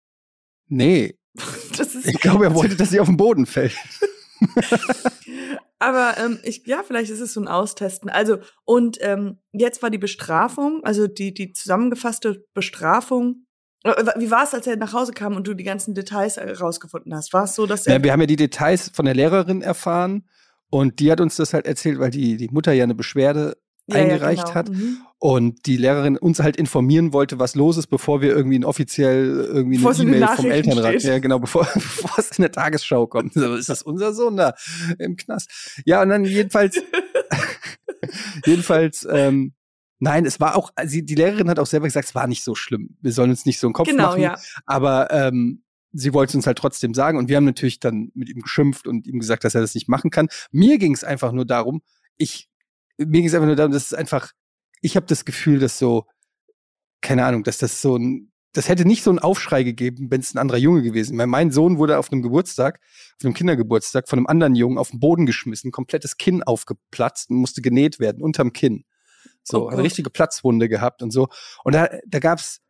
Nee. 0.69 1.19
ich 2.05 2.21
glaube, 2.21 2.45
er 2.45 2.55
wollte, 2.55 2.77
dass 2.77 2.91
sie 2.91 3.01
auf 3.01 3.09
den 3.09 3.17
Boden 3.17 3.47
fällt. 3.47 3.77
Aber 5.79 6.17
ähm, 6.19 6.39
ich, 6.45 6.65
ja, 6.67 6.85
vielleicht 6.87 7.11
ist 7.11 7.21
es 7.21 7.33
so 7.33 7.41
ein 7.41 7.49
Austesten. 7.49 8.09
Also, 8.09 8.39
und 8.65 8.99
ähm, 9.01 9.41
jetzt 9.53 9.83
war 9.83 9.91
die 9.91 9.99
Bestrafung, 9.99 10.85
also 10.85 11.09
die, 11.09 11.35
die 11.35 11.53
zusammengefasste 11.53 12.45
Bestrafung. 12.55 13.47
Äh, 13.83 14.05
wie 14.17 14.31
war 14.31 14.45
es, 14.45 14.55
als 14.55 14.67
er 14.69 14.77
nach 14.77 14.93
Hause 14.93 15.13
kam 15.13 15.35
und 15.35 15.47
du 15.47 15.55
die 15.55 15.65
ganzen 15.65 15.95
Details 15.95 16.37
herausgefunden 16.37 17.13
hast? 17.15 17.33
War 17.33 17.45
es 17.45 17.57
so, 17.57 17.67
dass 17.67 17.87
er. 17.87 17.97
Ja, 17.97 18.05
wir 18.05 18.13
haben 18.13 18.21
ja 18.21 18.27
die 18.27 18.37
Details 18.37 18.91
von 18.95 19.07
der 19.07 19.15
Lehrerin 19.15 19.61
erfahren 19.61 20.29
und 20.71 21.01
die 21.01 21.11
hat 21.11 21.21
uns 21.21 21.37
das 21.37 21.53
halt 21.53 21.67
erzählt, 21.67 21.99
weil 21.99 22.11
die, 22.11 22.37
die 22.37 22.49
Mutter 22.49 22.73
ja 22.73 22.85
eine 22.85 22.95
Beschwerde 22.95 23.57
ja, 23.95 24.01
eingereicht 24.01 24.39
ja, 24.39 24.45
genau. 24.45 24.55
hat. 24.55 24.69
Mhm. 24.71 24.99
Und 25.19 25.67
die 25.67 25.77
Lehrerin 25.77 26.17
uns 26.17 26.41
halt 26.41 26.57
informieren 26.57 27.13
wollte, 27.13 27.39
was 27.39 27.55
los 27.55 27.77
ist, 27.77 27.87
bevor 27.87 28.23
wir 28.23 28.31
irgendwie 28.31 28.59
ein 28.59 28.65
offiziell 28.65 29.27
irgendwie 29.53 29.79
eine 29.79 30.17
E-Mail 30.17 30.29
vom 30.35 30.51
Elternrat, 30.51 30.95
steht. 30.95 31.05
ja 31.05 31.19
genau, 31.21 31.39
bevor, 31.39 31.63
bevor 31.75 32.19
es 32.19 32.39
in 32.39 32.43
der 32.43 32.53
Tagesschau 32.53 33.07
kommt. 33.07 33.35
So, 33.35 33.55
ist 33.55 33.69
das 33.69 33.83
unser 33.83 34.15
Sohn 34.15 34.37
da 34.37 34.55
im 34.99 35.17
Knast? 35.17 35.81
Ja, 35.85 36.03
und 36.03 36.09
dann 36.09 36.25
jedenfalls, 36.25 36.81
jedenfalls, 38.47 39.07
ähm, 39.11 39.55
nein, 40.01 40.27
es 40.27 40.41
war 40.41 40.57
auch, 40.57 40.71
also 40.75 41.01
die 41.01 41.15
Lehrerin 41.15 41.49
hat 41.49 41.61
auch 41.61 41.67
selber 41.67 41.87
gesagt, 41.87 42.09
es 42.09 42.15
war 42.17 42.27
nicht 42.27 42.43
so 42.43 42.57
schlimm. 42.57 42.97
Wir 43.01 43.13
sollen 43.13 43.31
uns 43.31 43.47
nicht 43.47 43.61
so 43.61 43.69
einen 43.69 43.75
Kopf 43.75 43.89
genau, 43.89 44.09
machen. 44.09 44.23
Ja. 44.23 44.37
Aber 44.67 45.13
ähm, 45.13 45.63
sie 45.93 46.13
wollte 46.15 46.31
es 46.31 46.35
uns 46.35 46.47
halt 46.47 46.59
trotzdem 46.59 46.95
sagen 46.95 47.19
und 47.19 47.29
wir 47.29 47.37
haben 47.37 47.45
natürlich 47.45 47.81
dann 47.81 48.11
mit 48.15 48.29
ihm 48.29 48.41
geschimpft 48.41 48.89
und 48.89 49.07
ihm 49.07 49.21
gesagt, 49.21 49.45
dass 49.45 49.55
er 49.55 49.61
das 49.61 49.75
nicht 49.75 49.89
machen 49.89 50.11
kann. 50.11 50.29
Mir 50.51 50.79
ging 50.79 50.95
es 50.95 51.05
einfach 51.05 51.33
nur 51.33 51.45
darum, 51.45 51.83
ich 52.17 52.49
mir 52.99 53.07
ging 53.07 53.27
es 53.27 53.35
einfach 53.35 53.47
nur 53.47 53.57
darum, 53.57 53.73
dass 53.73 53.87
es 53.87 53.95
einfach, 53.95 54.33
ich 54.81 54.97
habe 54.97 55.07
das 55.07 55.25
Gefühl, 55.25 55.59
dass 55.59 55.79
so, 55.79 56.07
keine 57.01 57.25
Ahnung, 57.25 57.45
dass 57.45 57.59
das 57.59 57.81
so 57.81 57.97
ein, 57.97 58.33
das 58.53 58.69
hätte 58.69 58.85
nicht 58.85 59.03
so 59.03 59.11
einen 59.11 59.19
Aufschrei 59.19 59.63
gegeben, 59.63 60.11
wenn 60.11 60.21
es 60.21 60.35
ein 60.35 60.39
anderer 60.39 60.59
Junge 60.59 60.83
gewesen 60.83 61.17
wäre. 61.17 61.27
Mein 61.27 61.51
Sohn 61.51 61.79
wurde 61.79 61.99
auf 61.99 62.13
einem 62.13 62.23
Geburtstag, 62.23 62.81
auf 63.19 63.25
einem 63.25 63.35
Kindergeburtstag 63.35 64.09
von 64.09 64.19
einem 64.19 64.27
anderen 64.27 64.55
Jungen 64.55 64.77
auf 64.77 64.91
den 64.91 65.01
Boden 65.01 65.25
geschmissen, 65.25 65.71
komplettes 65.71 66.19
Kinn 66.19 66.43
aufgeplatzt 66.43 67.31
und 67.31 67.37
musste 67.37 67.63
genäht 67.63 67.99
werden, 67.99 68.23
unterm 68.23 68.53
Kinn. 68.53 68.85
So, 69.43 69.67
oh 69.67 69.69
eine 69.69 69.83
richtige 69.83 70.11
Platzwunde 70.11 70.69
gehabt 70.69 71.03
und 71.03 71.11
so. 71.11 71.29
Und 71.65 71.75
da, 71.75 71.89
da 72.07 72.19
gab's, 72.19 72.61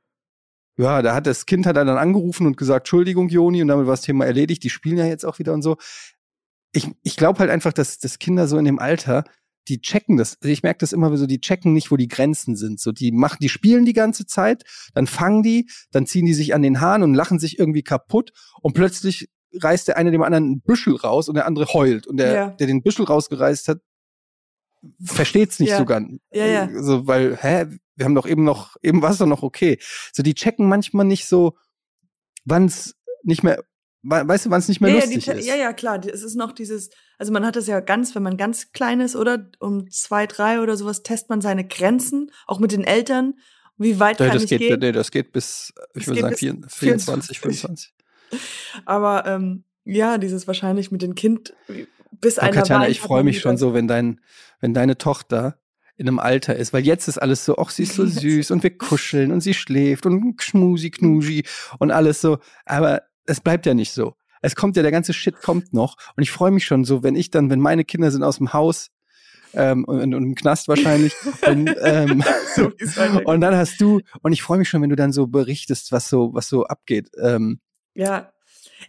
ja, 0.76 1.02
da 1.02 1.14
hat 1.14 1.26
das 1.26 1.46
Kind 1.46 1.66
hat 1.66 1.76
dann 1.76 1.88
angerufen 1.88 2.46
und 2.46 2.56
gesagt, 2.56 2.86
Entschuldigung, 2.86 3.28
Joni, 3.28 3.60
und 3.60 3.68
damit 3.68 3.86
war 3.86 3.94
das 3.94 4.02
Thema 4.02 4.24
erledigt. 4.24 4.62
Die 4.62 4.70
spielen 4.70 4.98
ja 4.98 5.06
jetzt 5.06 5.24
auch 5.24 5.38
wieder 5.38 5.52
und 5.52 5.62
so. 5.62 5.76
Ich, 6.72 6.88
ich 7.02 7.16
glaube 7.16 7.40
halt 7.40 7.50
einfach, 7.50 7.72
dass, 7.72 7.98
dass 7.98 8.18
Kinder 8.18 8.46
so 8.46 8.56
in 8.56 8.64
dem 8.64 8.78
Alter, 8.78 9.24
die 9.68 9.80
checken 9.80 10.16
das. 10.16 10.36
Also 10.40 10.52
ich 10.52 10.62
merke 10.62 10.78
das 10.78 10.92
immer 10.92 11.16
so, 11.16 11.26
die 11.26 11.40
checken 11.40 11.72
nicht, 11.72 11.90
wo 11.90 11.96
die 11.96 12.08
Grenzen 12.08 12.56
sind. 12.56 12.80
So, 12.80 12.92
die 12.92 13.12
machen, 13.12 13.38
die 13.40 13.48
spielen 13.48 13.84
die 13.84 13.92
ganze 13.92 14.26
Zeit, 14.26 14.64
dann 14.94 15.06
fangen 15.06 15.42
die, 15.42 15.68
dann 15.90 16.06
ziehen 16.06 16.26
die 16.26 16.34
sich 16.34 16.54
an 16.54 16.62
den 16.62 16.80
Haaren 16.80 17.02
und 17.02 17.14
lachen 17.14 17.38
sich 17.38 17.58
irgendwie 17.58 17.82
kaputt 17.82 18.32
und 18.60 18.74
plötzlich 18.74 19.28
reißt 19.54 19.88
der 19.88 19.96
eine 19.96 20.10
dem 20.10 20.22
anderen 20.22 20.44
einen 20.44 20.60
Büschel 20.62 20.96
raus 20.96 21.28
und 21.28 21.34
der 21.34 21.46
andere 21.46 21.72
heult. 21.72 22.06
Und 22.06 22.16
der, 22.16 22.34
ja. 22.34 22.50
der 22.50 22.66
den 22.66 22.82
Büschel 22.82 23.04
rausgereißt 23.04 23.68
hat, 23.68 23.80
versteht's 25.02 25.60
nicht 25.60 25.70
ja. 25.70 25.78
so 25.78 25.84
ganz. 25.84 26.18
Ja, 26.32 26.46
ja. 26.46 26.82
So, 26.82 27.06
weil, 27.06 27.36
hä, 27.36 27.66
wir 27.94 28.04
haben 28.04 28.14
doch 28.14 28.26
eben 28.26 28.44
noch, 28.44 28.76
eben 28.82 29.02
war 29.02 29.10
es 29.10 29.18
doch 29.18 29.26
noch 29.26 29.42
okay. 29.42 29.78
So, 30.12 30.22
die 30.22 30.34
checken 30.34 30.68
manchmal 30.68 31.06
nicht 31.06 31.26
so, 31.26 31.56
wann's 32.44 32.94
nicht 33.22 33.42
mehr 33.42 33.62
weißt 34.02 34.46
du, 34.46 34.50
wann 34.50 34.58
es 34.58 34.68
nicht 34.68 34.80
mehr 34.80 34.90
ja, 34.90 34.96
lustig 34.96 35.26
ja, 35.26 35.32
ist? 35.34 35.46
Ja, 35.46 35.56
ja, 35.56 35.72
klar. 35.72 36.00
Es 36.04 36.22
ist 36.22 36.34
noch 36.34 36.52
dieses, 36.52 36.90
also 37.18 37.32
man 37.32 37.46
hat 37.46 37.56
das 37.56 37.66
ja 37.66 37.80
ganz, 37.80 38.14
wenn 38.14 38.22
man 38.22 38.36
ganz 38.36 38.72
klein 38.72 39.00
ist, 39.00 39.16
oder 39.16 39.50
um 39.60 39.90
zwei, 39.90 40.26
drei 40.26 40.60
oder 40.60 40.76
sowas, 40.76 41.02
testet 41.02 41.30
man 41.30 41.40
seine 41.40 41.66
Grenzen, 41.66 42.30
auch 42.46 42.58
mit 42.58 42.72
den 42.72 42.84
Eltern. 42.84 43.34
Wie 43.78 44.00
weit 44.00 44.20
ja, 44.20 44.26
kann 44.26 44.34
das 44.34 44.44
ich 44.44 44.50
geht, 44.50 44.60
gehen? 44.60 44.80
Nee, 44.80 44.92
das 44.92 45.10
geht 45.10 45.32
bis, 45.32 45.72
ich 45.94 46.06
würde 46.06 46.20
sagen, 46.20 46.66
24, 46.68 47.40
25. 47.40 47.94
Aber 48.84 49.26
ähm, 49.26 49.64
ja, 49.84 50.18
dieses 50.18 50.46
wahrscheinlich 50.46 50.90
mit 50.90 51.02
dem 51.02 51.14
Kind 51.14 51.54
bis 52.10 52.38
einer 52.38 52.52
Katjana, 52.52 52.88
ich 52.88 53.00
freue 53.00 53.24
mich 53.24 53.40
schon 53.40 53.56
so, 53.56 53.74
wenn 53.74 53.88
dein, 53.88 54.20
wenn 54.60 54.74
deine 54.74 54.98
Tochter 54.98 55.58
in 55.96 56.08
einem 56.08 56.18
Alter 56.18 56.56
ist, 56.56 56.72
weil 56.72 56.84
jetzt 56.84 57.08
ist 57.08 57.18
alles 57.18 57.44
so, 57.44 57.56
ach, 57.58 57.70
sie 57.70 57.84
ist 57.84 57.94
so 57.94 58.06
süß 58.06 58.50
und 58.50 58.62
wir 58.62 58.76
kuscheln 58.76 59.32
und 59.32 59.40
sie 59.40 59.54
schläft 59.54 60.06
und 60.06 60.40
schmusi, 60.42 60.90
knusi 60.90 61.44
und 61.78 61.90
alles 61.90 62.20
so. 62.20 62.38
Aber 62.64 63.02
es 63.26 63.40
bleibt 63.40 63.66
ja 63.66 63.74
nicht 63.74 63.92
so. 63.92 64.14
Es 64.40 64.56
kommt 64.56 64.76
ja, 64.76 64.82
der 64.82 64.90
ganze 64.90 65.12
Shit 65.12 65.40
kommt 65.40 65.72
noch. 65.72 65.96
Und 66.16 66.22
ich 66.22 66.32
freue 66.32 66.50
mich 66.50 66.64
schon 66.64 66.84
so, 66.84 67.02
wenn 67.02 67.14
ich 67.14 67.30
dann, 67.30 67.48
wenn 67.50 67.60
meine 67.60 67.84
Kinder 67.84 68.10
sind 68.10 68.24
aus 68.24 68.38
dem 68.38 68.52
Haus, 68.52 68.90
ähm, 69.54 69.84
und, 69.84 70.14
und 70.14 70.22
im 70.22 70.34
Knast 70.34 70.68
wahrscheinlich. 70.68 71.14
und, 71.46 71.74
ähm, 71.80 72.22
so 72.54 72.72
und 73.24 73.40
dann 73.40 73.56
hast 73.56 73.80
du, 73.80 74.00
und 74.22 74.32
ich 74.32 74.42
freue 74.42 74.58
mich 74.58 74.68
schon, 74.68 74.82
wenn 74.82 74.90
du 74.90 74.96
dann 74.96 75.12
so 75.12 75.26
berichtest, 75.26 75.92
was 75.92 76.08
so, 76.08 76.32
was 76.32 76.48
so 76.48 76.64
abgeht. 76.64 77.10
Ähm, 77.20 77.60
ja, 77.94 78.32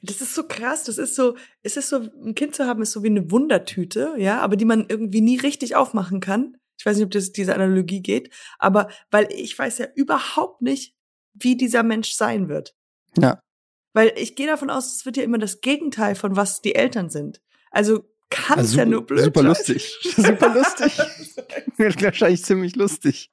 das 0.01 0.21
ist 0.21 0.35
so 0.35 0.47
krass. 0.47 0.85
Das 0.85 0.97
ist 0.97 1.15
so, 1.15 1.35
es 1.61 1.77
ist 1.77 1.89
so, 1.89 2.07
ein 2.25 2.35
Kind 2.35 2.55
zu 2.55 2.65
haben, 2.65 2.81
ist 2.81 2.91
so 2.91 3.03
wie 3.03 3.07
eine 3.07 3.29
Wundertüte, 3.29 4.15
ja, 4.17 4.39
aber 4.39 4.55
die 4.55 4.65
man 4.65 4.85
irgendwie 4.87 5.21
nie 5.21 5.39
richtig 5.39 5.75
aufmachen 5.75 6.19
kann. 6.19 6.57
Ich 6.77 6.85
weiß 6.85 6.97
nicht, 6.97 7.05
ob 7.05 7.11
das 7.11 7.31
diese 7.31 7.53
Analogie 7.53 8.01
geht, 8.01 8.33
aber 8.57 8.89
weil 9.11 9.27
ich 9.31 9.57
weiß 9.57 9.77
ja 9.77 9.87
überhaupt 9.95 10.61
nicht, 10.61 10.95
wie 11.33 11.55
dieser 11.55 11.83
Mensch 11.83 12.11
sein 12.13 12.49
wird. 12.49 12.75
Ja. 13.17 13.42
Weil 13.93 14.11
ich 14.15 14.35
gehe 14.35 14.47
davon 14.47 14.69
aus, 14.69 14.95
es 14.95 15.05
wird 15.05 15.17
ja 15.17 15.23
immer 15.23 15.37
das 15.37 15.61
Gegenteil 15.61 16.15
von 16.15 16.35
was 16.35 16.61
die 16.61 16.75
Eltern 16.75 17.09
sind. 17.09 17.41
Also 17.71 18.03
kann 18.29 18.59
es 18.59 18.69
also 18.69 18.79
ja 18.79 18.85
nur 18.85 19.05
blöd 19.05 19.25
Super 19.25 19.41
sein. 19.41 19.47
lustig. 19.49 19.99
super 20.15 20.53
lustig. 20.53 20.97
Wahrscheinlich 21.77 22.43
ziemlich 22.43 22.75
lustig. 22.75 23.31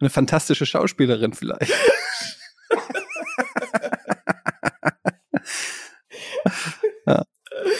Eine 0.00 0.08
fantastische 0.10 0.64
Schauspielerin 0.64 1.34
vielleicht. 1.34 1.70
ja. 7.06 7.24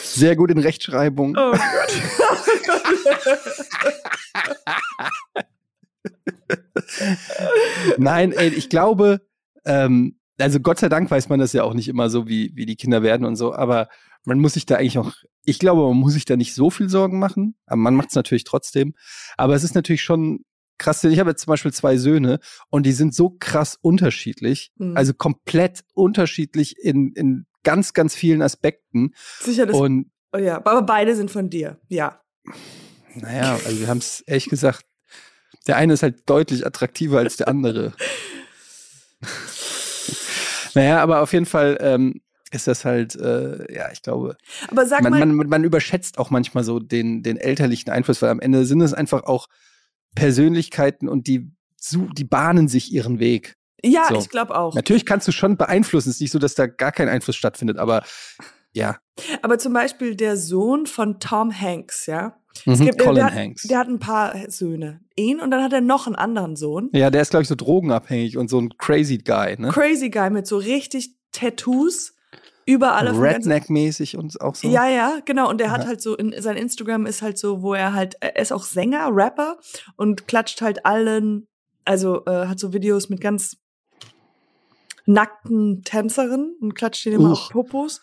Sehr 0.03 0.37
gut 0.37 0.51
in 0.51 0.59
Rechtschreibung. 0.59 1.35
Oh 1.39 1.53
Gott. 1.53 1.63
Nein, 7.97 8.33
ey, 8.33 8.49
ich 8.49 8.69
glaube, 8.69 9.23
ähm, 9.65 10.18
also 10.39 10.61
Gott 10.61 10.79
sei 10.79 10.89
Dank 10.89 11.11
weiß 11.11 11.29
man 11.29 11.41
das 11.41 11.53
ja 11.53 11.65
auch 11.65 11.75
nicht 11.75 11.89
immer 11.89 12.11
so, 12.11 12.29
wie, 12.29 12.53
wie 12.55 12.67
die 12.67 12.77
Kinder 12.77 13.03
werden 13.03 13.27
und 13.27 13.37
so, 13.37 13.55
aber 13.55 13.89
man 14.25 14.39
muss 14.39 14.55
sich 14.55 14.67
da 14.67 14.77
eigentlich 14.77 14.99
auch, 14.99 15.13
ich 15.45 15.59
glaube, 15.59 15.83
man 15.83 15.97
muss 15.97 16.13
sich 16.13 16.25
da 16.25 16.37
nicht 16.37 16.55
so 16.55 16.71
viel 16.71 16.89
Sorgen 16.89 17.19
machen, 17.19 17.57
aber 17.67 17.77
man 17.77 17.95
macht 17.95 18.11
es 18.11 18.15
natürlich 18.15 18.45
trotzdem. 18.45 18.95
Aber 19.37 19.55
es 19.55 19.65
ist 19.65 19.75
natürlich 19.75 20.03
schon 20.03 20.45
krass, 20.79 21.03
ich 21.05 21.19
habe 21.19 21.31
jetzt 21.31 21.43
zum 21.43 21.53
Beispiel 21.53 21.73
zwei 21.73 21.97
Söhne 21.97 22.39
und 22.71 22.87
die 22.87 22.93
sind 22.93 23.15
so 23.15 23.37
krass 23.39 23.79
unterschiedlich, 23.81 24.73
mhm. 24.77 24.97
also 24.97 25.13
komplett 25.13 25.85
unterschiedlich 25.95 26.79
in, 26.79 27.13
in 27.15 27.47
ganz, 27.65 27.93
ganz 27.93 28.15
vielen 28.15 28.43
Aspekten. 28.43 29.15
Sicher, 29.41 29.67
das, 29.67 29.77
und, 29.77 30.11
oh 30.33 30.39
ja, 30.39 30.57
aber 30.59 30.83
beide 30.83 31.17
sind 31.17 31.31
von 31.31 31.51
dir, 31.51 31.79
ja. 31.89 32.21
Naja, 33.15 33.59
also 33.65 33.81
wir 33.81 33.89
haben 33.89 33.99
es 33.99 34.21
ehrlich 34.21 34.47
gesagt, 34.47 34.85
der 35.67 35.77
eine 35.77 35.95
ist 35.95 36.03
halt 36.03 36.29
deutlich 36.31 36.67
attraktiver 36.67 37.19
als 37.19 37.37
der 37.37 37.49
andere. 37.49 37.93
Naja, 40.75 41.01
aber 41.03 41.21
auf 41.23 41.33
jeden 41.33 41.47
Fall, 41.47 41.79
ähm, 41.81 42.21
ist 42.51 42.67
das 42.67 42.85
halt, 42.85 43.15
äh, 43.17 43.73
ja, 43.75 43.91
ich 43.93 44.03
glaube. 44.03 44.37
Aber 44.71 44.87
sag 44.87 45.03
man, 45.03 45.13
mal, 45.13 45.27
man, 45.27 45.49
man 45.49 45.65
überschätzt 45.65 46.19
auch 46.19 46.31
manchmal 46.31 46.65
so 46.65 46.79
den, 46.79 47.23
den 47.23 47.37
elterlichen 47.37 47.91
Einfluss, 47.91 48.23
weil 48.23 48.31
am 48.31 48.41
Ende 48.41 48.65
sind 48.65 48.81
es 48.81 48.95
einfach 48.95 49.25
auch 49.25 49.49
Persönlichkeiten 50.15 51.09
und 51.09 51.27
die, 51.27 51.51
die 51.93 52.25
bahnen 52.25 52.69
sich 52.69 52.93
ihren 52.93 53.19
Weg. 53.19 53.57
ja, 53.85 54.07
so. 54.09 54.19
ich 54.19 54.31
glaube 54.31 54.57
auch. 54.57 54.75
Natürlich 54.75 55.07
kannst 55.07 55.29
du 55.29 55.33
schon 55.33 55.57
beeinflussen. 55.57 56.09
Es 56.09 56.17
ist 56.17 56.21
nicht 56.23 56.33
so, 56.33 56.39
dass 56.39 56.55
da 56.55 56.67
gar 56.67 56.93
kein 56.93 57.09
Einfluss 57.09 57.37
stattfindet, 57.37 57.79
aber 57.79 58.03
ja. 58.73 58.99
Aber 59.43 59.59
zum 59.59 59.73
Beispiel 59.73 60.17
der 60.17 60.37
Sohn 60.37 60.87
von 60.87 61.21
Tom 61.21 61.53
Hanks, 61.53 62.07
ja. 62.07 62.37
Mhm, 62.65 62.79
gibt- 62.87 62.99
Colin 62.99 63.15
der, 63.27 63.35
Hanks. 63.35 63.63
Der 63.63 63.79
hat 63.79 63.89
ein 63.89 63.99
paar 63.99 64.35
Söhne. 64.51 65.01
Ihn 65.19 65.41
und 65.41 65.51
dann 65.51 65.63
hat 65.63 65.73
er 65.73 65.81
noch 65.83 66.07
einen 66.07 66.17
anderen 66.17 66.57
Sohn. 66.57 66.89
ja, 66.93 67.11
der 67.11 67.21
ist, 67.23 67.31
glaube 67.31 67.43
ich, 67.43 67.49
so 67.49 67.55
drogenabhängig 67.55 68.37
und 68.39 68.49
so 68.49 68.59
ein 68.61 68.77
crazy 68.79 69.19
Guy, 69.19 69.57
ne? 69.59 69.69
Crazy 69.69 70.09
Guy 70.11 70.31
mit 70.31 70.47
so 70.47 70.57
richtig 70.57 71.15
Tattoos 71.33 72.15
überall 72.65 73.09
auf 73.09 73.17
Redneck-mäßig 73.19 74.17
und 74.17 74.41
auch 74.41 74.55
so. 74.55 74.69
Ja, 74.69 74.89
ja, 74.89 75.19
genau. 75.25 75.49
Und 75.49 75.61
er 75.61 75.71
hat 75.71 75.83
Ja. 75.83 75.89
halt 75.89 76.01
so, 76.03 76.17
in, 76.17 76.35
sein 76.41 76.57
Instagram 76.57 77.07
ist 77.07 77.23
halt 77.23 77.39
so, 77.39 77.63
wo 77.63 77.75
er 77.75 77.93
halt, 77.95 78.17
er 78.21 78.37
ist 78.37 78.53
auch 78.53 78.63
Sänger, 78.65 79.09
Rapper 79.13 79.59
und 79.97 80.27
klatscht 80.29 80.61
halt 80.61 80.85
allen, 80.87 81.47
also 81.85 82.25
äh, 82.27 82.47
hat 82.47 82.59
so 82.59 82.73
Videos 82.73 83.09
mit 83.09 83.21
ganz 83.21 83.57
nackten 85.07 85.83
Tänzerinnen 85.85 86.57
und 86.61 86.75
klatscht 86.75 87.07
denen 87.07 87.17
immer 87.17 87.33
Uch. 87.33 87.47
auf 87.47 87.49
Popos. 87.51 88.01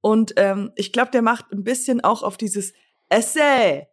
Und 0.00 0.34
ähm, 0.36 0.70
ich 0.76 0.92
glaube, 0.92 1.10
der 1.10 1.22
macht 1.22 1.50
ein 1.52 1.64
bisschen 1.64 2.02
auch 2.04 2.22
auf 2.22 2.36
dieses 2.36 2.72
Essay. 3.08 3.86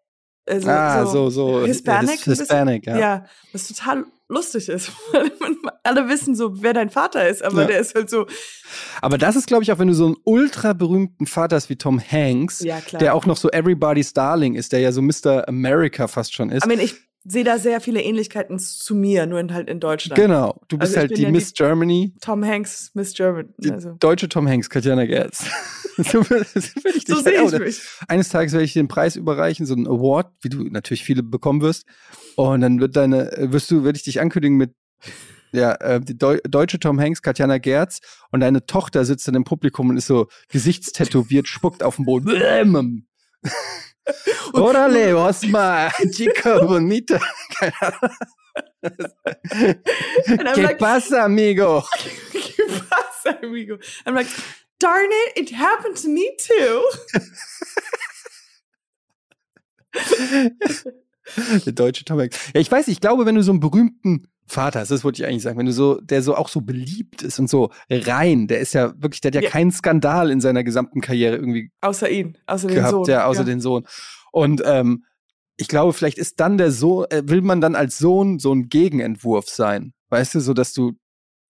Also, 0.45 0.69
ah, 0.69 1.05
so, 1.05 1.29
so. 1.29 1.65
Hispanic. 1.65 2.11
His, 2.11 2.27
ein 2.27 2.29
bisschen. 2.31 2.45
Hispanic, 2.45 2.85
ja. 2.85 2.97
ja. 2.97 3.25
was 3.53 3.67
total 3.67 4.05
lustig 4.27 4.67
ist. 4.69 4.91
Alle 5.83 6.09
wissen 6.09 6.35
so, 6.35 6.61
wer 6.61 6.73
dein 6.73 6.89
Vater 6.89 7.27
ist, 7.27 7.43
aber 7.43 7.61
Ja. 7.61 7.67
der 7.67 7.79
ist 7.79 7.95
halt 7.95 8.09
so, 8.09 8.25
Aber 9.01 9.17
das 9.17 9.35
ist, 9.35 9.47
glaube 9.47 9.63
ich, 9.63 9.71
auch 9.71 9.79
wenn 9.79 9.87
du 9.87 9.93
so 9.93 10.07
einen 10.07 10.15
ultra 10.23 10.73
berühmten 10.73 11.25
Vater 11.25 11.55
hast 11.55 11.69
wie 11.69 11.75
Tom 11.77 11.99
Hanks, 11.99 12.59
ja 12.59 12.79
der 12.99 13.15
auch 13.15 13.25
noch 13.25 13.37
so 13.37 13.49
Everybody's 13.51 14.13
Darling 14.13 14.55
ist, 14.55 14.71
der 14.73 14.79
ja 14.79 14.91
so 14.91 15.01
Mr. 15.01 15.47
America 15.47 16.07
fast 16.07 16.33
schon 16.33 16.49
ist. 16.49 16.65
I 16.65 16.67
mean, 16.67 16.79
ich 16.79 16.95
sehe 17.25 17.43
da 17.43 17.57
sehr 17.57 17.79
viele 17.81 18.01
Ähnlichkeiten 18.01 18.59
zu 18.59 18.95
mir, 18.95 19.25
nur 19.25 19.39
in, 19.39 19.53
halt 19.53 19.69
in 19.69 19.79
Deutschland. 19.79 20.15
genau. 20.19 20.59
Du 20.67 20.77
bist 20.77 20.89
Also 20.91 20.99
halt 21.01 21.17
die 21.17 21.21
ja 21.23 21.27
die- 21.29 21.31
Miss 21.33 21.53
Germany, 21.53 22.13
Tom 22.21 22.43
Hanks, 22.45 22.91
Miss 22.93 23.13
German. 23.13 23.53
die 23.57 23.71
Also. 23.71 23.95
deutsche 23.99 24.27
Tom 24.29 24.47
Hanks, 24.47 24.69
Katjana 24.69 25.05
Gerz. 25.05 25.45
so 25.97 26.29
will, 26.29 26.45
so 26.53 26.59
will 26.83 26.93
ich 26.95 27.05
So 27.07 27.15
sehe 27.21 27.41
ich 27.43 27.59
mich. 27.59 27.81
Eines 28.07 28.29
Tages 28.29 28.51
werde 28.53 28.65
ich 28.65 28.73
dir 28.73 28.81
den 28.83 28.87
Preis 28.87 29.15
überreichen, 29.15 29.65
so 29.65 29.73
einen 29.73 29.87
Award, 29.87 30.31
wie 30.41 30.49
du 30.49 30.63
natürlich 30.63 31.03
viele 31.03 31.23
bekommen 31.23 31.61
wirst. 31.61 31.85
Und 32.35 32.61
dann 32.61 32.79
wird 32.79 32.95
deine, 32.95 33.31
wirst 33.51 33.69
du, 33.71 33.83
werde 33.83 33.95
ich 33.97 34.03
dich 34.03 34.19
ankündigen 34.19 34.57
mit 34.57 34.73
ja, 35.51 35.73
äh, 35.75 36.01
die 36.01 36.17
Deu 36.17 36.39
deutsche 36.49 36.79
Tom 36.79 36.99
Hanks, 36.99 37.21
Katjana 37.21 37.59
Gerz 37.59 37.99
und 38.31 38.39
deine 38.39 38.65
Tochter 38.65 39.05
sitzt 39.05 39.27
dann 39.27 39.35
im 39.35 39.43
Publikum 39.43 39.89
und 39.89 39.97
ist 39.97 40.07
so 40.07 40.27
gesichtstätowiert, 40.49 41.47
spuckt 41.47 41.83
auf 41.83 41.97
den 41.97 42.05
Boden. 42.05 43.05
Was 44.53 45.43
mal, 45.45 45.91
chica 46.11 46.59
bonita. 46.59 47.19
¿Qué 50.55 50.61
like, 50.61 50.77
pasa, 50.77 51.23
amigo? 51.23 51.83
"¿Qué 52.31 52.63
pasa, 52.89 53.39
amigo?" 53.41 53.77
I'm 54.05 54.13
like, 54.15 54.27
darn 54.79 55.09
it, 55.09 55.37
it 55.37 55.51
happened 55.51 55.95
to 55.97 56.09
me 56.09 56.35
too. 56.37 56.83
Der 61.65 61.71
deutsche 61.73 62.03
Tom 62.03 62.19
Hanks. 62.19 62.37
Ja, 62.53 62.59
ich 62.59 62.69
weiß, 62.69 62.87
ich 62.89 62.99
glaube, 62.99 63.25
wenn 63.25 63.35
du 63.35 63.43
so 63.43 63.51
einen 63.51 63.59
berühmten 63.61 64.27
Vater 64.45 64.81
hast, 64.81 64.91
das 64.91 65.03
wollte 65.03 65.21
ich 65.21 65.27
eigentlich 65.27 65.43
sagen, 65.43 65.57
wenn 65.57 65.65
du 65.65 65.71
so, 65.73 65.99
der 66.01 66.21
so 66.21 66.35
auch 66.35 66.49
so 66.49 66.61
beliebt 66.61 67.21
ist 67.21 67.39
und 67.39 67.49
so 67.49 67.71
rein, 67.89 68.47
der 68.47 68.59
ist 68.59 68.73
ja 68.73 68.93
wirklich, 69.01 69.21
der 69.21 69.29
hat 69.29 69.35
ja, 69.35 69.41
Ja. 69.41 69.49
keinen 69.49 69.71
Skandal 69.71 70.29
in 70.31 70.41
seiner 70.41 70.63
gesamten 70.63 71.01
Karriere 71.01 71.35
irgendwie 71.35 71.71
Außer 71.81 72.09
ihn, 72.09 72.37
außer 72.45 72.67
den 72.67 72.75
gehabt, 72.75 72.91
Sohn. 72.91 73.05
ja, 73.09 73.25
außer 73.25 73.43
den 73.45 73.61
Sohn. 73.61 73.85
Und 74.31 74.61
ähm, 74.65 75.05
ich 75.57 75.67
glaube, 75.67 75.93
vielleicht 75.93 76.17
ist 76.17 76.39
dann 76.39 76.57
der 76.57 76.71
Sohn, 76.71 77.05
äh, 77.09 77.23
will 77.25 77.41
man 77.41 77.61
dann 77.61 77.75
als 77.75 77.97
Sohn 77.97 78.39
so 78.39 78.53
ein 78.53 78.69
Gegenentwurf 78.69 79.47
sein, 79.49 79.93
weißt 80.09 80.35
du, 80.35 80.39
so 80.41 80.53
dass 80.53 80.73
du 80.73 80.93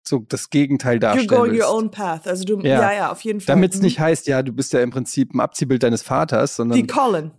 so 0.06 0.18
das 0.28 0.50
Gegenteil 0.50 0.96
You're 0.96 1.00
darstellen 1.00 1.28
going 1.28 1.52
willst. 1.52 1.66
your 1.66 1.74
own 1.74 1.90
path. 1.90 2.28
Also 2.28 2.44
du, 2.44 2.60
Ja. 2.60 2.82
ja, 2.82 2.92
ja, 2.92 3.12
auf 3.12 3.22
jeden 3.22 3.40
Fall. 3.40 3.54
Damit 3.54 3.72
es 3.72 3.78
Mhm. 3.80 3.84
nicht 3.84 4.00
heißt, 4.00 4.26
ja, 4.26 4.42
du 4.42 4.52
bist 4.52 4.74
ja 4.74 4.80
im 4.80 4.90
Prinzip 4.90 5.32
ein 5.32 5.40
Abziehbild 5.40 5.82
deines 5.82 6.02
Vaters, 6.02 6.56
sondern 6.56 6.76
Wie 6.78 6.86
Colin. 6.86 7.30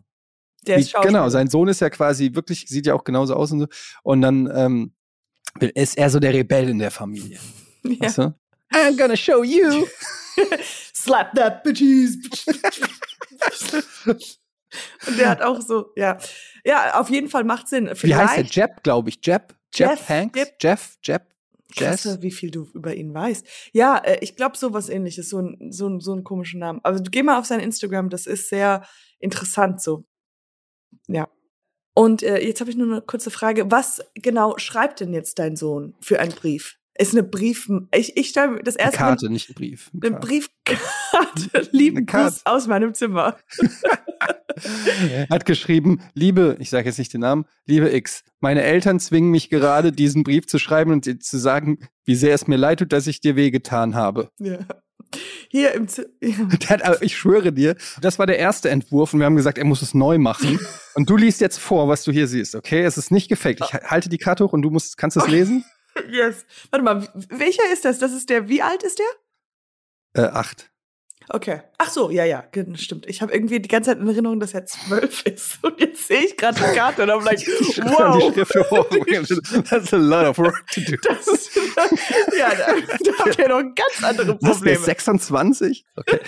Der 0.66 0.78
Wie, 0.78 0.82
ist 0.82 0.90
Schauspieler. 0.90 1.12
genau, 1.14 1.30
sein 1.30 1.48
Sohn 1.48 1.68
ist 1.68 1.82
ja 1.82 1.92
quasi 1.92 2.32
wirklich, 2.34 2.66
sieht 2.68 2.88
ja 2.88 2.96
auch 2.96 3.04
genauso 3.04 3.36
aus 3.36 3.52
und 3.52 3.60
so. 3.60 3.68
Und 4.02 4.22
dann 4.22 4.50
ähm, 4.52 4.94
ist 5.60 5.98
er 5.98 6.10
so 6.10 6.20
der 6.20 6.34
Rebell 6.34 6.70
in 6.70 6.80
der 6.80 6.92
Familie. 6.92 7.40
Ja. 7.84 8.00
Weißt 8.00 8.18
du? 8.18 8.34
I'm 8.74 8.98
gonna 8.98 9.16
show 9.16 9.44
you. 9.44 9.88
Slap 10.94 11.34
that 11.36 11.64
bitches. 11.64 12.18
Und 15.08 15.20
der 15.20 15.30
hat 15.30 15.42
auch 15.42 15.62
so, 15.62 15.92
ja. 15.96 16.18
Ja, 16.66 17.00
auf 17.00 17.10
jeden 17.10 17.30
Fall 17.30 17.44
macht 17.44 17.68
Sinn. 17.68 17.90
Wie 17.90 17.96
Vielleicht, 17.96 18.38
heißt 18.38 18.56
der? 18.56 18.68
Jeb, 18.68 18.84
glaube 18.84 19.10
ich. 19.10 19.20
Jeb? 19.24 19.56
Jeb, 19.74 19.90
Jeff, 19.90 20.10
Hanks? 20.10 20.40
Jeb. 20.40 20.56
Jeff? 20.60 20.98
Jeb? 21.04 21.22
Jess? 21.74 22.04
Krasse, 22.04 22.22
wie 22.22 22.32
viel 22.32 22.52
du 22.52 22.68
über 22.74 22.96
ihn 22.96 23.14
weißt. 23.14 23.46
Ja, 23.74 23.98
äh, 23.98 24.20
ich 24.22 24.36
glaube 24.36 24.58
sowas 24.58 24.90
ähnliches, 24.90 25.30
so 25.30 25.42
ein, 25.42 25.72
so, 25.72 25.88
ein, 25.88 26.00
so 26.00 26.14
ein 26.14 26.24
komischen 26.24 26.60
Namen. 26.60 26.80
Also 26.84 27.04
geh 27.04 27.24
mal 27.24 27.38
auf 27.38 27.46
sein 27.46 27.60
Instagram, 27.60 28.10
das 28.10 28.28
ist 28.28 28.50
sehr 28.50 28.86
interessant 29.20 29.82
so. 29.82 30.06
Ja. 31.08 31.28
Und 31.96 32.24
äh, 32.24 32.46
jetzt 32.46 32.60
habe 32.60 32.70
ich 32.70 32.76
nur 32.76 32.92
eine 32.92 33.02
kurze 33.02 33.32
Frage. 33.32 33.72
Was 33.72 34.02
genau 34.16 34.58
schreibt 34.58 35.00
denn 35.00 35.14
jetzt 35.14 35.40
dein 35.40 35.56
Sohn 35.56 35.96
für 36.02 36.20
einen 36.20 36.34
Brief? 36.34 36.78
Ist 36.98 37.14
eine 37.14 37.24
Brief... 37.24 37.70
Ich, 37.94 38.16
ich 38.18 38.30
stelle 38.30 38.50
mir 38.50 38.64
das 38.64 38.76
Eine 38.76 38.86
erste 38.86 39.00
Mal 39.00 39.08
Karte, 39.08 39.30
nicht 39.30 39.50
ein 39.50 39.54
Brief. 39.54 39.90
Eine 39.94 40.08
eine 40.08 40.16
Karte. 40.20 40.28
Briefkarte. 40.28 41.70
Lieben 41.72 41.98
Eine. 41.98 42.06
Gruß 42.06 42.42
aus 42.46 42.68
meinem 42.68 42.94
Zimmer. 42.94 43.38
Hat 45.30 45.46
geschrieben, 45.46 46.02
liebe, 46.14 46.58
ich 46.60 46.70
sage 46.70 46.88
jetzt 46.88 47.00
nicht 47.00 47.14
den 47.14 47.22
Namen, 47.22 47.46
liebe 47.66 47.94
X, 47.94 48.24
meine 48.40 48.64
Eltern 48.64 49.00
zwingen 49.00 49.32
mich 49.32 49.50
gerade, 49.50 49.92
diesen 49.92 50.24
Brief 50.24 50.48
zu 50.48 50.60
schreiben 50.60 50.92
und 50.92 51.06
dir 51.06 51.20
zu 51.20 51.38
sagen, 51.38 51.80
wie 52.06 52.16
sehr 52.16 52.34
es 52.34 52.48
mir 52.48 52.58
leid 52.58 52.80
tut, 52.80 52.94
dass 52.94 53.08
ich 53.08 53.20
dir 53.20 53.36
wehgetan 53.36 53.96
habe. 53.96 54.30
Ja. 54.40 54.60
Hier 55.56 55.74
im 55.74 55.88
Zimmer. 55.88 56.10
Ja. 56.22 56.70
Hat, 56.70 57.02
ich 57.02 57.16
schwöre 57.16 57.54
dir, 57.54 57.78
das 58.02 58.20
war 58.20 58.26
der 58.26 58.38
erste 58.38 58.70
Entwurf 58.70 59.14
und 59.14 59.20
wir 59.20 59.26
haben 59.26 59.38
gesagt, 59.38 59.58
er 59.58 59.64
muss 59.64 59.82
es 59.82 59.94
neu 59.94 60.18
machen. 60.18 60.60
Und 60.96 61.10
du 61.10 61.18
liest 61.18 61.42
jetzt 61.42 61.60
vor, 61.60 61.90
was 61.90 62.04
du 62.04 62.12
hier 62.12 62.28
siehst, 62.28 62.56
okay? 62.56 62.84
Es 62.84 62.98
ist 62.98 63.12
nicht 63.12 63.28
gefaked. 63.28 63.62
Ich 63.62 63.74
halte 63.74 64.08
die 64.08 64.18
Karte 64.18 64.46
hoch 64.46 64.54
und 64.54 64.62
du 64.62 64.70
musst, 64.70 64.98
kannst 64.98 65.18
es 65.18 65.28
lesen? 65.28 65.64
Yes. 66.10 66.46
Warte 66.72 66.84
mal, 66.84 67.08
welcher 67.30 67.64
ist 67.72 67.86
das? 67.86 68.00
Das 68.00 68.12
ist 68.12 68.30
der, 68.30 68.50
wie 68.50 68.62
alt 68.62 68.84
ist 68.84 69.00
der? 69.00 70.26
Äh, 70.26 70.28
acht. 70.30 70.70
Okay. 71.30 71.62
Ach 71.78 71.90
so, 71.90 72.10
ja, 72.10 72.24
ja, 72.24 72.44
stimmt. 72.76 73.08
Ich 73.08 73.22
habe 73.22 73.34
irgendwie 73.34 73.60
die 73.60 73.68
ganze 73.68 73.92
Zeit 73.92 74.00
in 74.00 74.08
Erinnerung, 74.08 74.40
dass 74.40 74.54
er 74.54 74.66
zwölf 74.66 75.24
ist. 75.26 75.64
Und 75.64 75.80
jetzt 75.80 76.08
sehe 76.08 76.22
ich 76.22 76.38
gerade 76.38 76.58
die 76.58 76.76
Karte 76.76 77.04
und 77.04 77.10
I'm 77.10 77.24
like, 77.24 77.40
wow. 77.78 78.34
That's 79.70 79.94
a 79.94 79.98
lot 79.98 80.26
of 80.26 80.38
work 80.38 80.66
to 80.72 80.82
do. 80.82 80.98
Das 81.02 81.28
ist, 81.28 81.56
ja, 82.38 82.50
da, 82.54 82.76
da 82.76 83.12
habt 83.20 83.40
ihr 83.40 83.50
noch 83.50 83.64
ganz 83.76 84.04
andere 84.04 84.34
Was, 84.34 84.40
der 84.40 84.50
Probleme. 84.50 84.78
ist 84.78 84.86
26? 84.86 85.86
Okay. 85.96 86.20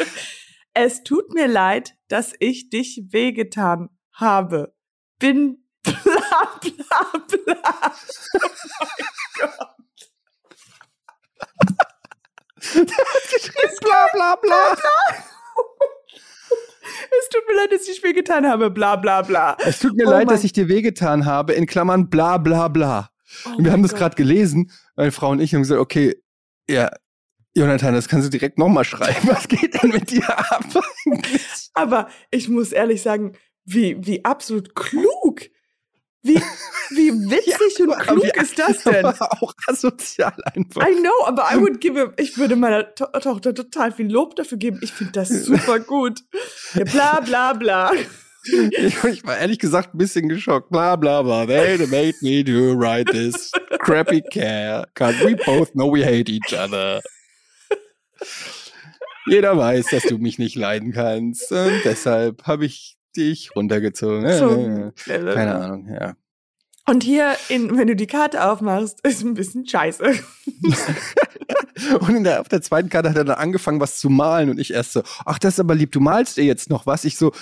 Es 0.74 1.04
tut 1.04 1.34
mir 1.34 1.48
leid, 1.48 1.96
dass 2.08 2.34
ich 2.40 2.70
dich 2.70 3.04
wehgetan 3.10 3.90
habe. 4.14 4.74
Bin 5.20 5.64
bla 5.84 6.60
bla 6.62 7.24
bla. 7.46 7.94
Bla 12.74 14.08
bla 14.14 14.36
bla. 14.36 14.78
Es 17.20 17.30
tut 17.30 17.42
mir 17.48 17.56
leid, 17.56 17.72
dass 17.72 17.88
ich 17.88 18.02
wehgetan 18.04 18.48
habe. 18.48 18.70
Bla 18.70 18.96
bla 18.96 19.22
bla. 19.22 19.58
Es 19.66 19.80
tut 19.80 19.96
mir 19.96 20.08
Oh 20.08 20.12
leid, 20.12 20.26
mein- 20.28 20.36
dass 20.36 20.44
ich 20.44 20.54
dir 20.54 20.68
wehgetan 20.70 21.26
habe, 21.26 21.54
in 21.54 21.66
Klammern 21.66 22.10
bla 22.10 22.38
bla 22.38 22.68
bla. 22.68 23.10
Oh 23.46 23.50
Und 23.58 23.66
wir 23.66 23.72
haben 23.72 23.84
das 23.84 23.94
gerade 23.94 24.16
gelesen, 24.16 24.72
meine 24.96 25.12
Frau 25.12 25.30
und 25.32 25.42
ich 25.42 25.54
haben 25.54 25.62
gesagt, 25.62 25.82
okay, 25.82 26.16
ja, 26.70 26.90
Jonathan, 27.56 27.94
das 27.94 28.08
kannst 28.08 28.26
du 28.28 28.30
direkt 28.30 28.58
nochmal 28.58 28.84
schreiben. 28.86 29.28
Was 29.28 29.48
geht 29.48 29.82
denn 29.82 29.90
mit 29.92 30.12
dir 30.12 30.28
ab? 30.30 30.64
Aber 31.74 32.08
ich 32.32 32.48
muss 32.50 32.72
ehrlich 32.72 33.02
sagen, 33.02 33.34
wie, 33.66 33.98
wie 34.06 34.24
absolut 34.24 34.76
klug. 34.76 35.42
Wie, 36.28 36.42
wie 36.90 37.12
witzig 37.30 37.82
und 37.82 37.94
Aber 37.94 38.02
klug 38.02 38.36
ist 38.36 38.60
das 38.60 38.84
denn? 38.84 39.06
Auch 39.06 39.54
asozial 39.68 40.36
einfach. 40.54 40.88
I 40.88 40.96
know, 41.02 41.26
aber 41.26 41.48
I 41.52 41.60
would 41.60 41.80
give, 41.80 42.14
ich 42.18 42.38
würde 42.38 42.56
meiner 42.56 42.94
to 42.96 43.06
Tochter 43.20 43.54
total 43.54 43.92
viel 43.92 44.12
Lob 44.12 44.36
dafür 44.36 44.58
geben. 44.58 44.80
Ich 44.82 44.94
finde 44.94 45.14
das 45.14 45.30
super 45.30 45.80
gut. 45.80 46.22
Ja, 46.74 46.84
bla 46.84 47.20
bla 47.22 47.54
bla. 47.54 47.92
Ich, 48.50 49.04
ich 49.04 49.26
war 49.26 49.38
ehrlich 49.38 49.60
gesagt 49.60 49.94
ein 49.94 49.98
bisschen 49.98 50.30
geschockt. 50.30 50.70
Bla 50.70 50.96
bla 50.96 51.22
bla. 51.22 51.46
They 51.46 51.78
made 51.88 52.16
me 52.22 52.46
do 52.46 52.80
write 52.80 53.12
this 53.12 53.52
crappy 53.80 54.22
care. 54.22 54.86
Cause 54.96 55.20
we 55.20 55.36
both 55.36 55.74
know 55.74 55.94
we 55.94 56.06
hate 56.06 56.32
each 56.32 56.54
other. 56.54 57.02
Jeder 59.26 59.58
weiß, 59.58 59.88
dass 59.88 60.04
du 60.04 60.18
mich 60.18 60.40
nicht 60.40 60.56
leiden 60.56 60.94
kannst. 60.94 61.52
Und 61.52 61.82
deshalb 61.84 62.44
habe 62.44 62.66
ich 62.66 62.97
dich 63.18 63.56
runtergezogen. 63.56 64.32
So. 64.32 64.92
Keine 65.06 65.56
Ahnung, 65.56 65.90
ja. 65.92 66.16
Und 66.90 67.04
hier, 67.04 67.36
in, 67.50 67.78
wenn 67.78 67.88
du 67.88 67.98
die 67.98 68.08
Karte 68.08 68.46
aufmachst, 68.50 69.02
ist 69.06 69.22
ein 69.22 69.34
bisschen 69.34 69.68
scheiße. 69.68 70.06
Und 72.00 72.16
in 72.16 72.24
der, 72.24 72.40
auf 72.40 72.48
der 72.48 72.62
zweiten 72.62 72.90
Karte 72.90 73.10
hat 73.10 73.18
er 73.18 73.26
dann 73.26 73.38
angefangen, 73.38 73.82
was 73.82 74.00
zu 74.00 74.10
malen. 74.10 74.50
Und 74.50 74.58
ich 74.58 74.74
erst 74.74 74.94
so, 74.94 75.04
ach, 75.26 75.38
das 75.38 75.56
ist 75.56 75.60
aber 75.60 75.76
lieb, 75.76 75.92
du 75.92 76.00
malst 76.00 76.38
dir 76.38 76.46
jetzt 76.46 76.70
noch 76.70 76.86
was. 76.86 77.04
Ich 77.04 77.18
so, 77.18 77.34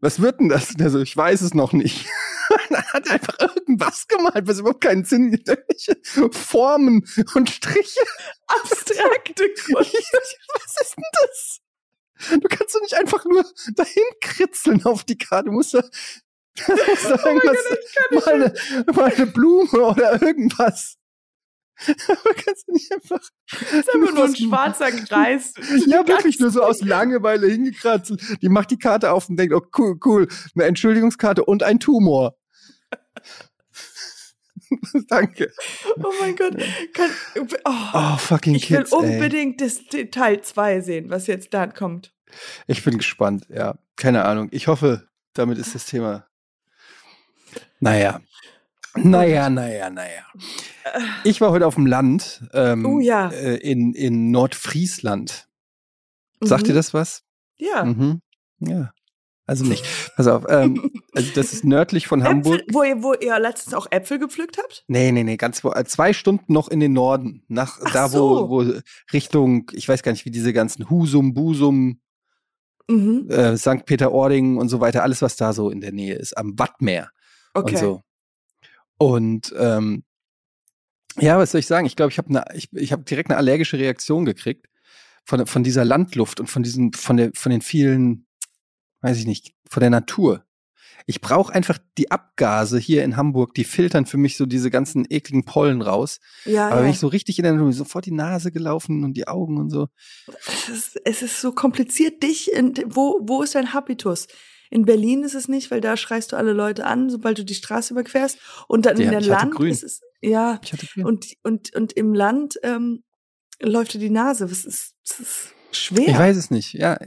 was 0.00 0.20
wird 0.20 0.40
denn 0.40 0.48
das? 0.48 0.70
Und 0.70 0.80
er 0.80 0.90
so, 0.90 1.00
ich 1.00 1.16
weiß 1.16 1.42
es 1.42 1.54
noch 1.54 1.72
nicht. 1.72 2.06
Dann 2.70 2.84
hat 2.92 3.06
er 3.06 3.12
einfach 3.14 3.38
irgendwas 3.38 4.08
gemalt, 4.08 4.48
was 4.48 4.58
überhaupt 4.58 4.80
keinen 4.80 5.04
Sinn. 5.04 5.32
Irgendwelche 5.32 5.96
Formen 6.32 7.06
und 7.34 7.50
Striche. 7.50 8.00
Abstrakte 8.48 9.44
Kunst. 9.64 9.94
was 10.54 10.76
ist 10.80 10.96
denn 10.96 11.04
das? 11.20 11.60
Du 12.30 12.48
kannst 12.48 12.74
doch 12.74 12.80
nicht 12.82 12.94
einfach 12.94 13.24
nur 13.24 13.44
dahin 13.74 14.04
kritzeln 14.20 14.84
auf 14.84 15.04
die 15.04 15.18
Karte. 15.18 15.46
Du 15.46 15.52
musst 15.52 15.74
da, 15.74 15.80
du 15.80 16.72
musst 16.90 17.04
da 17.04 17.20
Oh 17.24 17.28
irgendwas, 17.28 17.56
Gott, 18.10 18.26
mal, 18.26 18.34
eine, 18.34 18.54
mal 18.92 19.12
eine 19.12 19.26
Blume 19.26 19.70
oder 19.70 20.20
irgendwas. 20.20 20.96
Aber 21.86 22.34
kannst 22.34 22.66
du 22.66 22.72
nicht 22.72 22.92
einfach. 22.92 23.20
Das 23.50 23.62
ist 23.72 23.94
einfach 23.94 24.14
nur 24.14 24.24
ein 24.24 24.36
schwarzer 24.36 24.90
Kreis. 24.90 25.54
Ja, 25.86 26.06
wirklich 26.08 26.40
nur 26.40 26.50
so 26.50 26.62
aus 26.62 26.80
Langeweile 26.80 27.46
hingekratzt. 27.46 28.14
Die 28.42 28.48
macht 28.48 28.70
die 28.72 28.78
Karte 28.78 29.12
auf 29.12 29.28
und 29.28 29.36
denkt, 29.36 29.54
oh 29.54 29.62
cool, 29.78 29.96
cool, 30.04 30.28
eine 30.54 30.64
Entschuldigungskarte 30.64 31.44
und 31.44 31.62
ein 31.62 31.78
Tumor. 31.78 32.36
Danke. 35.08 35.52
Oh 35.96 36.12
mein 36.20 36.36
Gott. 36.36 36.56
Kann, 36.92 37.10
oh, 37.64 37.70
Oh, 37.94 38.16
fucking 38.18 38.54
ich 38.54 38.70
will 38.70 38.78
Kids, 38.78 38.92
ey. 38.92 38.98
unbedingt 38.98 39.60
das 39.60 39.80
Teil 40.10 40.40
2 40.42 40.80
sehen, 40.80 41.10
was 41.10 41.26
jetzt 41.26 41.54
da 41.54 41.66
kommt. 41.66 42.12
Ich 42.66 42.84
bin 42.84 42.98
gespannt, 42.98 43.46
ja. 43.48 43.76
Keine 43.96 44.24
Ahnung. 44.24 44.48
Ich 44.52 44.66
hoffe, 44.68 45.08
damit 45.32 45.58
ist 45.58 45.74
das 45.74 45.86
Thema. 45.86 46.26
Naja. 47.80 48.20
Naja, 48.94 49.48
naja, 49.50 49.90
naja. 49.90 50.26
Ich 51.24 51.40
war 51.40 51.50
heute 51.50 51.66
auf 51.66 51.74
dem 51.76 51.86
Land 51.86 52.42
ähm, 52.52 52.84
Oh 52.86 53.00
ja. 53.00 53.28
äh, 53.30 53.56
in, 53.56 53.94
in 53.94 54.30
Nordfriesland. 54.30 55.46
Sagt 56.40 56.62
Mhm. 56.62 56.66
dir 56.68 56.74
das 56.74 56.94
was? 56.94 57.22
Ja. 57.58 57.84
Mhm. 57.84 58.20
Ja. 58.60 58.92
Also 59.48 59.64
nicht. 59.64 59.84
Pass 60.14 60.28
auf. 60.28 60.44
Ähm, 60.48 60.92
also 61.14 61.32
das 61.34 61.52
ist 61.52 61.64
nördlich 61.64 62.06
von 62.06 62.22
Hamburg. 62.22 62.60
Äpfel, 62.60 62.74
wo, 62.74 62.82
ihr, 62.84 63.02
wo 63.02 63.14
ihr 63.14 63.38
letztens 63.40 63.74
auch 63.74 63.86
Äpfel 63.90 64.20
gepflückt 64.20 64.58
habt? 64.58 64.84
Nee, 64.86 65.10
nee, 65.10 65.24
nee, 65.24 65.36
ganz 65.36 65.64
wo, 65.64 65.72
äh, 65.72 65.84
zwei 65.84 66.12
Stunden 66.12 66.52
noch 66.52 66.68
in 66.68 66.78
den 66.78 66.92
Norden. 66.92 67.42
Nach 67.48 67.80
Ach 67.82 67.92
da, 67.92 68.08
so. 68.08 68.48
wo, 68.48 68.64
wo 68.64 68.72
Richtung, 69.12 69.70
ich 69.72 69.88
weiß 69.88 70.02
gar 70.04 70.12
nicht, 70.12 70.24
wie 70.26 70.30
diese 70.30 70.52
ganzen 70.52 70.88
Husum, 70.88 71.34
Busum, 71.34 72.00
Mhm. 72.90 73.28
äh, 73.30 73.56
St. 73.58 73.84
Peter-Ording 73.84 74.56
und 74.56 74.70
so 74.70 74.80
weiter, 74.80 75.02
alles, 75.02 75.20
was 75.20 75.36
da 75.36 75.52
so 75.52 75.68
in 75.70 75.82
der 75.82 75.92
Nähe 75.92 76.14
ist, 76.14 76.36
am 76.38 76.58
Wattmeer. 76.58 77.10
Okay. 77.52 77.74
und 77.74 77.78
so. 77.78 78.02
Und 78.98 79.54
ähm, 79.58 80.04
ja, 81.18 81.38
was 81.38 81.52
soll 81.52 81.58
ich 81.60 81.66
sagen? 81.66 81.86
Ich 81.86 81.96
glaube, 81.96 82.12
ich 82.12 82.18
habe 82.18 82.44
ich, 82.54 82.72
ich 82.72 82.92
hab 82.92 83.04
direkt 83.06 83.30
eine 83.30 83.36
allergische 83.36 83.78
Reaktion 83.78 84.24
gekriegt 84.24 84.66
von, 85.24 85.46
von 85.46 85.64
dieser 85.64 85.84
Landluft 85.84 86.40
und 86.40 86.46
von 86.46 86.62
diesen, 86.62 86.92
von 86.92 87.16
der, 87.16 87.30
von 87.34 87.50
den 87.50 87.60
vielen, 87.60 88.26
weiß 89.00 89.18
ich 89.18 89.26
nicht, 89.26 89.54
von 89.68 89.80
der 89.80 89.90
Natur. 89.90 90.44
Ich 91.06 91.20
brauche 91.22 91.54
einfach 91.54 91.78
die 91.96 92.10
Abgase 92.10 92.78
hier 92.78 93.02
in 93.02 93.16
Hamburg, 93.16 93.54
die 93.54 93.64
filtern 93.64 94.04
für 94.04 94.18
mich 94.18 94.36
so 94.36 94.44
diese 94.44 94.70
ganzen 94.70 95.06
ekligen 95.08 95.44
Pollen 95.44 95.80
raus. 95.80 96.20
Ja, 96.44 96.66
Aber 96.68 96.76
ja. 96.78 96.82
wenn 96.82 96.90
ich 96.90 96.98
so 96.98 97.06
richtig 97.06 97.38
in 97.38 97.44
der 97.44 97.54
Natur, 97.54 97.72
sofort 97.72 98.04
die 98.04 98.10
Nase 98.10 98.52
gelaufen 98.52 99.04
und 99.04 99.14
die 99.16 99.26
Augen 99.26 99.56
und 99.56 99.70
so. 99.70 99.88
es, 100.46 100.68
ist, 100.68 101.00
es 101.04 101.22
ist 101.22 101.40
so 101.40 101.52
kompliziert, 101.52 102.22
dich, 102.22 102.52
in, 102.52 102.74
wo, 102.86 103.20
wo 103.22 103.42
ist 103.42 103.54
dein 103.54 103.72
Habitus? 103.72 104.26
In 104.70 104.84
Berlin 104.84 105.24
ist 105.24 105.34
es 105.34 105.48
nicht, 105.48 105.70
weil 105.70 105.80
da 105.80 105.96
schreist 105.96 106.32
du 106.32 106.36
alle 106.36 106.52
Leute 106.52 106.84
an, 106.84 107.08
sobald 107.08 107.38
du 107.38 107.44
die 107.44 107.54
Straße 107.54 107.94
überquerst. 107.94 108.38
Und 108.66 108.84
dann 108.84 108.98
Ja, 108.98 109.04
in 109.04 109.10
der 109.12 109.22
Land 109.22 109.54
grün. 109.54 109.70
ist 109.70 109.82
es, 109.82 110.02
ja, 110.20 110.60
Ich 110.62 110.74
hatte 110.74 110.84
Glück. 110.92 111.06
und, 111.06 111.26
und, 111.42 111.74
und 111.74 111.92
im 111.94 112.12
Land 112.12 112.58
ähm, 112.62 113.02
läuft 113.62 113.94
dir 113.94 113.98
die 113.98 114.10
Nase. 114.10 114.50
Was 114.50 114.66
ist, 114.66 114.94
das 115.08 115.20
ist 115.20 115.54
schwer. 115.72 116.08
Ich 116.08 116.18
weiß 116.18 116.36
es 116.36 116.50
nicht. 116.50 116.74
Ja, 116.74 116.98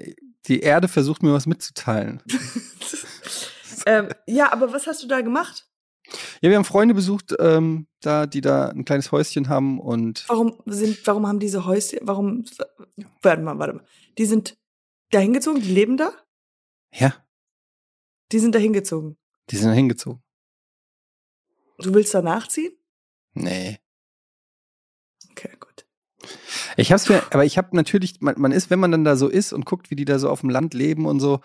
die 0.48 0.60
Erde 0.62 0.88
versucht 0.88 1.24
mir 1.24 1.34
was 1.34 1.46
mitzuteilen. 1.46 2.22
ähm, 3.86 4.10
ja, 4.28 4.52
aber 4.52 4.74
was 4.74 4.88
hast 4.88 5.04
du 5.04 5.08
da 5.08 5.22
gemacht? 5.22 5.68
Ja, 6.42 6.50
wir 6.50 6.58
haben 6.58 6.66
Freunde 6.66 6.94
besucht, 6.94 7.34
ähm, 7.40 7.88
da, 8.02 8.26
die 8.26 8.42
da 8.42 8.70
ein 8.70 8.84
kleines 8.86 9.12
Häuschen 9.12 9.48
haben 9.50 9.80
und 9.80 10.26
Warum 10.28 10.62
sind, 10.66 11.06
warum 11.08 11.26
haben 11.28 11.40
diese 11.40 11.66
Häuschen, 11.66 12.00
warum, 12.02 12.44
warte 13.22 13.42
mal, 13.44 13.58
warte 13.60 13.74
mal. 13.76 13.86
Die 14.18 14.26
sind 14.26 14.58
da 15.12 15.20
hingezogen, 15.20 15.62
die 15.62 15.72
leben 15.74 15.98
da? 15.98 16.12
ja, 16.94 17.14
Die 18.32 18.40
sind 18.40 18.54
da 18.56 18.60
hingezogen. 18.60 19.18
die 19.50 19.56
sind 19.58 19.70
da 19.70 19.74
hingezogen. 19.74 20.22
Du 21.80 21.94
willst 21.94 22.14
da 22.14 22.22
nachziehen? 22.22 22.74
Nee. 23.34 23.80
Okay, 25.32 25.56
gut. 25.60 25.71
Ich 26.78 26.92
hab's 26.92 27.10
mir, 27.10 27.22
aber 27.32 27.46
ich 27.46 27.58
habe 27.58 27.76
natürlich, 27.76 28.22
man, 28.22 28.36
man 28.40 28.52
ist, 28.52 28.70
wenn 28.70 28.80
man 28.80 28.92
dann 28.92 29.04
da 29.04 29.16
so 29.16 29.28
ist 29.28 29.54
und 29.54 29.66
guckt, 29.66 29.90
wie 29.92 29.96
die 29.96 30.06
da 30.06 30.20
so 30.20 30.30
auf 30.30 30.42
dem 30.42 30.50
Land 30.50 30.74
leben 30.74 31.06
und 31.06 31.20
so, 31.20 31.40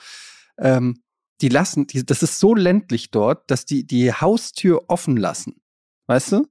ähm, 0.59 1.03
die 1.41 1.49
lassen, 1.49 1.87
die, 1.87 2.05
das 2.05 2.23
ist 2.23 2.39
so 2.41 2.55
ländlich 2.55 3.11
dort, 3.11 3.51
dass 3.51 3.65
die 3.67 3.87
die 3.87 4.13
Haustür 4.13 4.85
offen 4.89 5.17
lassen. 5.17 5.61
Weißt 6.07 6.33
du? 6.33 6.47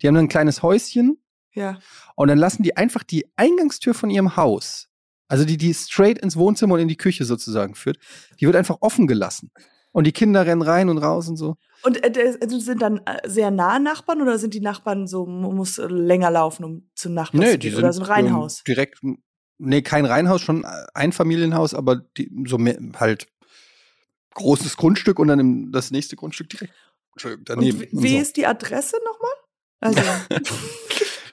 Die 0.00 0.06
haben 0.08 0.14
dann 0.14 0.26
ein 0.26 0.28
kleines 0.28 0.62
Häuschen 0.62 1.18
Ja. 1.52 1.78
und 2.16 2.28
dann 2.28 2.38
lassen 2.38 2.62
die 2.62 2.76
einfach 2.76 3.02
die 3.02 3.26
Eingangstür 3.36 3.94
von 3.94 4.10
ihrem 4.10 4.36
Haus, 4.36 4.88
also 5.28 5.44
die, 5.44 5.56
die 5.56 5.74
straight 5.74 6.18
ins 6.18 6.36
Wohnzimmer 6.36 6.74
und 6.74 6.80
in 6.80 6.88
die 6.88 6.96
Küche 6.96 7.24
sozusagen 7.24 7.74
führt, 7.74 7.98
die 8.40 8.46
wird 8.46 8.56
einfach 8.56 8.78
offen 8.80 9.06
gelassen. 9.06 9.50
Und 9.92 10.06
die 10.06 10.12
Kinder 10.12 10.46
rennen 10.46 10.62
rein 10.62 10.88
und 10.88 10.98
raus 10.98 11.28
und 11.28 11.36
so. 11.36 11.56
Und 11.82 12.04
äh, 12.04 12.36
also 12.40 12.58
sind 12.60 12.80
dann 12.80 13.00
äh, 13.06 13.28
sehr 13.28 13.50
nahe 13.50 13.80
Nachbarn 13.80 14.22
oder 14.22 14.38
sind 14.38 14.54
die 14.54 14.60
Nachbarn 14.60 15.06
so, 15.06 15.26
man 15.26 15.54
muss 15.56 15.78
äh, 15.78 15.86
länger 15.86 16.30
laufen, 16.30 16.64
um 16.64 16.90
zum 16.94 17.14
Nachbarn 17.14 17.44
zu 17.44 17.58
gehen? 17.58 17.76
oder 17.76 17.92
so 17.92 18.02
ein 18.02 18.06
Reihenhaus? 18.06 18.58
ähm, 18.58 18.74
direkt, 18.74 19.00
nee, 19.58 19.82
kein 19.82 20.04
Reihenhaus, 20.04 20.42
schon 20.42 20.64
ein 20.94 21.12
Familienhaus, 21.12 21.74
aber 21.74 21.96
die, 21.96 22.30
so 22.46 22.58
mehr, 22.58 22.78
halt 22.96 23.26
großes 24.34 24.76
Grundstück 24.76 25.18
und 25.18 25.28
dann 25.28 25.40
im, 25.40 25.72
das 25.72 25.90
nächste 25.90 26.16
Grundstück 26.16 26.50
direkt 26.50 26.74
daneben. 27.44 27.78
Und 27.78 27.80
wie, 27.80 27.96
und 27.96 28.02
wie 28.02 28.16
so. 28.16 28.22
ist 28.22 28.36
die 28.36 28.46
Adresse 28.46 28.96
nochmal? 29.04 29.30
Also, 29.80 30.00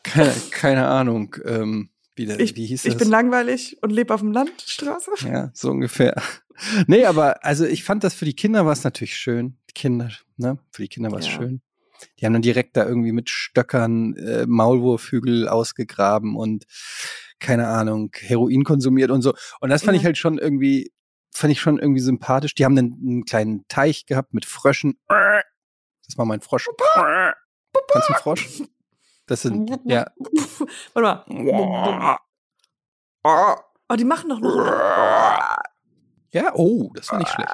keine, 0.03 0.33
keine 0.51 0.87
Ahnung, 0.87 1.35
ähm, 1.45 1.89
wie, 2.17 2.25
der, 2.25 2.39
Ich- 2.39 2.55
wie 2.55 2.65
hieß 2.65 2.85
ich 2.85 2.93
das? 2.93 3.01
bin 3.01 3.09
langweilig 3.09 3.77
und 3.81 3.91
lebe 3.91 4.13
auf 4.13 4.21
dem 4.21 4.31
Landstraße. 4.31 5.11
Ja, 5.27 5.51
so 5.53 5.69
ungefähr. 5.71 6.21
Nee, 6.87 7.05
aber 7.05 7.45
also 7.45 7.65
ich 7.65 7.83
fand 7.83 8.03
das 8.03 8.15
für 8.15 8.25
die 8.25 8.35
Kinder 8.35 8.65
war 8.65 8.73
es 8.73 8.83
natürlich 8.83 9.15
schön. 9.15 9.59
Die 9.69 9.73
Kinder, 9.75 10.09
ne? 10.37 10.57
Für 10.71 10.81
die 10.81 10.87
Kinder 10.87 11.11
war 11.11 11.19
es 11.19 11.27
Ja. 11.27 11.33
schön. 11.33 11.61
Die 12.19 12.25
haben 12.25 12.33
dann 12.33 12.41
direkt 12.41 12.75
da 12.77 12.83
irgendwie 12.87 13.11
mit 13.11 13.29
Stöckern 13.29 14.15
äh, 14.15 14.45
Maulwurfhügel 14.47 15.47
ausgegraben 15.47 16.35
und 16.35 16.65
keine 17.39 17.67
Ahnung, 17.67 18.09
Heroin 18.19 18.63
konsumiert 18.63 19.11
und 19.11 19.21
so. 19.21 19.35
Und 19.59 19.69
das 19.69 19.83
fand 19.83 19.95
Ja. 19.95 20.01
ich 20.01 20.05
halt 20.05 20.17
schon 20.17 20.39
irgendwie, 20.39 20.91
fand 21.31 21.51
ich 21.51 21.61
schon 21.61 21.77
irgendwie 21.77 21.99
sympathisch. 22.01 22.55
Die 22.55 22.65
haben 22.65 22.75
dann 22.75 22.97
einen 23.03 23.25
kleinen 23.25 23.67
Teich 23.67 24.07
gehabt 24.07 24.33
mit 24.33 24.45
Fröschen. 24.45 24.97
Das 25.07 26.17
war 26.17 26.25
mein 26.25 26.41
Frosch. 26.41 26.67
Kannst 26.95 28.09
du 28.09 28.13
einen 28.13 28.21
Frosch? 28.23 28.47
Das 29.27 29.41
sind, 29.43 29.69
ja. 29.85 30.05
Warte 30.93 31.23
mal. 31.33 32.17
Oh, 33.89 33.95
die 33.95 34.05
machen 34.05 34.29
doch 34.29 34.39
noch. 34.39 34.55
Ja, 36.31 36.53
oh, 36.55 36.91
das 36.95 37.11
war 37.11 37.19
nicht 37.19 37.29
schlecht. 37.31 37.51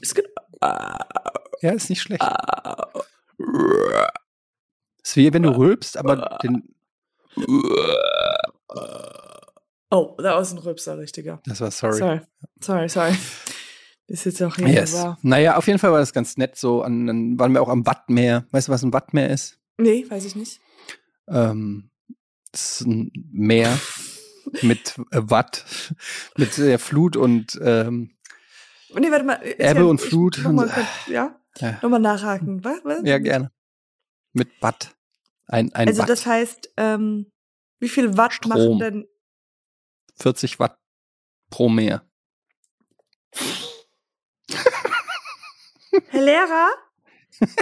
Ist 0.00 0.14
ge- 0.14 0.24
Ja, 1.60 1.72
ist 1.72 1.88
nicht 1.90 2.00
schlecht. 2.02 2.22
ist 5.02 5.16
wie 5.16 5.32
wenn 5.32 5.42
du 5.42 5.50
rülpst, 5.56 5.96
aber 5.96 6.38
den, 6.42 6.74
Oh, 9.90 10.14
da 10.18 10.34
war 10.36 10.40
ein 10.40 10.58
Rübser, 10.58 10.98
richtiger. 10.98 11.40
das 11.46 11.60
war 11.62 11.70
sorry. 11.70 11.96
Sorry. 11.98 12.20
Sorry, 12.60 12.88
sorry. 12.90 13.16
Ist 14.08 14.24
jetzt 14.24 14.42
auch 14.42 14.56
hier. 14.56 14.68
Yes. 14.68 14.96
Naja, 15.22 15.56
auf 15.56 15.66
jeden 15.66 15.78
Fall 15.78 15.92
war 15.92 15.98
das 15.98 16.14
ganz 16.14 16.38
nett 16.38 16.56
so. 16.56 16.82
An, 16.82 17.06
dann 17.06 17.38
waren 17.38 17.52
wir 17.52 17.60
auch 17.62 17.68
am 17.68 17.86
Wattmeer. 17.86 18.46
Weißt 18.50 18.68
du, 18.68 18.72
was 18.72 18.82
ein 18.82 18.92
Wattmeer 18.94 19.28
ist? 19.28 19.58
Nee, 19.76 20.06
weiß 20.08 20.24
ich 20.24 20.34
nicht. 20.34 20.60
Ähm, 21.28 21.90
das 22.50 22.80
ist 22.80 22.86
ein 22.86 23.12
Meer 23.30 23.78
mit 24.62 24.96
äh, 25.10 25.20
Watt, 25.24 25.66
mit 26.38 26.56
der 26.56 26.78
Flut 26.78 27.16
und 27.16 27.58
ähm, 27.62 28.16
Nee, 28.94 29.10
warte 29.10 29.24
mal. 29.26 29.40
Ebbe 29.58 29.86
und 29.86 30.00
Flut. 30.00 30.38
Nochmal 30.42 30.70
kurz, 30.70 30.86
ja? 31.08 31.38
ja, 31.58 31.78
Nochmal 31.82 32.00
nachhaken. 32.00 32.64
Was? 32.64 32.78
Was? 32.84 33.02
ja, 33.04 33.18
gerne. 33.18 33.52
Mit 34.32 34.48
Watt. 34.62 34.96
Ein, 35.46 35.74
ein 35.74 35.88
Also 35.88 36.00
Watt. 36.00 36.08
das 36.08 36.24
heißt, 36.24 36.72
ähm, 36.78 37.30
wie 37.78 37.90
viel 37.90 38.16
Watt 38.16 38.32
Strom. 38.32 38.48
machen 38.48 38.78
denn 38.78 39.06
40 40.16 40.58
Watt 40.58 40.78
pro 41.50 41.68
Meer. 41.68 42.02
Herr 46.08 46.22
Lehrer? 46.22 46.68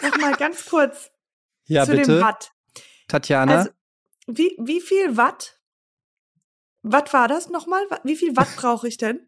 Noch 0.03 0.17
mal 0.19 0.35
ganz 0.37 0.65
kurz 0.71 1.11
Ja, 1.67 1.85
zu 1.85 1.93
dem 1.93 2.01
bitte. 2.01 2.21
Watt. 2.21 2.53
Tatjana. 3.09 3.57
Also, 3.59 3.71
wie, 4.27 4.57
wie 4.61 4.81
viel 4.81 5.17
Watt? 5.17 5.61
Watt 6.83 7.13
war 7.13 7.29
das 7.29 7.49
nochmal? 7.51 7.83
Wie 8.05 8.17
viel 8.17 8.37
Watt 8.37 8.49
brauche 8.57 8.87
ich 8.89 8.97
denn? 8.97 9.27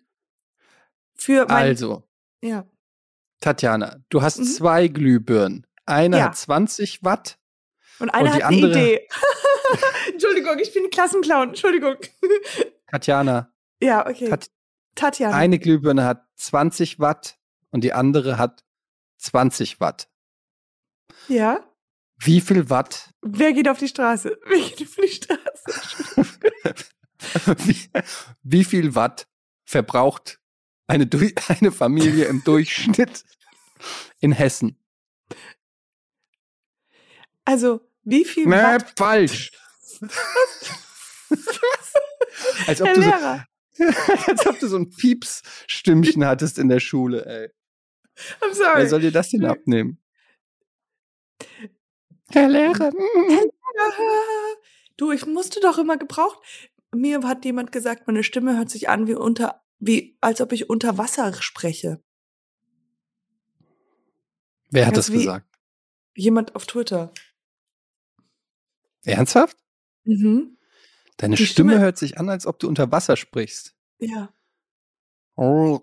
Für 1.15 1.47
mein, 1.47 1.69
also, 1.69 2.05
ja. 2.41 2.65
Tatjana, 3.41 3.97
du 4.09 4.23
hast 4.23 4.39
Mhm. 4.39 4.45
zwei 4.45 4.89
Glühbirnen. 4.89 5.67
Eine 5.87 6.19
Ja. 6.19 6.25
hat 6.27 6.37
20 6.37 7.03
Watt 7.05 7.39
Und 7.99 8.11
einer 8.11 8.31
Und 8.33 8.37
die 8.39 8.45
hat 8.45 8.49
eine 8.53 8.57
Idee. 8.71 9.09
Entschuldigung, 10.13 10.59
ich 10.61 10.73
bin 10.73 10.85
ein 10.85 10.91
Klassenclown. 10.91 11.49
Entschuldigung. 11.51 11.97
Tatjana, 12.89 13.53
Ja, 13.83 14.07
okay. 14.09 14.29
Tat- 14.31 14.51
Tatjana. 14.95 15.37
eine 15.37 15.59
Glühbirne 15.59 16.05
hat 16.05 16.25
20 16.37 16.99
Watt 17.01 17.39
und 17.71 17.83
die 17.85 17.93
andere 17.93 18.39
hat 18.39 18.65
20 19.19 19.81
Watt. 19.81 20.09
ja. 21.29 21.65
Wie 22.21 22.41
viel 22.41 22.69
Watt, 22.69 23.11
Wer 23.23 23.53
geht 23.53 23.69
auf 23.69 23.79
die 23.79 23.87
Straße? 23.87 24.37
Wer 24.47 24.59
geht 24.71 24.89
auf 24.89 24.97
die 24.97 25.09
Straße? 25.09 26.27
wie, 27.65 27.91
wie 28.43 28.65
viel 28.65 28.97
Watt 28.97 29.29
verbraucht 29.65 30.41
eine, 30.89 31.09
eine 31.49 31.71
Familie 31.71 32.25
im 32.25 32.43
Durchschnitt 32.43 33.23
in 34.19 34.33
Hessen? 34.33 34.83
Also, 37.45 37.89
wie 38.03 38.25
viel 38.25 38.47
Nee, 38.47 38.57
Watt, 38.57 38.95
falsch. 38.99 39.53
als, 42.67 42.81
ob 42.83 42.95
so, 42.97 43.03
als 44.27 44.47
ob 44.47 44.59
du 44.59 44.67
so 44.67 44.77
ein 44.77 44.91
Pieps-Stimmchen 44.91 46.25
hattest 46.25 46.59
in 46.59 46.69
der 46.69 46.81
Schule, 46.81 47.25
ey. 47.27 47.51
I'm 48.41 48.53
sorry. 48.55 48.79
Wer 48.83 48.89
soll 48.89 49.01
dir 49.01 49.13
das 49.13 49.31
denn 49.31 49.45
abnehmen? 49.45 49.99
Herr 52.31 52.49
Lehrer. 52.49 52.91
Du, 54.97 55.13
ich 55.13 55.27
musste 55.27 55.61
doch 55.61 55.79
immer 55.79 55.97
gebraucht. 55.97 56.41
Mir 56.93 57.23
hat 57.23 57.45
jemand 57.45 57.71
gesagt, 57.71 58.09
meine 58.09 58.25
Stimme 58.25 58.57
hört 58.57 58.69
sich 58.69 58.89
an 58.89 59.07
wie 59.07 59.15
unter, 59.15 59.63
wie, 59.79 60.19
als 60.21 60.41
ob 60.41 60.51
ich 60.53 60.69
unter 60.69 60.99
Wasser 60.99 61.33
spreche. 61.35 62.03
Wer 64.71 64.87
hat 64.87 64.97
Das 64.97 65.07
das 65.07 65.15
gesagt? 65.15 65.47
Jemand 66.17 66.57
auf 66.57 66.67
Twitter. 66.67 67.13
Ernsthaft? 69.05 69.57
Mhm. 70.03 70.59
Deine 71.17 71.37
Stimme, 71.37 71.75
Stimme- 71.75 71.79
hört 71.79 71.97
sich 71.99 72.19
an, 72.19 72.29
als 72.29 72.45
ob 72.47 72.59
du 72.59 72.67
unter 72.67 72.91
Wasser 72.91 73.17
sprichst. 73.17 73.77
Ja. 74.01 74.35
Hallo. 75.39 75.81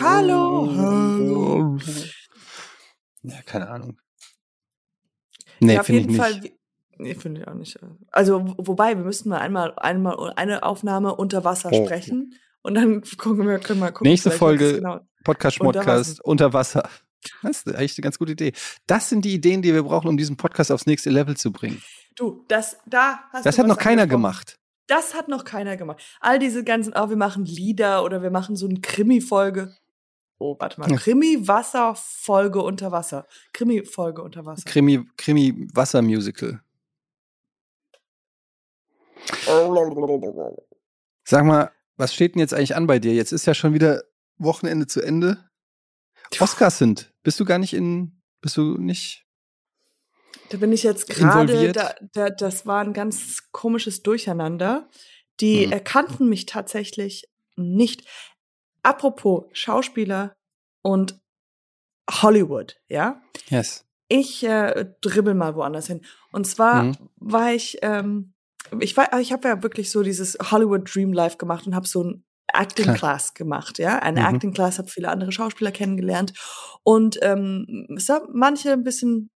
Hallo. 0.00 0.68
Ja, 3.22 3.42
keine 3.44 3.68
Ahnung. 3.68 3.98
Nee, 5.58 5.74
ja, 5.74 5.80
auf 5.80 5.86
finde 5.86 6.00
ich 6.02 6.06
jeden 6.06 6.16
nicht. 6.16 6.20
Fall. 6.22 6.42
wie- 6.44 6.58
Nee, 6.96 7.14
finde 7.16 7.40
ich 7.40 7.48
auch 7.48 7.54
nicht. 7.54 7.76
Also, 8.12 8.46
wo- 8.46 8.54
wobei, 8.68 8.96
wir 8.96 9.02
müssten 9.04 9.28
mal 9.30 9.38
einmal, 9.38 9.74
einmal 9.78 10.32
eine 10.36 10.62
Aufnahme 10.62 11.16
unter 11.16 11.42
Wasser 11.42 11.70
Oh. 11.72 11.84
sprechen 11.84 12.34
und 12.62 12.74
dann 12.76 13.02
gucken 13.18 13.48
wir, 13.48 13.58
können 13.58 13.80
wir 13.80 13.90
gucken. 13.90 14.08
Nächste 14.08 14.30
Folge. 14.30 14.74
Genau. 14.76 15.00
Podcast 15.24 15.60
Unter 15.60 15.82
Schmodcast 15.82 16.24
unter 16.24 16.52
Wasser. 16.52 16.88
Das 17.42 17.62
ist 17.64 17.74
eigentlich 17.74 17.98
eine 17.98 18.02
ganz 18.04 18.18
gute 18.18 18.32
Idee. 18.32 18.52
Das 18.86 19.08
sind 19.08 19.24
die 19.24 19.34
Ideen, 19.34 19.60
die 19.62 19.72
wir 19.74 19.82
brauchen, 19.82 20.06
um 20.08 20.16
diesen 20.16 20.36
Podcast 20.36 20.70
aufs 20.70 20.86
nächste 20.86 21.10
Level 21.10 21.36
zu 21.36 21.50
bringen. 21.50 21.82
Du, 22.14 22.44
das, 22.46 22.76
da 22.86 23.18
hast 23.32 23.44
Das 23.44 23.58
hat 23.58 23.66
noch 23.66 23.78
keiner 23.78 24.06
gemacht. 24.06 24.56
Das 24.86 25.14
hat 25.14 25.28
noch 25.28 25.44
keiner 25.44 25.76
gemacht. 25.76 26.02
All 26.20 26.38
diese 26.38 26.64
ganzen, 26.64 26.92
oh, 26.96 27.08
wir 27.08 27.16
machen 27.16 27.44
Lieder 27.44 28.04
oder 28.04 28.22
wir 28.22 28.30
machen 28.30 28.56
so 28.56 28.66
eine 28.66 28.80
Krimi-Folge. 28.80 29.74
Oh, 30.38 30.56
warte 30.58 30.80
mal. 30.80 30.94
Krimi-Wasser-Folge 30.94 32.60
unter 32.60 32.92
Wasser. 32.92 33.26
Krimi-Folge 33.52 34.22
unter 34.22 34.44
Wasser. 34.44 34.64
Krimi, 34.66 35.06
Krimi. 35.16 35.68
Sag 41.24 41.44
mal, 41.44 41.70
was 41.96 42.12
steht 42.12 42.34
denn 42.34 42.40
jetzt 42.40 42.52
eigentlich 42.52 42.76
an 42.76 42.86
bei 42.86 42.98
dir? 42.98 43.14
Jetzt 43.14 43.32
ist 43.32 43.46
ja 43.46 43.54
schon 43.54 43.72
wieder 43.72 44.02
Wochenende 44.36 44.86
zu 44.86 45.00
Ende. 45.00 45.48
Oscars 46.40 46.78
sind. 46.78 47.14
Bist 47.22 47.38
du 47.40 47.44
gar 47.44 47.58
nicht 47.58 47.72
in, 47.72 48.20
bist 48.40 48.56
du 48.56 48.76
nicht? 48.76 49.23
Da 50.50 50.58
bin 50.58 50.72
ich 50.72 50.82
jetzt 50.82 51.08
gerade, 51.08 51.72
da, 51.72 51.94
da, 52.12 52.30
das 52.30 52.66
war 52.66 52.80
ein 52.82 52.92
ganz 52.92 53.50
komisches 53.52 54.02
Durcheinander. 54.02 54.88
Die 55.40 55.66
Mhm. 55.66 55.72
erkannten 55.72 56.28
mich 56.28 56.46
tatsächlich 56.46 57.28
nicht. 57.56 58.06
Apropos 58.82 59.44
Schauspieler 59.52 60.34
und 60.82 61.18
Hollywood, 62.10 62.76
ja. 62.88 63.22
Yes. 63.48 63.84
Ich 64.08 64.44
äh, 64.44 64.86
dribbel 65.00 65.34
mal 65.34 65.56
woanders 65.56 65.86
hin. 65.86 66.04
Und 66.30 66.46
zwar 66.46 66.84
Mhm. 66.84 66.96
war 67.16 67.52
ich, 67.52 67.78
ähm, 67.82 68.34
ich 68.80 68.96
war, 68.96 69.18
ich 69.18 69.32
habe 69.32 69.48
ja 69.48 69.62
wirklich 69.62 69.90
so 69.90 70.02
dieses 70.02 70.36
Hollywood 70.50 70.94
Dream 70.94 71.12
Life 71.12 71.38
gemacht 71.38 71.66
und 71.66 71.74
habe 71.74 71.88
so 71.88 72.04
ein 72.04 72.24
Acting 72.52 72.84
Klar. 72.84 72.96
Class 72.96 73.34
gemacht, 73.34 73.78
ja, 73.78 73.98
eine 74.00 74.20
Mhm. 74.20 74.26
Acting 74.26 74.52
Class, 74.52 74.78
habe 74.78 74.88
viele 74.88 75.08
andere 75.08 75.32
Schauspieler 75.32 75.72
kennengelernt 75.72 76.34
und 76.82 77.18
ähm, 77.22 77.86
es 77.96 78.08
haben 78.10 78.28
manche 78.32 78.72
ein 78.72 78.84
bisschen 78.84 79.30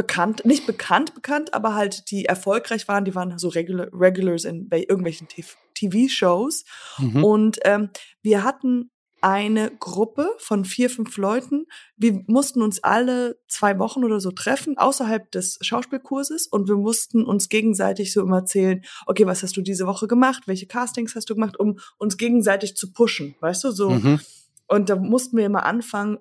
bekannt, 0.00 0.46
nicht 0.46 0.66
bekannt 0.66 1.14
bekannt, 1.14 1.52
aber 1.52 1.74
halt 1.74 2.10
die 2.10 2.24
erfolgreich 2.24 2.88
waren, 2.88 3.04
die 3.04 3.14
waren 3.14 3.38
so 3.38 3.48
Regular, 3.48 3.88
Regulars 3.92 4.44
in 4.44 4.66
bei 4.68 4.80
irgendwelchen 4.80 5.28
TV-Shows 5.74 6.64
Mhm. 6.98 7.24
und 7.24 7.58
ähm, 7.64 7.90
wir 8.22 8.42
hatten 8.42 8.90
eine 9.22 9.70
Gruppe 9.78 10.30
von 10.38 10.64
vier, 10.64 10.88
fünf 10.88 11.18
Leuten. 11.18 11.66
Wir 11.98 12.22
mussten 12.26 12.62
uns 12.62 12.82
alle 12.82 13.38
zwei 13.48 13.78
Wochen 13.78 14.02
oder 14.02 14.18
so 14.18 14.30
treffen, 14.30 14.78
außerhalb 14.78 15.30
des 15.30 15.58
Schauspielkurses. 15.60 16.46
Und 16.46 16.68
wir 16.68 16.76
mussten 16.76 17.26
uns 17.26 17.50
gegenseitig 17.50 18.14
so 18.14 18.22
immer 18.22 18.38
erzählen, 18.38 18.82
okay, 19.04 19.26
was 19.26 19.42
hast 19.42 19.58
du 19.58 19.60
diese 19.60 19.86
Woche 19.86 20.08
gemacht? 20.08 20.44
Welche 20.46 20.66
Castings 20.66 21.14
hast 21.14 21.28
du 21.28 21.34
gemacht? 21.34 21.60
Um 21.60 21.78
uns 21.98 22.16
gegenseitig 22.16 22.76
zu 22.76 22.94
pushen, 22.94 23.34
weißt 23.40 23.64
du, 23.64 23.72
so. 23.72 23.90
Mhm. 23.90 24.20
Und 24.68 24.88
da 24.88 24.96
mussten 24.96 25.36
wir 25.36 25.44
immer 25.44 25.66
anfangen, 25.66 26.16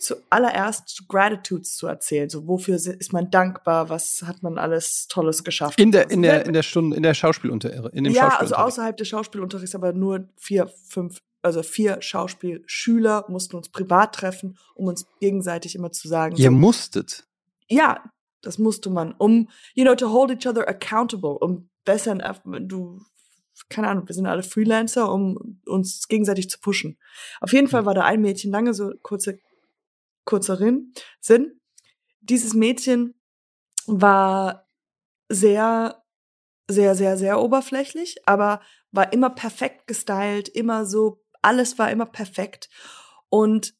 zuallererst 0.00 1.04
Gratitudes 1.08 1.76
zu 1.76 1.86
erzählen. 1.86 2.28
So, 2.28 2.46
wofür 2.48 2.74
ist 2.76 3.12
man 3.12 3.30
dankbar? 3.30 3.88
Was 3.88 4.22
hat 4.26 4.42
man 4.42 4.58
alles 4.58 5.06
Tolles 5.08 5.44
geschafft? 5.44 5.78
In 5.80 5.92
der, 5.92 6.04
Also, 6.04 6.14
in 6.14 6.22
der, 6.22 6.46
in 6.46 6.52
der 6.52 6.62
Stunde, 6.62 6.96
in 6.96 7.02
der 7.02 7.14
Schauspielunter, 7.14 7.92
in 7.94 8.04
dem 8.04 8.12
ja, 8.12 8.22
also 8.24 8.30
Schauspielunterricht. 8.30 8.54
außerhalb 8.66 8.96
des 8.96 9.08
Schauspielunterrichts, 9.08 9.74
aber 9.74 9.92
nur 9.92 10.28
vier, 10.36 10.70
fünf, 10.88 11.20
also 11.42 11.62
vier 11.62 12.00
Schauspielschüler 12.02 13.24
mussten 13.28 13.56
uns 13.56 13.68
privat 13.68 14.14
treffen, 14.14 14.58
um 14.74 14.86
uns 14.86 15.06
gegenseitig 15.20 15.74
immer 15.74 15.92
zu 15.92 16.08
sagen, 16.08 16.36
Ihr 16.36 16.50
so, 16.50 16.56
musstet. 16.56 17.24
ja, 17.68 18.02
das 18.42 18.58
musste 18.58 18.88
man, 18.90 19.12
um, 19.18 19.48
you 19.74 19.84
know, 19.84 19.94
to 19.94 20.10
hold 20.12 20.30
each 20.30 20.46
other 20.48 20.66
accountable, 20.68 21.36
um 21.38 21.68
besser, 21.84 22.12
in- 22.12 22.68
du, 22.68 23.00
keine 23.68 23.88
Ahnung, 23.88 24.08
wir 24.08 24.14
sind 24.14 24.26
alle 24.26 24.42
Freelancer, 24.42 25.12
um 25.12 25.60
uns 25.66 26.08
gegenseitig 26.08 26.48
zu 26.48 26.58
pushen. 26.58 26.96
Auf 27.42 27.52
jeden 27.52 27.68
Fall 27.68 27.84
war 27.84 27.94
da 27.94 28.02
ein 28.04 28.22
Mädchen, 28.22 28.50
lange 28.50 28.72
so 28.72 28.92
kurze, 29.02 29.38
kurzer 30.30 30.60
Sinn. 31.20 31.60
Dieses 32.20 32.54
Mädchen 32.54 33.20
war 33.86 34.68
sehr, 35.28 36.04
sehr, 36.68 36.94
sehr, 36.94 37.16
sehr 37.16 37.40
oberflächlich, 37.40 38.16
aber 38.26 38.60
war 38.92 39.12
immer 39.12 39.30
perfekt 39.30 39.88
gestylt, 39.88 40.48
immer 40.48 40.86
so, 40.86 41.22
alles 41.42 41.78
war 41.78 41.90
immer 41.90 42.06
perfekt. 42.06 42.68
Und 43.28 43.74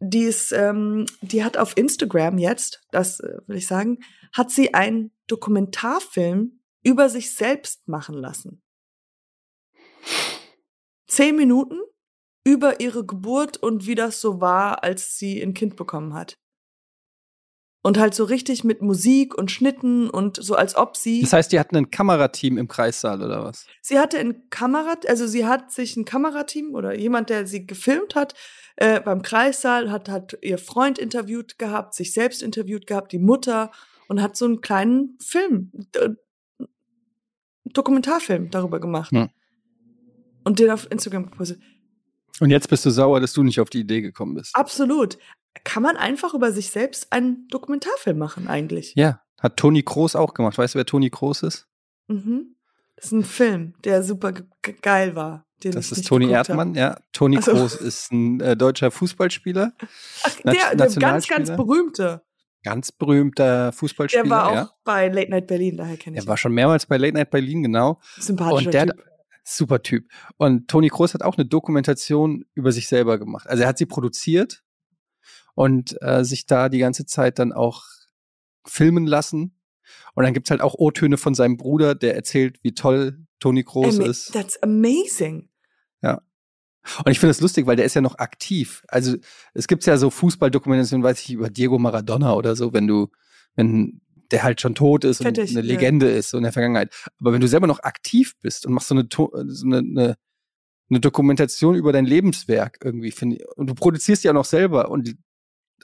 die 0.00 0.24
ist, 0.24 0.52
ähm, 0.52 1.06
die 1.22 1.42
hat 1.42 1.56
auf 1.56 1.76
Instagram 1.76 2.38
jetzt, 2.38 2.82
das 2.90 3.20
äh, 3.20 3.38
will 3.46 3.56
ich 3.56 3.66
sagen, 3.66 3.98
hat 4.32 4.50
sie 4.50 4.74
einen 4.74 5.10
Dokumentarfilm 5.26 6.60
über 6.82 7.08
sich 7.08 7.34
selbst 7.34 7.88
machen 7.88 8.14
lassen. 8.14 8.62
Zehn 11.06 11.34
Minuten 11.36 11.80
über 12.44 12.80
ihre 12.80 13.04
Geburt 13.04 13.56
und 13.56 13.86
wie 13.86 13.94
das 13.94 14.20
so 14.20 14.40
war, 14.40 14.82
als 14.82 15.18
sie 15.18 15.40
ein 15.42 15.54
Kind 15.54 15.76
bekommen 15.76 16.14
hat. 16.14 16.38
Und 17.82 17.98
halt 17.98 18.14
so 18.14 18.24
richtig 18.24 18.64
mit 18.64 18.82
Musik 18.82 19.38
und 19.38 19.50
Schnitten 19.50 20.10
und 20.10 20.36
so 20.42 20.56
als 20.56 20.74
ob 20.76 20.96
sie. 20.96 21.22
Das 21.22 21.32
heißt, 21.32 21.52
die 21.52 21.60
hatten 21.60 21.76
ein 21.76 21.90
Kamerateam 21.90 22.58
im 22.58 22.68
Kreissaal 22.68 23.22
oder 23.22 23.44
was? 23.44 23.66
Sie 23.82 23.98
hatte 23.98 24.18
ein 24.18 24.50
Kamera, 24.50 24.96
also 25.06 25.26
sie 25.26 25.46
hat 25.46 25.70
sich 25.72 25.96
ein 25.96 26.04
Kamerateam 26.04 26.74
oder 26.74 26.94
jemand, 26.94 27.30
der 27.30 27.46
sie 27.46 27.66
gefilmt 27.66 28.14
hat, 28.14 28.34
äh, 28.76 29.00
beim 29.00 29.22
Kreissaal, 29.22 29.90
hat, 29.90 30.08
hat 30.08 30.38
ihr 30.42 30.58
Freund 30.58 30.98
interviewt 30.98 31.58
gehabt, 31.58 31.94
sich 31.94 32.12
selbst 32.12 32.42
interviewt 32.42 32.86
gehabt, 32.86 33.12
die 33.12 33.18
Mutter 33.18 33.70
und 34.08 34.20
hat 34.20 34.36
so 34.36 34.44
einen 34.44 34.60
kleinen 34.60 35.16
Film, 35.20 35.70
äh, 35.94 36.10
Dokumentarfilm 37.64 38.50
darüber 38.50 38.80
gemacht. 38.80 39.12
Hm. 39.12 39.30
Und 40.44 40.58
den 40.58 40.70
auf 40.70 40.90
Instagram 40.90 41.30
gepostet. 41.30 41.60
Und 42.40 42.50
jetzt 42.50 42.68
bist 42.68 42.84
du 42.86 42.90
sauer, 42.90 43.20
dass 43.20 43.32
du 43.32 43.42
nicht 43.42 43.60
auf 43.60 43.70
die 43.70 43.80
Idee 43.80 44.00
gekommen 44.00 44.34
bist. 44.34 44.54
Absolut. 44.54 45.18
Kann 45.64 45.82
man 45.82 45.96
einfach 45.96 46.34
über 46.34 46.52
sich 46.52 46.70
selbst 46.70 47.12
einen 47.12 47.48
Dokumentarfilm 47.48 48.16
machen, 48.18 48.46
eigentlich? 48.48 48.92
Ja, 48.94 49.22
hat 49.40 49.56
Toni 49.56 49.82
Kroos 49.82 50.14
auch 50.14 50.34
gemacht. 50.34 50.56
Weißt 50.56 50.74
du, 50.74 50.78
wer 50.78 50.86
Toni 50.86 51.10
Kroos 51.10 51.42
ist? 51.42 51.66
Mhm. 52.06 52.54
Das 52.96 53.06
ist 53.06 53.12
ein 53.12 53.24
Film, 53.24 53.74
der 53.84 54.02
super 54.02 54.32
ge 54.32 54.44
ge- 54.62 54.74
geil 54.80 55.14
war. 55.16 55.44
Das 55.62 55.90
ist 55.90 56.06
Toni 56.06 56.26
geguckt 56.26 56.38
hab. 56.40 56.48
Erdmann, 56.50 56.74
ja. 56.74 56.96
Toni 57.12 57.38
Ach 57.38 57.42
so. 57.44 57.52
Kroos 57.52 57.74
ist 57.74 58.12
ein 58.12 58.40
äh, 58.40 58.56
deutscher 58.56 58.90
Fußballspieler, 58.92 59.72
Ach, 60.22 60.34
der, 60.44 60.76
der 60.76 60.88
ganz, 60.90 61.26
ganz 61.26 61.50
berühmte. 61.50 62.22
ganz 62.62 62.92
berühmter 62.92 63.72
Fußballspieler. 63.72 64.22
Der 64.22 64.30
war 64.30 64.48
auch 64.48 64.54
ja. 64.54 64.70
bei 64.84 65.08
Late 65.08 65.30
Night 65.30 65.46
Berlin, 65.48 65.76
daher 65.76 65.96
kenne 65.96 66.16
ich 66.16 66.22
Er 66.24 66.28
war 66.28 66.36
schon 66.36 66.52
mehrmals 66.52 66.86
bei 66.86 66.96
Late 66.96 67.14
Night 67.14 67.30
Berlin, 67.30 67.64
genau. 67.64 68.00
ihn. 68.16 68.22
Sympathischer 68.22 68.66
Und 68.66 68.74
der 68.74 68.86
Typ. 68.86 69.04
Super 69.56 69.82
Typ. 69.82 70.08
Und 70.36 70.68
Toni 70.68 70.88
Kroos 70.88 71.14
hat 71.14 71.22
auch 71.22 71.36
eine 71.36 71.46
Dokumentation 71.46 72.44
über 72.54 72.72
sich 72.72 72.88
selber 72.88 73.18
gemacht. 73.18 73.46
Also 73.48 73.62
er 73.62 73.68
hat 73.68 73.78
sie 73.78 73.86
produziert 73.86 74.62
und 75.54 75.96
äh, 76.02 76.24
sich 76.24 76.46
da 76.46 76.68
die 76.68 76.78
ganze 76.78 77.06
Zeit 77.06 77.38
dann 77.38 77.52
auch 77.52 77.84
filmen 78.66 79.06
lassen. 79.06 79.58
Und 80.14 80.24
dann 80.24 80.34
gibt's 80.34 80.50
halt 80.50 80.60
auch 80.60 80.74
O-Töne 80.74 81.16
von 81.16 81.34
seinem 81.34 81.56
Bruder, 81.56 81.94
der 81.94 82.14
erzählt, 82.14 82.58
wie 82.62 82.74
toll 82.74 83.24
Toni 83.40 83.64
Kroos 83.64 83.98
Ama- 83.98 84.08
ist. 84.08 84.32
That's 84.32 84.62
amazing. 84.62 85.48
Und 87.04 87.12
ich 87.12 87.20
finde 87.20 87.32
es 87.32 87.40
lustig, 87.40 87.66
weil 87.66 87.76
der 87.76 87.84
ist 87.84 87.94
ja 87.94 88.00
noch 88.00 88.18
aktiv. 88.18 88.82
Also 88.88 89.16
es 89.54 89.68
gibt 89.68 89.84
ja 89.86 89.96
so 89.96 90.10
Fußballdokumentationen, 90.10 91.04
weiß 91.04 91.20
ich, 91.20 91.32
über 91.32 91.50
Diego 91.50 91.78
Maradona 91.78 92.34
oder 92.34 92.56
so, 92.56 92.72
wenn 92.72 92.86
du, 92.86 93.08
wenn 93.56 94.00
der 94.30 94.42
halt 94.42 94.60
schon 94.60 94.74
tot 94.74 95.04
ist 95.04 95.22
Fertig, 95.22 95.50
und 95.50 95.56
eine 95.56 95.66
ja. 95.66 95.74
Legende 95.74 96.10
ist 96.10 96.30
so 96.30 96.36
in 96.36 96.42
der 96.42 96.52
Vergangenheit. 96.52 96.94
Aber 97.20 97.32
wenn 97.32 97.40
du 97.40 97.48
selber 97.48 97.66
noch 97.66 97.80
aktiv 97.82 98.34
bist 98.40 98.66
und 98.66 98.72
machst 98.74 98.88
so 98.88 98.94
eine, 98.94 99.08
so 99.12 99.30
eine, 99.66 99.78
eine, 99.78 100.16
eine 100.90 101.00
Dokumentation 101.00 101.74
über 101.74 101.92
dein 101.92 102.04
Lebenswerk 102.06 102.78
irgendwie, 102.84 103.10
finde 103.10 103.44
und 103.56 103.68
du 103.68 103.74
produzierst 103.74 104.24
ja 104.24 104.30
auch 104.30 104.34
noch 104.34 104.44
selber 104.44 104.90
und 104.90 105.14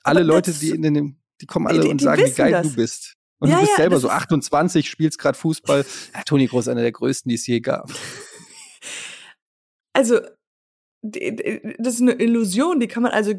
alle 0.03 0.21
Aber 0.21 0.27
Leute, 0.27 0.51
das- 0.51 0.61
die 0.61 0.71
in 0.71 0.83
dem, 0.83 1.17
die 1.41 1.47
kommen 1.47 1.67
alle 1.67 1.81
Die- 1.81 1.89
und 1.89 2.01
die 2.01 2.05
sagen, 2.05 2.23
wie 2.25 2.31
geil 2.33 2.53
das. 2.53 2.69
du 2.69 2.75
bist. 2.77 3.15
Und 3.39 3.49
Ja, 3.51 3.57
du 3.57 3.61
bist 3.63 3.73
ja, 3.73 3.77
selber 3.77 3.99
so 3.99 4.09
ist- 4.09 4.15
28, 4.15 4.89
spielst 4.89 5.19
gerade 5.19 5.37
Fußball. 5.37 5.85
Ja, 6.15 6.23
Toni 6.23 6.47
Groß, 6.47 6.69
einer 6.69 6.83
der 6.83 6.93
größten, 6.93 7.29
die 7.29 7.35
es 7.35 7.47
je 7.47 7.61
gab. 7.61 7.91
Also, 9.93 10.21
das 11.07 11.95
ist 11.95 12.01
eine 12.01 12.13
Illusion, 12.15 12.81
die 12.81 12.89
kann 12.89 13.03
man 13.03 13.13
also, 13.13 13.33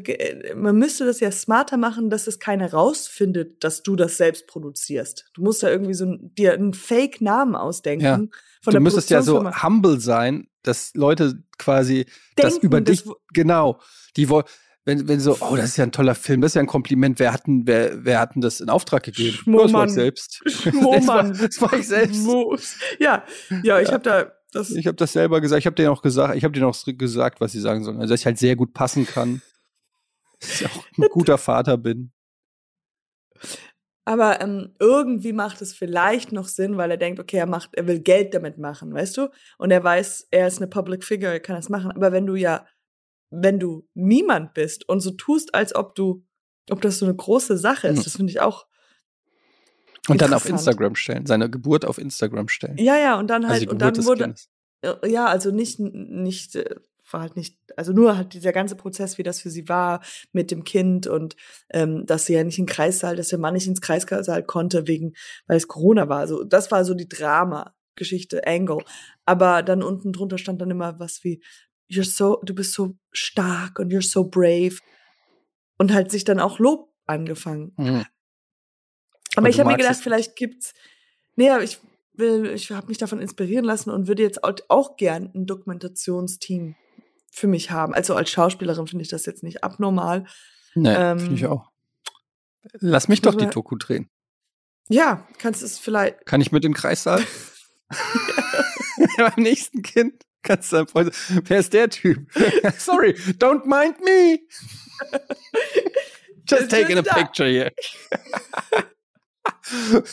man 0.54 0.76
müsste 0.76 1.04
das 1.04 1.18
ja 1.18 1.32
smarter 1.32 1.76
machen, 1.76 2.10
dass 2.10 2.28
es 2.28 2.38
keiner 2.38 2.70
rausfindet, 2.72 3.64
dass 3.64 3.82
du 3.82 3.96
das 3.96 4.16
selbst 4.16 4.46
produzierst. 4.46 5.30
Du 5.34 5.42
musst 5.42 5.62
da 5.64 5.68
irgendwie 5.70 5.94
so 5.94 6.04
ein, 6.06 6.32
dir 6.36 6.52
einen 6.52 6.74
Fake-Namen 6.74 7.56
ausdenken. 7.56 8.04
Ja. 8.04 8.20
Von 8.62 8.74
du 8.74 8.80
müsstest 8.80 9.10
ja 9.10 9.20
so 9.22 9.50
humble 9.62 9.98
sein, 10.00 10.46
dass 10.62 10.92
Leute 10.94 11.42
quasi 11.58 12.06
das 12.36 12.52
Denken, 12.54 12.66
über 12.66 12.80
das 12.80 12.98
dich, 12.98 13.06
wo- 13.08 13.16
genau, 13.34 13.80
die 14.16 14.28
wollen, 14.28 14.44
wenn, 14.84 15.08
wenn 15.08 15.18
so, 15.18 15.36
oh, 15.40 15.56
das 15.56 15.66
ist 15.70 15.76
ja 15.78 15.84
ein 15.84 15.90
toller 15.90 16.14
Film, 16.14 16.40
das 16.40 16.52
ist 16.52 16.54
ja 16.54 16.60
ein 16.60 16.68
Kompliment, 16.68 17.18
wer 17.18 17.32
hat 17.32 17.48
denn, 17.48 17.62
wer, 17.66 18.04
wer 18.04 18.20
hat 18.20 18.36
denn 18.36 18.42
das 18.42 18.60
in 18.60 18.68
Auftrag 18.68 19.02
gegeben? 19.02 19.38
Oh, 19.52 19.62
das 19.64 19.72
war 19.72 19.86
ich 19.86 19.88
Schmomann. 19.88 19.88
selbst. 19.90 20.40
Schmomann. 20.46 21.32
Das 21.40 21.40
war, 21.40 21.48
das 21.48 21.60
war 21.60 21.72
ich 21.74 21.88
selbst. 21.88 22.26
Ja, 23.00 23.24
ja, 23.64 23.80
ich 23.80 23.88
Ja. 23.88 23.94
habe 23.94 24.04
da 24.04 24.32
das. 24.52 24.70
Ich 24.70 24.86
habe 24.86 24.96
das 24.96 25.12
selber 25.12 25.40
gesagt, 25.40 25.60
ich 25.60 25.66
habe 25.66 25.76
denen 25.76 25.88
auch 25.88 26.02
gesagt, 26.02 26.36
ich 26.36 26.44
habe 26.44 26.52
denen 26.52 26.66
auch 26.66 26.76
gesagt, 26.84 27.40
was 27.40 27.52
sie 27.52 27.60
sagen 27.60 27.84
sollen. 27.84 28.00
Also, 28.00 28.12
dass 28.12 28.20
ich 28.20 28.26
halt 28.26 28.38
sehr 28.38 28.56
gut 28.56 28.72
passen 28.74 29.06
kann. 29.06 29.42
Dass 30.40 30.60
ich 30.60 30.66
auch 30.66 30.84
ein 30.98 31.08
guter 31.10 31.38
Vater 31.38 31.78
bin. 31.78 32.12
Aber 34.04 34.40
ähm, 34.40 34.74
irgendwie 34.78 35.32
macht 35.32 35.60
es 35.62 35.72
vielleicht 35.74 36.30
noch 36.30 36.46
Sinn, 36.46 36.76
weil 36.76 36.90
er 36.90 36.96
denkt, 36.96 37.18
okay, 37.18 37.38
er 37.38 37.46
macht, 37.46 37.70
er 37.72 37.86
will 37.88 38.00
Geld 38.00 38.34
damit 38.34 38.56
machen, 38.58 38.94
weißt 38.94 39.16
du? 39.16 39.28
Und 39.58 39.72
er 39.72 39.82
weiß, 39.82 40.28
er 40.30 40.46
ist 40.46 40.58
eine 40.58 40.68
Public 40.68 41.02
Figure, 41.04 41.32
er 41.32 41.40
kann 41.40 41.56
das 41.56 41.68
machen. 41.68 41.90
Aber 41.90 42.12
wenn 42.12 42.26
du 42.26 42.36
ja, 42.36 42.66
wenn 43.30 43.58
du 43.58 43.88
niemand 43.94 44.54
bist 44.54 44.88
und 44.88 45.00
so 45.00 45.10
tust, 45.10 45.54
als 45.54 45.74
ob 45.74 45.96
du, 45.96 46.24
ob 46.70 46.80
das 46.82 46.98
so 46.98 47.06
eine 47.06 47.16
große 47.16 47.56
Sache 47.58 47.88
ist, 47.88 47.98
Mhm. 48.00 48.04
das 48.04 48.16
finde 48.16 48.30
ich 48.30 48.40
auch. 48.40 48.66
Und 50.08 50.22
dann 50.22 50.34
auf. 50.34 50.48
Instagram 50.48 50.94
stellen, 50.94 51.26
seine 51.26 51.50
Geburt 51.50 51.84
auf 51.84 51.98
Instagram 51.98 52.48
stellen. 52.48 52.76
Ja, 52.78 52.96
ja, 52.96 53.18
und 53.18 53.28
dann 53.28 53.44
also 53.44 53.52
halt, 53.52 53.62
die 53.62 53.68
und 53.68 53.78
dann 53.80 54.04
wurde, 54.04 54.24
Kindes. 54.24 54.48
Äh, 54.82 55.10
Ja, 55.10 55.26
also 55.26 55.50
nicht, 55.50 55.78
nicht, 55.80 56.56
äh, 56.56 56.76
war 57.10 57.20
halt 57.20 57.36
nicht, 57.36 57.56
also 57.76 57.92
nur 57.92 58.16
halt 58.16 58.34
dieser 58.34 58.52
ganze 58.52 58.74
Prozess, 58.74 59.16
wie 59.18 59.22
das 59.22 59.40
für 59.40 59.50
sie 59.50 59.68
war 59.68 60.02
mit 60.32 60.50
dem 60.50 60.64
Kind 60.64 61.06
und 61.06 61.36
ähm, 61.70 62.04
dass 62.06 62.26
sie 62.26 62.34
ja 62.34 62.42
nicht 62.42 62.58
in 62.58 62.64
den 62.64 62.72
Kreissaal, 62.72 63.16
dass 63.16 63.28
der 63.28 63.38
Mann 63.38 63.54
nicht 63.54 63.66
ins 63.66 63.80
Kreissaal 63.80 64.42
konnte, 64.42 64.86
wegen, 64.86 65.12
weil 65.46 65.56
es 65.56 65.68
Corona 65.68 66.08
war. 66.08 66.18
Also 66.18 66.42
das 66.42 66.70
war 66.72 66.84
so 66.84 66.94
die 66.94 67.08
Drama-Geschichte, 67.08 68.46
Angle. 68.46 68.84
Aber 69.24 69.62
dann 69.62 69.82
unten 69.82 70.12
drunter 70.12 70.38
stand 70.38 70.60
dann 70.60 70.70
immer 70.70 70.98
was 70.98 71.22
wie, 71.22 71.42
you're 71.88 72.04
so, 72.04 72.40
du 72.42 72.54
bist 72.54 72.72
so 72.72 72.96
stark 73.12 73.78
und 73.78 73.92
you're 73.92 74.06
so 74.06 74.24
brave. 74.24 74.78
Und 75.78 75.92
halt 75.92 76.10
sich 76.10 76.24
dann 76.24 76.40
auch 76.40 76.58
Lob 76.58 76.92
angefangen. 77.06 77.72
Mhm. 77.76 78.04
Aber 79.36 79.46
Und 79.46 79.50
ich 79.50 79.60
habe 79.60 79.70
mir 79.70 79.76
gedacht, 79.76 79.96
vielleicht 79.96 80.36
gibt's. 80.36 80.74
Nee, 81.36 81.50
aber 81.50 81.62
ich 81.62 81.78
will, 82.14 82.46
ich 82.46 82.70
habe 82.72 82.88
mich 82.88 82.98
davon 82.98 83.20
inspirieren 83.20 83.64
lassen 83.64 83.90
und 83.90 84.08
würde 84.08 84.22
jetzt 84.22 84.42
auch, 84.42 84.96
gern 84.96 85.30
ein 85.34 85.46
Dokumentationsteam 85.46 86.74
für 87.30 87.46
mich 87.46 87.70
haben. 87.70 87.94
Also 87.94 88.14
als 88.14 88.30
Schauspielerin 88.30 88.86
finde 88.86 89.02
ich 89.02 89.10
das 89.10 89.26
jetzt 89.26 89.42
nicht 89.42 89.62
abnormal. 89.62 90.24
Nee, 90.74 90.94
Ähm, 90.94 91.18
finde 91.18 91.34
ich 91.34 91.46
auch. 91.46 91.70
Lass 92.80 93.08
mich 93.08 93.20
doch 93.22 93.34
die 93.34 93.46
Doku 93.46 93.76
drehen. 93.76 94.08
Ja, 94.88 95.26
kannst 95.38 95.62
es 95.62 95.78
vielleicht. 95.78 96.24
Kann 96.26 96.40
ich 96.40 96.52
mit 96.52 96.64
den 96.64 96.74
Kreissaal? 96.74 97.22
Beim 99.18 99.42
nächsten 99.42 99.82
Kind 99.82 100.22
kannst 100.42 100.72
du 100.72 100.86
voll, 100.86 101.10
wer 101.44 101.58
ist 101.58 101.72
der 101.72 101.90
Typ? 101.90 102.30
Sorry, 102.78 103.12
don't 103.38 103.66
mind 103.66 104.00
me. 104.02 104.38
Just 106.48 106.70
taking 106.70 106.98
a 106.98 107.02
picture 107.02 107.48
here. 107.48 107.72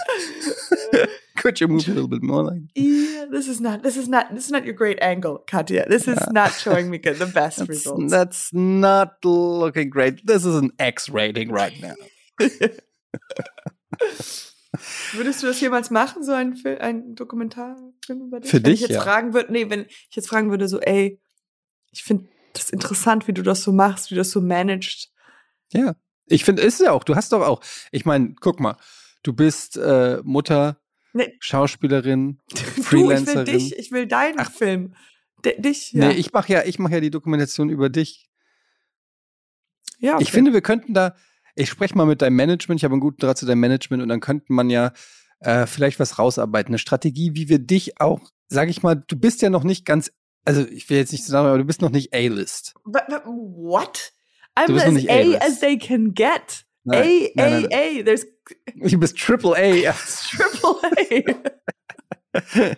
Could 1.37 1.59
you 1.59 1.67
move 1.67 1.87
a 1.87 1.91
little 1.91 2.07
bit 2.07 2.23
more 2.23 2.43
like 2.43 2.61
Yeah, 2.75 3.25
this 3.29 3.47
is 3.47 3.59
not. 3.59 3.83
This 3.83 3.97
is 3.97 4.07
not. 4.07 4.33
This 4.33 4.45
is 4.45 4.51
not 4.51 4.65
your 4.65 4.73
great 4.73 4.99
angle, 5.01 5.39
Katja. 5.47 5.85
This 5.89 6.07
is 6.07 6.19
not 6.31 6.53
showing 6.53 6.89
me 6.89 6.97
good, 6.99 7.17
the 7.17 7.25
best 7.25 7.57
that's, 7.59 7.69
results. 7.69 8.11
that's 8.11 8.53
not 8.53 9.23
looking 9.23 9.89
great. 9.89 10.25
This 10.25 10.45
is 10.45 10.55
an 10.55 10.71
X 10.79 11.09
rating 11.09 11.51
right 11.51 11.73
now. 11.81 11.95
Würdest 15.13 15.43
du 15.43 15.47
das 15.47 15.59
jemals 15.59 15.91
machen, 15.91 16.23
so 16.23 16.31
ein, 16.33 16.55
Film, 16.55 16.77
ein 16.81 17.15
Dokumentarfilm 17.15 18.21
über 18.27 18.39
dich? 18.39 18.49
Für 18.49 18.57
wenn 18.57 18.63
dich, 18.63 18.73
ich 18.75 18.81
jetzt 18.81 18.91
ja. 18.91 19.01
fragen 19.01 19.33
würde, 19.33 19.51
nee, 19.51 19.69
wenn 19.69 19.85
ich 19.85 20.15
jetzt 20.15 20.27
fragen 20.27 20.49
würde, 20.49 20.67
so, 20.67 20.79
ey, 20.79 21.21
ich 21.91 22.03
finde 22.03 22.27
das 22.53 22.71
interessant, 22.71 23.27
wie 23.27 23.33
du 23.33 23.43
das 23.43 23.61
so 23.63 23.71
machst, 23.71 24.09
wie 24.09 24.15
du 24.15 24.21
das 24.21 24.31
so 24.31 24.41
managst. 24.41 25.11
Ja. 25.71 25.95
Ich 26.25 26.43
finde, 26.43 26.63
ist 26.63 26.79
ja 26.79 26.91
auch, 26.91 27.03
du 27.03 27.15
hast 27.15 27.33
doch 27.33 27.41
auch, 27.41 27.61
ich 27.91 28.05
meine, 28.05 28.33
guck 28.39 28.59
mal, 28.59 28.77
du 29.23 29.33
bist 29.33 29.77
äh, 29.77 30.19
Mutter, 30.23 30.77
Nee. 31.15 31.35
Schauspielerin, 31.39 32.39
Du, 32.49 32.55
ich 32.55 32.75
will 32.77 32.83
Freelancerin. 32.83 33.45
dich, 33.45 33.77
ich 33.77 33.91
will 33.91 34.07
deinen 34.07 34.39
Ach. 34.39 34.51
Film. 34.51 34.95
D 35.45 35.55
dich, 35.59 35.91
ja. 35.91 36.07
Nee, 36.07 36.13
ich 36.15 36.33
mache 36.33 36.51
ja, 36.53 36.63
ich 36.65 36.79
mache 36.79 36.93
ja 36.93 36.99
die 37.01 37.11
Dokumentation 37.11 37.69
über 37.69 37.89
dich. 37.89 38.29
ja, 39.99 40.15
okay. 40.15 40.23
Ich 40.23 40.31
finde, 40.31 40.53
wir 40.53 40.61
könnten 40.61 40.93
da, 40.93 41.15
ich 41.55 41.69
spreche 41.69 41.95
mal 41.97 42.05
mit 42.05 42.21
deinem 42.21 42.35
Management, 42.35 42.79
ich 42.79 42.83
habe 42.83 42.93
einen 42.93 43.01
guten 43.01 43.17
Draht 43.19 43.37
zu 43.37 43.45
deinem 43.45 43.59
Management 43.59 44.01
und 44.01 44.09
dann 44.09 44.21
könnte 44.21 44.51
man 44.53 44.69
ja 44.71 44.91
äh, 45.39 45.67
vielleicht 45.67 45.99
was 45.99 46.17
rausarbeiten, 46.17 46.71
eine 46.71 46.79
Strategie, 46.79 47.35
wie 47.35 47.47
wir 47.49 47.59
dich 47.59 47.99
auch, 48.01 48.19
sage 48.47 48.71
ich 48.71 48.81
mal, 48.81 48.95
du 48.95 49.15
bist 49.15 49.41
ja 49.43 49.49
noch 49.51 49.63
nicht 49.63 49.85
ganz, 49.85 50.11
also 50.45 50.65
ich 50.65 50.89
will 50.89 50.97
jetzt 50.97 51.11
nicht 51.11 51.25
sagen, 51.25 51.47
aber 51.47 51.57
du 51.59 51.65
bist 51.65 51.81
noch 51.81 51.91
nicht 51.91 52.13
A-List. 52.13 52.73
What? 52.85 54.13
I'm 54.57 54.75
as 54.75 55.07
A 55.09 55.45
as 55.45 55.59
they 55.59 55.77
can 55.77 56.13
get. 56.13 56.65
Nein, 56.85 57.03
A, 57.03 57.29
nein, 57.35 57.65
A, 57.71 57.75
A. 57.75 58.03
There's 58.03 58.25
Du 58.75 58.97
bist 58.99 59.17
Triple 59.17 59.55
A. 59.55 59.65
ja. 59.73 59.93
triple 59.95 61.41
A. 62.33 62.75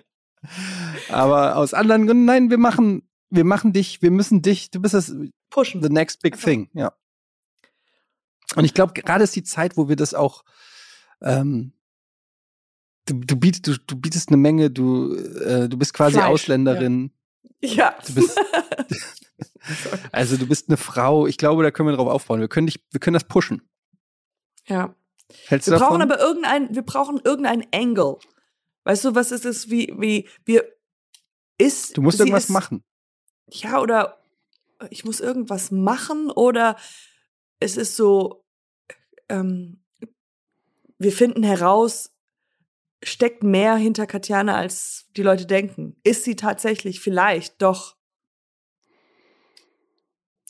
aber 1.09 1.55
aus 1.55 1.73
anderen 1.73 2.05
Gründen, 2.07 2.25
nein, 2.25 2.49
wir 2.49 2.57
machen, 2.57 3.07
wir 3.29 3.43
machen 3.43 3.73
dich, 3.73 4.01
wir 4.01 4.11
müssen 4.11 4.41
dich, 4.41 4.69
du 4.71 4.79
bist 4.81 4.93
das 4.93 5.13
Pushen. 5.49 5.81
the 5.81 5.89
next 5.89 6.21
big 6.21 6.33
Einfach. 6.33 6.45
thing, 6.45 6.69
ja. 6.73 6.93
Und 8.55 8.63
ich 8.65 8.73
glaube, 8.73 8.93
gerade 8.93 9.23
ist 9.23 9.35
die 9.35 9.43
Zeit, 9.43 9.75
wo 9.77 9.89
wir 9.89 9.95
das 9.95 10.13
auch, 10.13 10.43
ähm, 11.21 11.73
du, 13.05 13.15
du, 13.15 13.35
bietest, 13.37 13.67
du, 13.67 13.77
du 13.87 13.95
bietest 13.95 14.29
eine 14.29 14.37
Menge, 14.37 14.69
du, 14.69 15.15
äh, 15.15 15.67
du 15.67 15.77
bist 15.77 15.93
quasi 15.93 16.13
Fleisch, 16.17 16.25
Ausländerin, 16.29 17.11
Ja. 17.61 17.95
Du 18.05 18.13
bist- 18.15 18.39
also 20.11 20.37
du 20.37 20.45
bist 20.47 20.69
eine 20.69 20.77
Frau. 20.77 21.25
Ich 21.25 21.37
glaube, 21.37 21.63
da 21.63 21.71
können 21.71 21.89
wir 21.89 21.95
drauf 21.95 22.07
aufbauen. 22.07 22.39
Wir 22.39 22.47
können 22.47 22.67
dich, 22.67 22.85
wir 22.91 22.99
können 22.99 23.15
das 23.15 23.23
pushen. 23.23 23.61
ja. 24.67 24.93
Hältst 25.47 25.69
Wir 25.69 25.77
brauchen 25.77 25.99
davon? 25.99 26.11
aber 26.11 26.19
irgendein, 26.19 26.73
wir 26.75 26.81
brauchen 26.83 27.19
irgendein 27.23 27.65
Angle. 27.73 28.17
Weißt 28.83 29.05
du, 29.05 29.15
was 29.15 29.31
ist 29.31 29.45
es, 29.45 29.69
wie, 29.69 29.93
wie, 29.97 30.29
wir, 30.45 30.63
ist. 31.57 31.97
du 31.97 32.01
musst 32.01 32.19
irgendwas 32.19 32.45
ist, 32.45 32.49
machen. 32.49 32.83
Ja, 33.49 33.79
oder 33.81 34.21
ich 34.89 35.05
muss 35.05 35.19
irgendwas 35.19 35.71
machen 35.71 36.29
oder 36.29 36.75
es 37.59 37.77
ist 37.77 37.95
so, 37.95 38.45
ähm, 39.29 39.83
wir 40.97 41.11
finden 41.11 41.43
heraus, 41.43 42.11
steckt 43.03 43.43
mehr 43.43 43.75
hinter 43.75 44.07
Katjana, 44.07 44.55
als 44.55 45.07
die 45.15 45.23
Leute 45.23 45.45
denken. 45.45 45.95
Ist 46.03 46.23
sie 46.23 46.35
tatsächlich 46.35 46.99
vielleicht 46.99 47.61
doch 47.61 47.95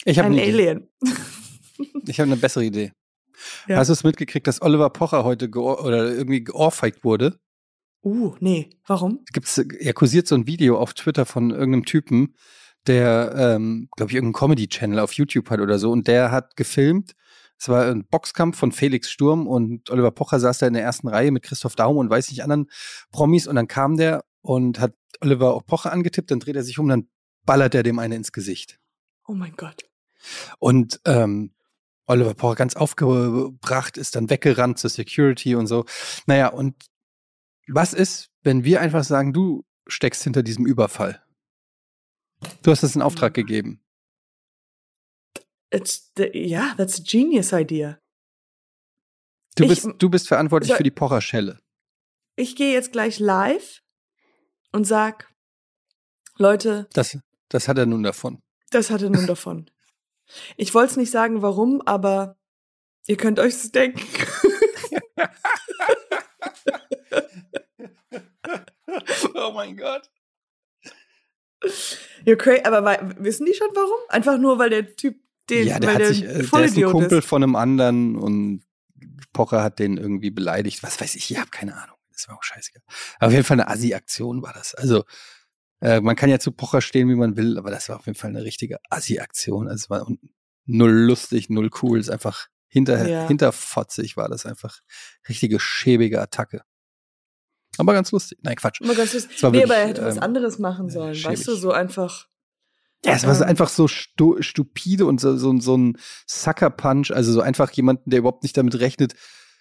Ich 0.06 0.20
ein 0.20 0.28
eine, 0.28 0.44
Idee. 0.44 0.54
Alien? 0.54 0.90
Ich 2.08 2.20
habe 2.20 2.32
eine 2.32 2.40
bessere 2.40 2.64
Idee. 2.64 2.94
Ja. 3.68 3.78
Hast 3.78 3.88
du 3.88 3.94
es 3.94 4.04
mitgekriegt, 4.04 4.48
dass 4.48 4.62
Oliver 4.62 4.90
Pocher 4.90 5.24
heute 5.24 5.50
oder 5.50 6.12
irgendwie 6.12 6.44
geohrfeigt 6.44 7.04
wurde? 7.04 7.40
Uh, 8.04 8.36
nee. 8.40 8.70
Warum? 8.86 9.26
Gibt's, 9.34 9.58
er 9.58 9.94
kursiert 9.94 10.28
so 10.28 10.36
ein 10.36 10.48
Video 10.48 10.78
auf 10.78 10.94
Twitter 10.94 11.26
von 11.26 11.50
irgendeinem 11.50 11.86
Typen, 11.86 12.36
der, 12.86 13.34
ähm, 13.36 13.90
glaube 13.96 14.12
ich, 14.12 14.16
irgendeinen 14.16 14.40
Comedy-Channel 14.40 15.00
auf 15.00 15.14
YouTube 15.14 15.50
hat 15.50 15.60
oder 15.60 15.80
so. 15.80 15.92
Und 15.92 16.08
der 16.08 16.32
hat 16.32 16.56
gefilmt. 16.56 17.14
Es 17.58 17.70
war 17.70 17.86
ein 17.86 18.06
Boxkampf 18.06 18.58
von 18.58 18.72
Felix 18.72 19.10
Sturm 19.10 19.48
und 19.48 19.90
Oliver 19.90 20.12
Pocher 20.12 20.40
saß 20.40 20.60
da 20.60 20.68
in 20.68 20.74
der 20.74 20.84
ersten 20.84 21.08
Reihe 21.08 21.32
mit 21.32 21.44
Christoph 21.44 21.76
Daum 21.76 21.98
und 21.98 22.10
weiß 22.10 22.30
nicht 22.30 22.44
anderen 22.44 22.70
Promis. 23.12 23.48
Und 23.48 23.56
dann 23.56 23.68
kam 23.68 23.98
der 23.98 24.24
und 24.42 24.80
hat 24.80 24.94
Oliver 25.22 25.60
Pocher 25.66 25.92
angetippt, 25.92 26.30
dann 26.30 26.40
dreht 26.40 26.56
er 26.56 26.64
sich 26.64 26.78
um, 26.78 26.88
dann 26.88 27.08
ballert 27.46 27.74
er 27.74 27.84
dem 27.84 27.98
eine 27.98 28.16
ins 28.16 28.32
Gesicht. 28.32 28.80
Oh 29.28 29.34
mein 29.34 29.56
Gott. 29.56 29.84
Und 30.60 31.00
ähm, 31.06 31.54
Oliver 32.08 32.34
Pocher 32.36 32.56
ganz 32.56 32.76
aufgebracht 32.76 33.98
ist 33.98 34.16
dann 34.16 34.30
weggerannt 34.30 34.78
zur 34.80 34.90
Security 34.90 35.56
und 35.56 35.68
so. 35.68 35.86
Naja, 36.28 36.50
und 36.50 36.76
Was 37.68 37.94
ist, 37.94 38.30
wenn 38.44 38.64
wir 38.64 38.80
einfach 38.80 39.04
sagen, 39.04 39.34
du 39.34 39.66
steckst 39.88 40.22
hinter 40.24 40.44
diesem 40.44 40.68
Überfall? 40.68 41.24
Du 42.62 42.70
hast 42.70 42.84
das 42.84 42.96
in 42.96 43.02
Auftrag 43.02 43.32
Mhm. 43.32 43.34
gegeben. 43.42 43.82
It's 45.74 46.12
the, 46.16 46.30
yeah, 46.34 46.76
that's 46.78 47.00
a 47.00 47.04
genius 47.04 47.52
idea. 47.54 48.00
Du 49.56 49.64
Ich- 49.64 49.70
bist, 49.70 49.88
du 49.98 50.10
bist 50.10 50.28
verantwortlich 50.28 50.68
soll- 50.70 50.78
für 50.78 50.84
die 50.84 50.92
Pocherschelle. 50.92 51.60
Ich 52.36 52.56
gehe 52.56 52.72
jetzt 52.74 52.92
gleich 52.92 53.18
live 53.20 53.82
und 54.72 54.86
sag, 54.86 55.34
Leute, 56.38 56.88
Das, 56.94 57.18
das 57.50 57.68
hat 57.68 57.78
er 57.80 57.86
nun 57.88 58.04
davon. 58.04 58.44
das 58.70 58.92
hat 58.92 59.02
er 59.02 59.10
nun 59.10 59.26
davon. 59.26 59.72
Ich 60.58 60.74
wollte 60.74 60.92
es 60.92 60.98
nicht 60.98 61.12
sagen, 61.12 61.42
warum, 61.42 61.82
aber 61.82 62.38
ihr 63.08 63.18
könnt 63.18 63.40
euch 63.40 63.54
es 63.54 63.72
denken. 63.72 64.02
oh 69.36 69.52
mein 69.54 69.78
Gott. 69.78 70.10
You're 72.26 72.36
crazy. 72.36 72.64
Aber 72.64 73.00
wissen 73.18 73.46
die 73.46 73.54
schon 73.54 73.70
warum? 73.74 74.00
Einfach 74.10 74.38
nur, 74.38 74.60
weil 74.60 74.70
der 74.70 74.96
Typ 74.96 75.20
den, 75.50 75.68
ja, 75.68 75.80
der 75.80 75.88
weil 75.88 75.96
hat 75.96 76.02
der 76.02 76.08
sich, 76.14 76.24
äh, 76.24 76.44
der 76.44 76.66
ist 76.66 76.78
ein 76.78 76.84
Kumpel 76.86 77.20
ist. 77.20 77.26
von 77.26 77.44
einem 77.44 77.56
anderen 77.56 78.16
und 78.16 78.64
Pocher 79.34 79.64
hat 79.64 79.80
den 79.80 79.98
irgendwie 79.98 80.32
beleidigt. 80.32 80.82
Was 80.84 81.00
weiß 81.00 81.16
ich, 81.16 81.32
ich 81.32 81.38
habe 81.38 81.52
keine 81.52 81.76
Ahnung. 81.76 81.98
Das 82.12 82.28
war 82.28 82.38
auch 82.38 82.44
scheißegal. 82.44 82.82
Aber 83.18 83.28
auf 83.28 83.34
jeden 83.34 83.44
Fall 83.44 83.60
eine 83.60 83.68
Assi-Aktion 83.68 84.42
war 84.42 84.54
das. 84.54 84.74
Also, 84.74 85.04
äh, 85.82 86.02
man 86.02 86.16
kann 86.16 86.30
ja 86.30 86.40
zu 86.40 86.52
Pocher 86.52 86.82
stehen, 86.82 87.10
wie 87.10 87.16
man 87.16 87.38
will, 87.38 87.58
aber 87.58 87.72
das 87.72 87.90
war 87.90 87.98
auf 87.98 88.06
jeden 88.06 88.18
Fall 88.18 88.30
eine 88.32 88.44
richtige 88.44 88.78
Assi-Aktion. 88.90 89.68
Also, 89.68 89.84
es 89.86 89.90
war 89.90 90.08
null 90.66 90.92
lustig, 90.92 91.50
null 91.50 91.70
cool. 91.82 92.00
Es 92.00 92.08
ist 92.08 92.12
einfach 92.12 92.48
hinter, 92.68 93.08
Ja. 93.08 93.28
hinterfotzig 93.28 94.18
war 94.18 94.30
das 94.30 94.46
einfach. 94.46 94.80
Richtige 95.30 95.60
schäbige 95.60 96.22
Attacke. 96.22 96.62
Aber 97.78 97.94
ganz 97.94 98.12
lustig. 98.12 98.40
Nein, 98.42 98.56
Quatsch. 98.56 98.82
Immer 98.82 98.96
ganz 98.96 99.14
lustig. 99.14 99.42
Nee, 99.44 99.64
aber 99.64 99.76
er 99.76 99.88
hätte 99.88 100.04
was 100.04 100.18
ähm, 100.18 100.24
anderes 100.24 100.60
machen 100.60 100.88
äh, 100.88 100.92
sollen. 100.92 101.16
schäbig. 101.16 101.40
Weißt 101.40 101.48
du, 101.48 101.56
so 101.56 101.72
einfach. 101.72 102.28
Ja, 103.04 103.14
es 103.14 103.28
war 103.28 103.36
Ähm. 103.36 103.44
einfach 103.44 103.70
so 103.70 103.88
stu 103.88 104.42
stupide 104.42 105.06
und 105.06 105.20
so, 105.22 105.38
so, 105.38 105.58
so 105.60 105.78
ein 105.78 105.98
Sucker-Punch, 106.26 107.12
also 107.12 107.32
so 107.34 107.42
einfach 107.42 107.70
jemanden, 107.72 108.10
der 108.10 108.20
überhaupt 108.20 108.44
nicht 108.44 108.56
damit 108.58 108.80
rechnet, 108.80 109.14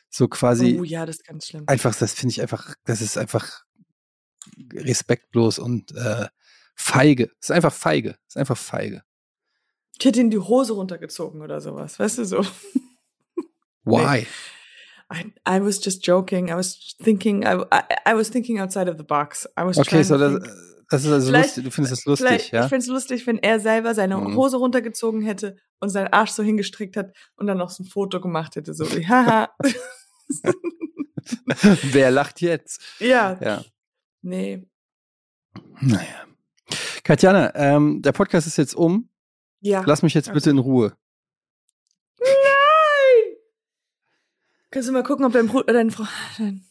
so 0.09 0.29
quasi 0.29 0.79
Oh 0.81 0.85
ja, 0.85 1.05
das 1.05 1.17
ist 1.17 1.27
ganz 1.27 1.49
schlimm. 1.49 1.65
einfach, 1.67 1.95
das 1.95 2.15
finde 2.15 2.31
ich 2.33 2.41
einfach, 2.41 2.75
das 2.85 3.01
ist 3.03 3.19
einfach 3.19 3.65
respektlos 4.75 5.59
und 5.59 5.93
äh, 5.97 6.27
feige. 6.75 7.31
Ist 7.41 7.51
einfach 7.51 7.73
feige. 7.73 8.17
Ist 8.29 8.37
einfach 8.37 8.57
feige. 8.59 9.03
Ich 9.99 10.05
hätte 10.05 10.21
ihm 10.21 10.31
die 10.31 10.39
Hose 10.39 10.73
runtergezogen 10.73 11.41
oder 11.43 11.61
sowas. 11.61 11.99
Weißt 11.99 12.19
du, 12.19 12.25
so. 12.25 12.45
Why? 13.85 14.27
I, 15.13 15.33
I 15.49 15.61
was 15.61 15.85
just 15.85 16.07
joking. 16.07 16.49
I 16.49 16.55
was 16.55 16.97
thinking, 17.03 17.43
I, 17.45 17.57
I, 17.73 17.83
I 18.11 18.15
was 18.15 18.31
thinking 18.31 18.61
outside 18.61 18.91
of 18.91 18.97
the 18.97 19.05
box. 19.05 19.47
I 19.59 19.65
was 19.65 19.79
Okay, 19.79 20.03
so 20.03 20.17
das, 20.19 20.43
das 20.91 21.05
ist 21.05 21.11
also 21.13 21.27
Vielleicht- 21.29 21.45
lustig. 21.57 21.65
Du 21.65 21.71
findest 21.71 21.93
das 21.93 22.05
lustig, 22.07 22.51
ja? 22.51 22.63
Ich 22.65 22.69
finde 22.71 22.83
es 22.83 22.87
lustig, 22.89 23.27
wenn 23.27 23.39
er 23.39 23.61
selber 23.61 23.95
seine 23.95 24.17
Mhm. 24.17 24.35
Hose 24.37 24.57
runtergezogen 24.57 25.23
hätte 25.23 25.57
und 25.81 25.91
seinen 25.91 26.09
Arsch 26.09 26.31
so 26.31 26.43
hingestrickt 26.43 26.97
hat 26.97 27.13
und 27.37 27.47
dann 27.47 27.59
noch 27.59 27.71
so 27.71 27.83
ein 27.83 27.87
Foto 27.87 28.21
gemacht 28.21 28.57
hätte. 28.57 28.75
So 28.75 28.91
wie, 28.97 29.07
haha. 29.07 29.51
Wer 31.93 32.11
lacht 32.11 32.41
jetzt? 32.41 32.81
ja, 32.99 33.39
Ja. 33.41 33.65
Nee. 34.25 34.67
Naja. 35.81 36.27
Katjana, 37.05 37.55
ähm, 37.55 38.03
der 38.03 38.13
Podcast 38.13 38.47
ist 38.47 38.57
jetzt 38.57 38.75
um. 38.75 39.11
Ja. 39.61 39.83
Lass 39.87 40.03
mich 40.03 40.15
jetzt 40.15 40.33
bitte 40.33 40.51
in 40.51 40.59
Ruhe. 40.59 40.97
Nein! 42.19 43.37
Kannst 44.71 44.89
du 44.89 44.93
mal 44.93 45.03
gucken, 45.03 45.25
ob 45.25 45.33
dein 45.33 45.47
Bruder, 45.47 45.73
dein 45.73 45.91
Frau, 45.91 46.05
dein 46.39 46.65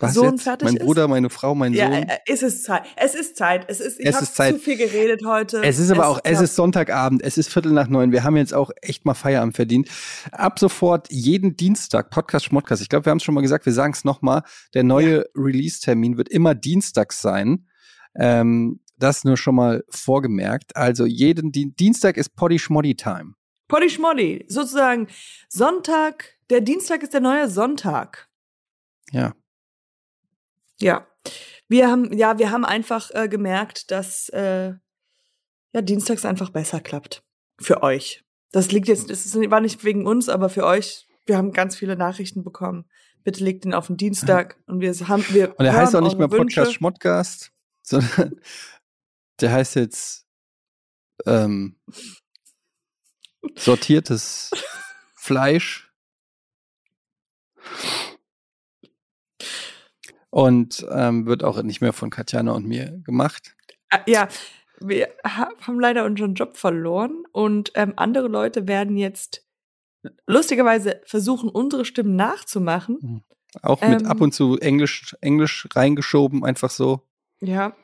Was 0.00 0.14
Sohn 0.14 0.30
jetzt? 0.32 0.42
fertig 0.42 0.66
mein 0.66 0.76
ist? 0.76 0.82
Bruder, 0.84 1.08
meine 1.08 1.30
Frau, 1.30 1.54
mein 1.54 1.72
Ja, 1.74 1.86
Sohn. 1.86 2.02
äh, 2.08 2.18
es 2.26 2.42
ist 2.42 2.64
Zeit. 2.64 2.82
Es 2.96 3.14
ist 3.14 3.36
Zeit. 3.36 3.66
Es 3.68 3.80
ist, 3.80 4.00
ich 4.00 4.06
Es 4.06 4.14
habe 4.14 4.24
ist 4.24 4.34
Zeit. 4.34 4.54
zu 4.54 4.58
viel 4.60 4.76
geredet 4.76 5.22
heute. 5.26 5.62
Es 5.62 5.78
ist 5.78 5.90
aber 5.90 6.08
auch, 6.08 6.20
es 6.24 6.38
ja- 6.38 6.44
ist 6.44 6.56
Sonntagabend, 6.56 7.22
es 7.22 7.36
ist 7.38 7.52
Viertel 7.52 7.72
nach 7.72 7.88
neun. 7.88 8.12
Wir 8.12 8.24
haben 8.24 8.36
jetzt 8.36 8.54
auch 8.54 8.70
echt 8.80 9.04
mal 9.04 9.14
Feierabend 9.14 9.56
verdient. 9.56 9.88
Ab 10.32 10.58
sofort 10.58 11.10
jeden 11.10 11.56
Dienstag, 11.56 12.10
Podcast 12.10 12.46
Schmodcast. 12.46 12.80
Ich 12.82 12.88
glaube, 12.88 13.04
wir 13.06 13.10
haben 13.10 13.18
es 13.18 13.24
schon 13.24 13.34
mal 13.34 13.40
gesagt, 13.42 13.66
wir 13.66 13.72
sagen 13.72 13.92
es 13.92 14.04
nochmal. 14.04 14.42
Der 14.74 14.84
neue 14.84 15.26
Release-Termin 15.36 16.16
wird 16.16 16.28
immer 16.28 16.54
dienstags 16.54 17.20
sein. 17.20 17.66
Ähm, 18.14 18.80
das 18.96 19.24
nur 19.24 19.36
schon 19.36 19.54
mal 19.54 19.84
vorgemerkt. 19.88 20.76
Also 20.76 21.06
jeden 21.06 21.52
Di 21.52 21.72
Dienstag 21.74 22.16
ist 22.16 22.36
Poddy 22.36 22.58
Schmoddy 22.58 22.94
Time. 22.96 23.32
Poddy 23.68 23.88
Schmoddy. 23.88 24.44
Sozusagen 24.48 25.06
Sonntag. 25.48 26.34
Der 26.50 26.60
Dienstag 26.60 27.02
ist 27.02 27.14
der 27.14 27.20
neue 27.20 27.48
Sonntag. 27.48 28.28
Ja. 29.12 29.32
Ja. 30.82 31.06
Wir 31.68 31.88
haben, 31.88 32.12
ja, 32.16 32.38
wir 32.38 32.50
haben 32.50 32.64
einfach 32.64 33.10
äh, 33.14 33.28
gemerkt, 33.28 33.90
dass 33.90 34.28
äh, 34.30 34.72
ja, 35.72 35.82
dienstags 35.82 36.24
einfach 36.24 36.50
besser 36.50 36.80
klappt. 36.80 37.22
Für 37.60 37.82
euch. 37.82 38.24
Das 38.52 38.72
liegt 38.72 38.88
jetzt, 38.88 39.10
ist- 39.10 39.34
war 39.50 39.60
nicht 39.60 39.84
wegen 39.84 40.06
uns, 40.06 40.28
aber 40.28 40.48
für 40.48 40.64
euch. 40.64 41.06
Wir 41.26 41.36
haben 41.36 41.52
ganz 41.52 41.76
viele 41.76 41.96
Nachrichten 41.96 42.42
bekommen. 42.42 42.86
Bitte 43.22 43.44
legt 43.44 43.64
ihn 43.64 43.74
auf 43.74 43.86
den 43.88 43.96
Dienstag. 43.98 44.56
Und 44.66 44.80
wir 44.80 44.92
haben, 45.08 45.24
wir. 45.28 45.56
Und 45.58 45.64
er 45.66 45.74
heißt 45.74 45.94
auch 45.94 46.00
nicht 46.00 46.18
mehr 46.18 46.26
eure 46.28 46.38
Podcast 46.38 46.68
Wünsche. 46.68 46.78
Schmodcast, 46.78 47.52
sondern 47.82 48.40
der 49.40 49.52
heißt 49.52 49.76
jetzt 49.76 50.26
ähm, 51.26 51.78
sortiertes 53.56 54.50
Fleisch. 55.14 55.92
Und 60.30 60.86
ähm, 60.92 61.26
wird 61.26 61.42
auch 61.42 61.60
nicht 61.62 61.80
mehr 61.80 61.92
von 61.92 62.10
Katjana 62.10 62.52
und 62.52 62.66
mir 62.66 63.00
gemacht. 63.04 63.56
Ah, 63.90 64.00
Ja, 64.06 64.28
wir 64.80 65.08
ha- 65.24 65.50
haben 65.60 65.80
leider 65.80 66.04
unseren 66.04 66.34
Job 66.34 66.56
verloren 66.56 67.24
und 67.32 67.72
ähm, 67.74 67.94
andere 67.96 68.28
Leute 68.28 68.68
werden 68.68 68.96
jetzt 68.96 69.44
lustigerweise 70.26 71.00
versuchen, 71.04 71.48
unsere 71.50 71.84
Stimmen 71.84 72.16
nachzumachen. 72.16 73.24
Auch 73.62 73.80
mit 73.82 74.02
Ähm. 74.02 74.06
ab 74.06 74.20
und 74.20 74.32
zu 74.32 74.58
Englisch, 74.60 75.16
Englisch 75.20 75.68
reingeschoben, 75.74 76.44
einfach 76.44 76.70
so. 76.70 77.02
Ja. 77.40 77.76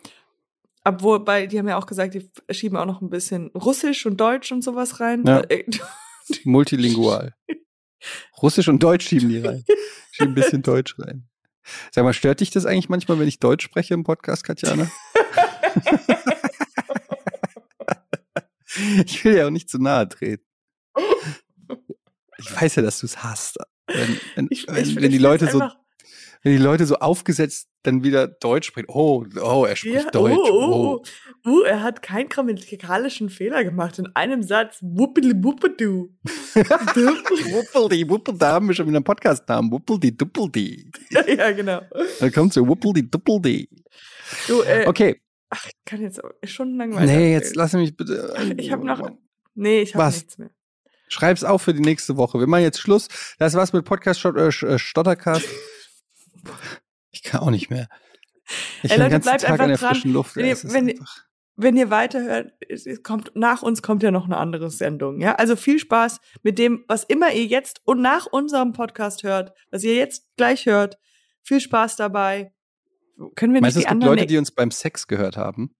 Obwohl, 0.84 1.18
bei, 1.24 1.46
die 1.48 1.58
haben 1.58 1.66
ja 1.68 1.76
auch 1.76 1.86
gesagt, 1.86 2.14
die 2.14 2.30
schieben 2.50 2.78
auch 2.78 2.86
noch 2.86 3.02
ein 3.02 3.10
bisschen 3.10 3.48
Russisch 3.48 4.06
und 4.06 4.18
Deutsch 4.20 4.52
und 4.52 4.62
sowas 4.62 5.00
rein. 5.00 5.24
Ja. 5.26 5.40
Äh, 5.48 5.64
Multilingual. 6.44 7.34
Russisch 8.40 8.68
und 8.68 8.82
Deutsch 8.82 9.08
schieben 9.08 9.28
die 9.28 9.38
rein. 9.40 9.64
Schieben 10.12 10.30
ein 10.32 10.34
bisschen 10.36 10.62
Deutsch 10.62 10.96
rein. 11.00 11.28
Sag 11.92 12.04
mal, 12.04 12.12
stört 12.12 12.40
dich 12.40 12.50
das 12.50 12.66
eigentlich 12.66 12.88
manchmal, 12.88 13.18
wenn 13.18 13.28
ich 13.28 13.38
Deutsch 13.38 13.64
spreche 13.64 13.94
im 13.94 14.04
Podcast, 14.04 14.44
Katjana? 14.44 14.90
ich 19.06 19.24
will 19.24 19.36
ja 19.36 19.46
auch 19.46 19.50
nicht 19.50 19.68
zu 19.70 19.78
nahe 19.78 20.08
treten. 20.08 20.44
Ich 22.38 22.54
weiß 22.54 22.76
ja, 22.76 22.82
dass 22.82 23.00
du 23.00 23.06
es 23.06 23.22
hast. 23.22 23.56
Wenn, 23.86 24.20
wenn, 24.34 24.46
Ich, 24.50 24.66
wenn, 24.68 24.76
ich, 24.84 24.96
wenn 24.96 25.10
die 25.10 25.16
ich 25.16 25.22
Leute 25.22 25.46
so, 25.50 25.60
einfach- 25.60 25.76
wenn 26.46 26.52
die 26.56 26.62
Leute 26.62 26.86
so 26.86 26.94
aufgesetzt 26.98 27.68
dann 27.82 28.04
wieder 28.04 28.28
Deutsch 28.28 28.68
sprechen. 28.68 28.86
Oh, 28.88 29.24
oh, 29.42 29.64
er 29.64 29.74
spricht 29.74 30.04
Ja, 30.04 30.10
Deutsch. 30.12 30.36
Oh, 30.38 30.48
Oh, 30.48 31.02
oh, 31.02 31.04
oh. 31.44 31.50
Uh, 31.50 31.62
er 31.64 31.82
hat 31.82 32.02
keinen 32.02 32.28
grammatikalischen 32.28 33.30
Fehler 33.30 33.64
gemacht. 33.64 33.98
In 33.98 34.06
einem 34.14 34.44
Satz. 34.44 34.78
Wuppeli 34.80 35.32
wuppedu. 35.42 36.14
Wuppeldi, 36.54 38.08
Wuppel, 38.08 38.38
da 38.38 38.52
haben 38.52 38.68
wir 38.68 38.76
schon 38.76 38.86
wieder 38.86 38.98
einen 38.98 39.04
Podcast-Namen. 39.04 39.72
Wuppeldi, 39.72 40.16
Duppeldi. 40.16 40.88
ja, 41.10 41.50
genau. 41.50 41.80
Dann 42.20 42.32
kommt 42.32 42.52
so 42.52 42.64
Wuppeldi, 42.66 43.10
Duppeldi. 43.10 43.68
Du, 44.46 44.62
äh, 44.62 44.86
Okay, 44.86 45.20
ach, 45.50 45.66
ich 45.66 45.72
kann 45.84 46.00
jetzt 46.00 46.22
lange 46.58 46.94
weiter 46.94 47.06
nee, 47.06 47.32
jetzt 47.32 47.56
lass 47.56 47.72
mich 47.72 47.96
bitte. 47.96 48.34
Ich 48.56 48.70
hab 48.70 48.84
noch- 48.84 49.10
Nee, 49.56 49.80
ich 49.80 49.96
habe 49.96 50.12
nichts 50.14 50.38
mehr. 50.38 50.50
Schreib's 51.08 51.42
auf 51.42 51.62
für 51.62 51.74
die 51.74 51.80
nächste 51.80 52.16
Woche. 52.16 52.38
Wir 52.38 52.46
machen 52.46 52.62
jetzt 52.62 52.78
Schluss. 52.78 53.08
Das 53.40 53.54
war's 53.54 53.72
mit 53.72 53.84
Podcast 53.84 54.24
äh, 54.24 54.28
äh, 54.48 54.78
Stottercast. 54.78 55.48
Ich 57.10 57.22
kann 57.22 57.40
auch 57.40 57.50
nicht 57.50 57.70
mehr. 57.70 57.88
Ich 58.82 58.90
Ey, 58.90 58.98
Leute, 58.98 59.20
bleibt 59.20 59.40
Tag 59.42 59.52
einfach 59.58 59.66
dran. 59.66 59.78
frischen 59.94 60.12
Luft. 60.12 60.36
Wenn 60.36 60.44
ihr- 60.46 60.58
wenn 60.64 60.88
einfach- 60.90 61.24
Wenn 61.58 61.74
ihr 61.78 61.88
weiterhört, 61.88 62.52
es, 62.68 62.84
es 62.84 63.02
kommt, 63.02 63.32
nach 63.34 63.62
uns 63.62 63.80
kommt 63.80 64.02
ja 64.02 64.10
noch 64.10 64.26
eine 64.26 64.36
andere 64.36 64.70
Sendung. 64.70 65.22
Ja, 65.22 65.36
also 65.36 65.56
viel 65.56 65.78
Spaß 65.78 66.20
mit 66.42 66.58
dem, 66.58 66.84
was 66.86 67.02
immer 67.04 67.32
ihr 67.32 67.46
jetzt 67.46 67.80
und 67.84 68.02
nach 68.02 68.26
unserem 68.26 68.74
Podcast 68.74 69.22
hört, 69.22 69.54
was 69.70 69.82
ihr 69.82 69.94
jetzt 69.94 70.26
gleich 70.36 70.66
hört. 70.66 70.98
Viel 71.42 71.60
Spaß 71.60 71.96
dabei. 71.96 72.52
Können 73.36 73.54
wir 73.54 73.62
nicht 73.62 73.62
Meinst 73.62 73.76
du, 73.76 73.80
die 73.80 73.86
es 73.86 73.90
gibt? 73.92 74.04
Leute, 74.04 74.26
die 74.26 74.36
uns 74.36 74.50
beim 74.52 74.70
Sex 74.70 75.06
gehört 75.06 75.38
haben? 75.38 75.74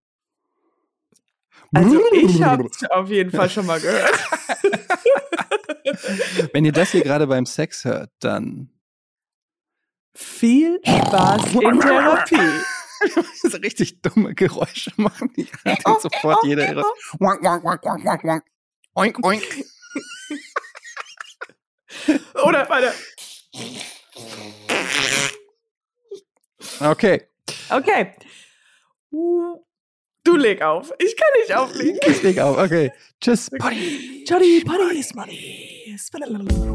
also 1.75 2.01
ich 2.13 2.41
habe 2.41 2.67
auf 2.89 3.09
jeden 3.09 3.29
Fall 3.29 3.49
schon 3.51 3.67
mal 3.67 3.79
gehört. 3.79 4.09
Wenn 6.53 6.65
ihr 6.65 6.71
das 6.71 6.91
hier 6.91 7.01
gerade 7.03 7.27
beim 7.27 7.45
Sex 7.45 7.85
hört, 7.85 8.11
dann 8.19 8.69
Viel 10.19 10.79
Spaß 10.83 11.53
in 11.53 11.79
Therapie. 11.79 12.61
so 13.43 13.57
richtig 13.57 14.01
dumme 14.01 14.33
Geräusche 14.33 14.91
machen, 14.95 15.31
die 15.37 15.47
dann 15.63 15.77
sofort 16.01 16.43
jeder 16.43 16.67
ihre 16.67 16.83
wank, 17.19 17.43
wank. 17.43 18.43
Oink, 18.95 19.23
oink. 19.23 19.43
Oder 22.43 22.67
warte. 22.67 22.91
Okay. 26.79 27.27
Okay. 27.69 28.13
Du 29.11 30.35
leg 30.35 30.63
auf. 30.63 30.91
Ich 30.97 31.15
kann 31.15 31.29
nicht 31.41 31.55
auflegen. 31.55 31.99
Ich 32.07 32.23
leg 32.23 32.39
auf. 32.39 32.57
Okay. 32.57 32.91
Tschüss. 33.21 33.51
Potty. 33.51 34.25
Potty, 34.27 34.63
Potty 34.65 34.99
is 34.99 35.13
money. 35.13 35.95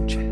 Tschüss. 0.07 0.32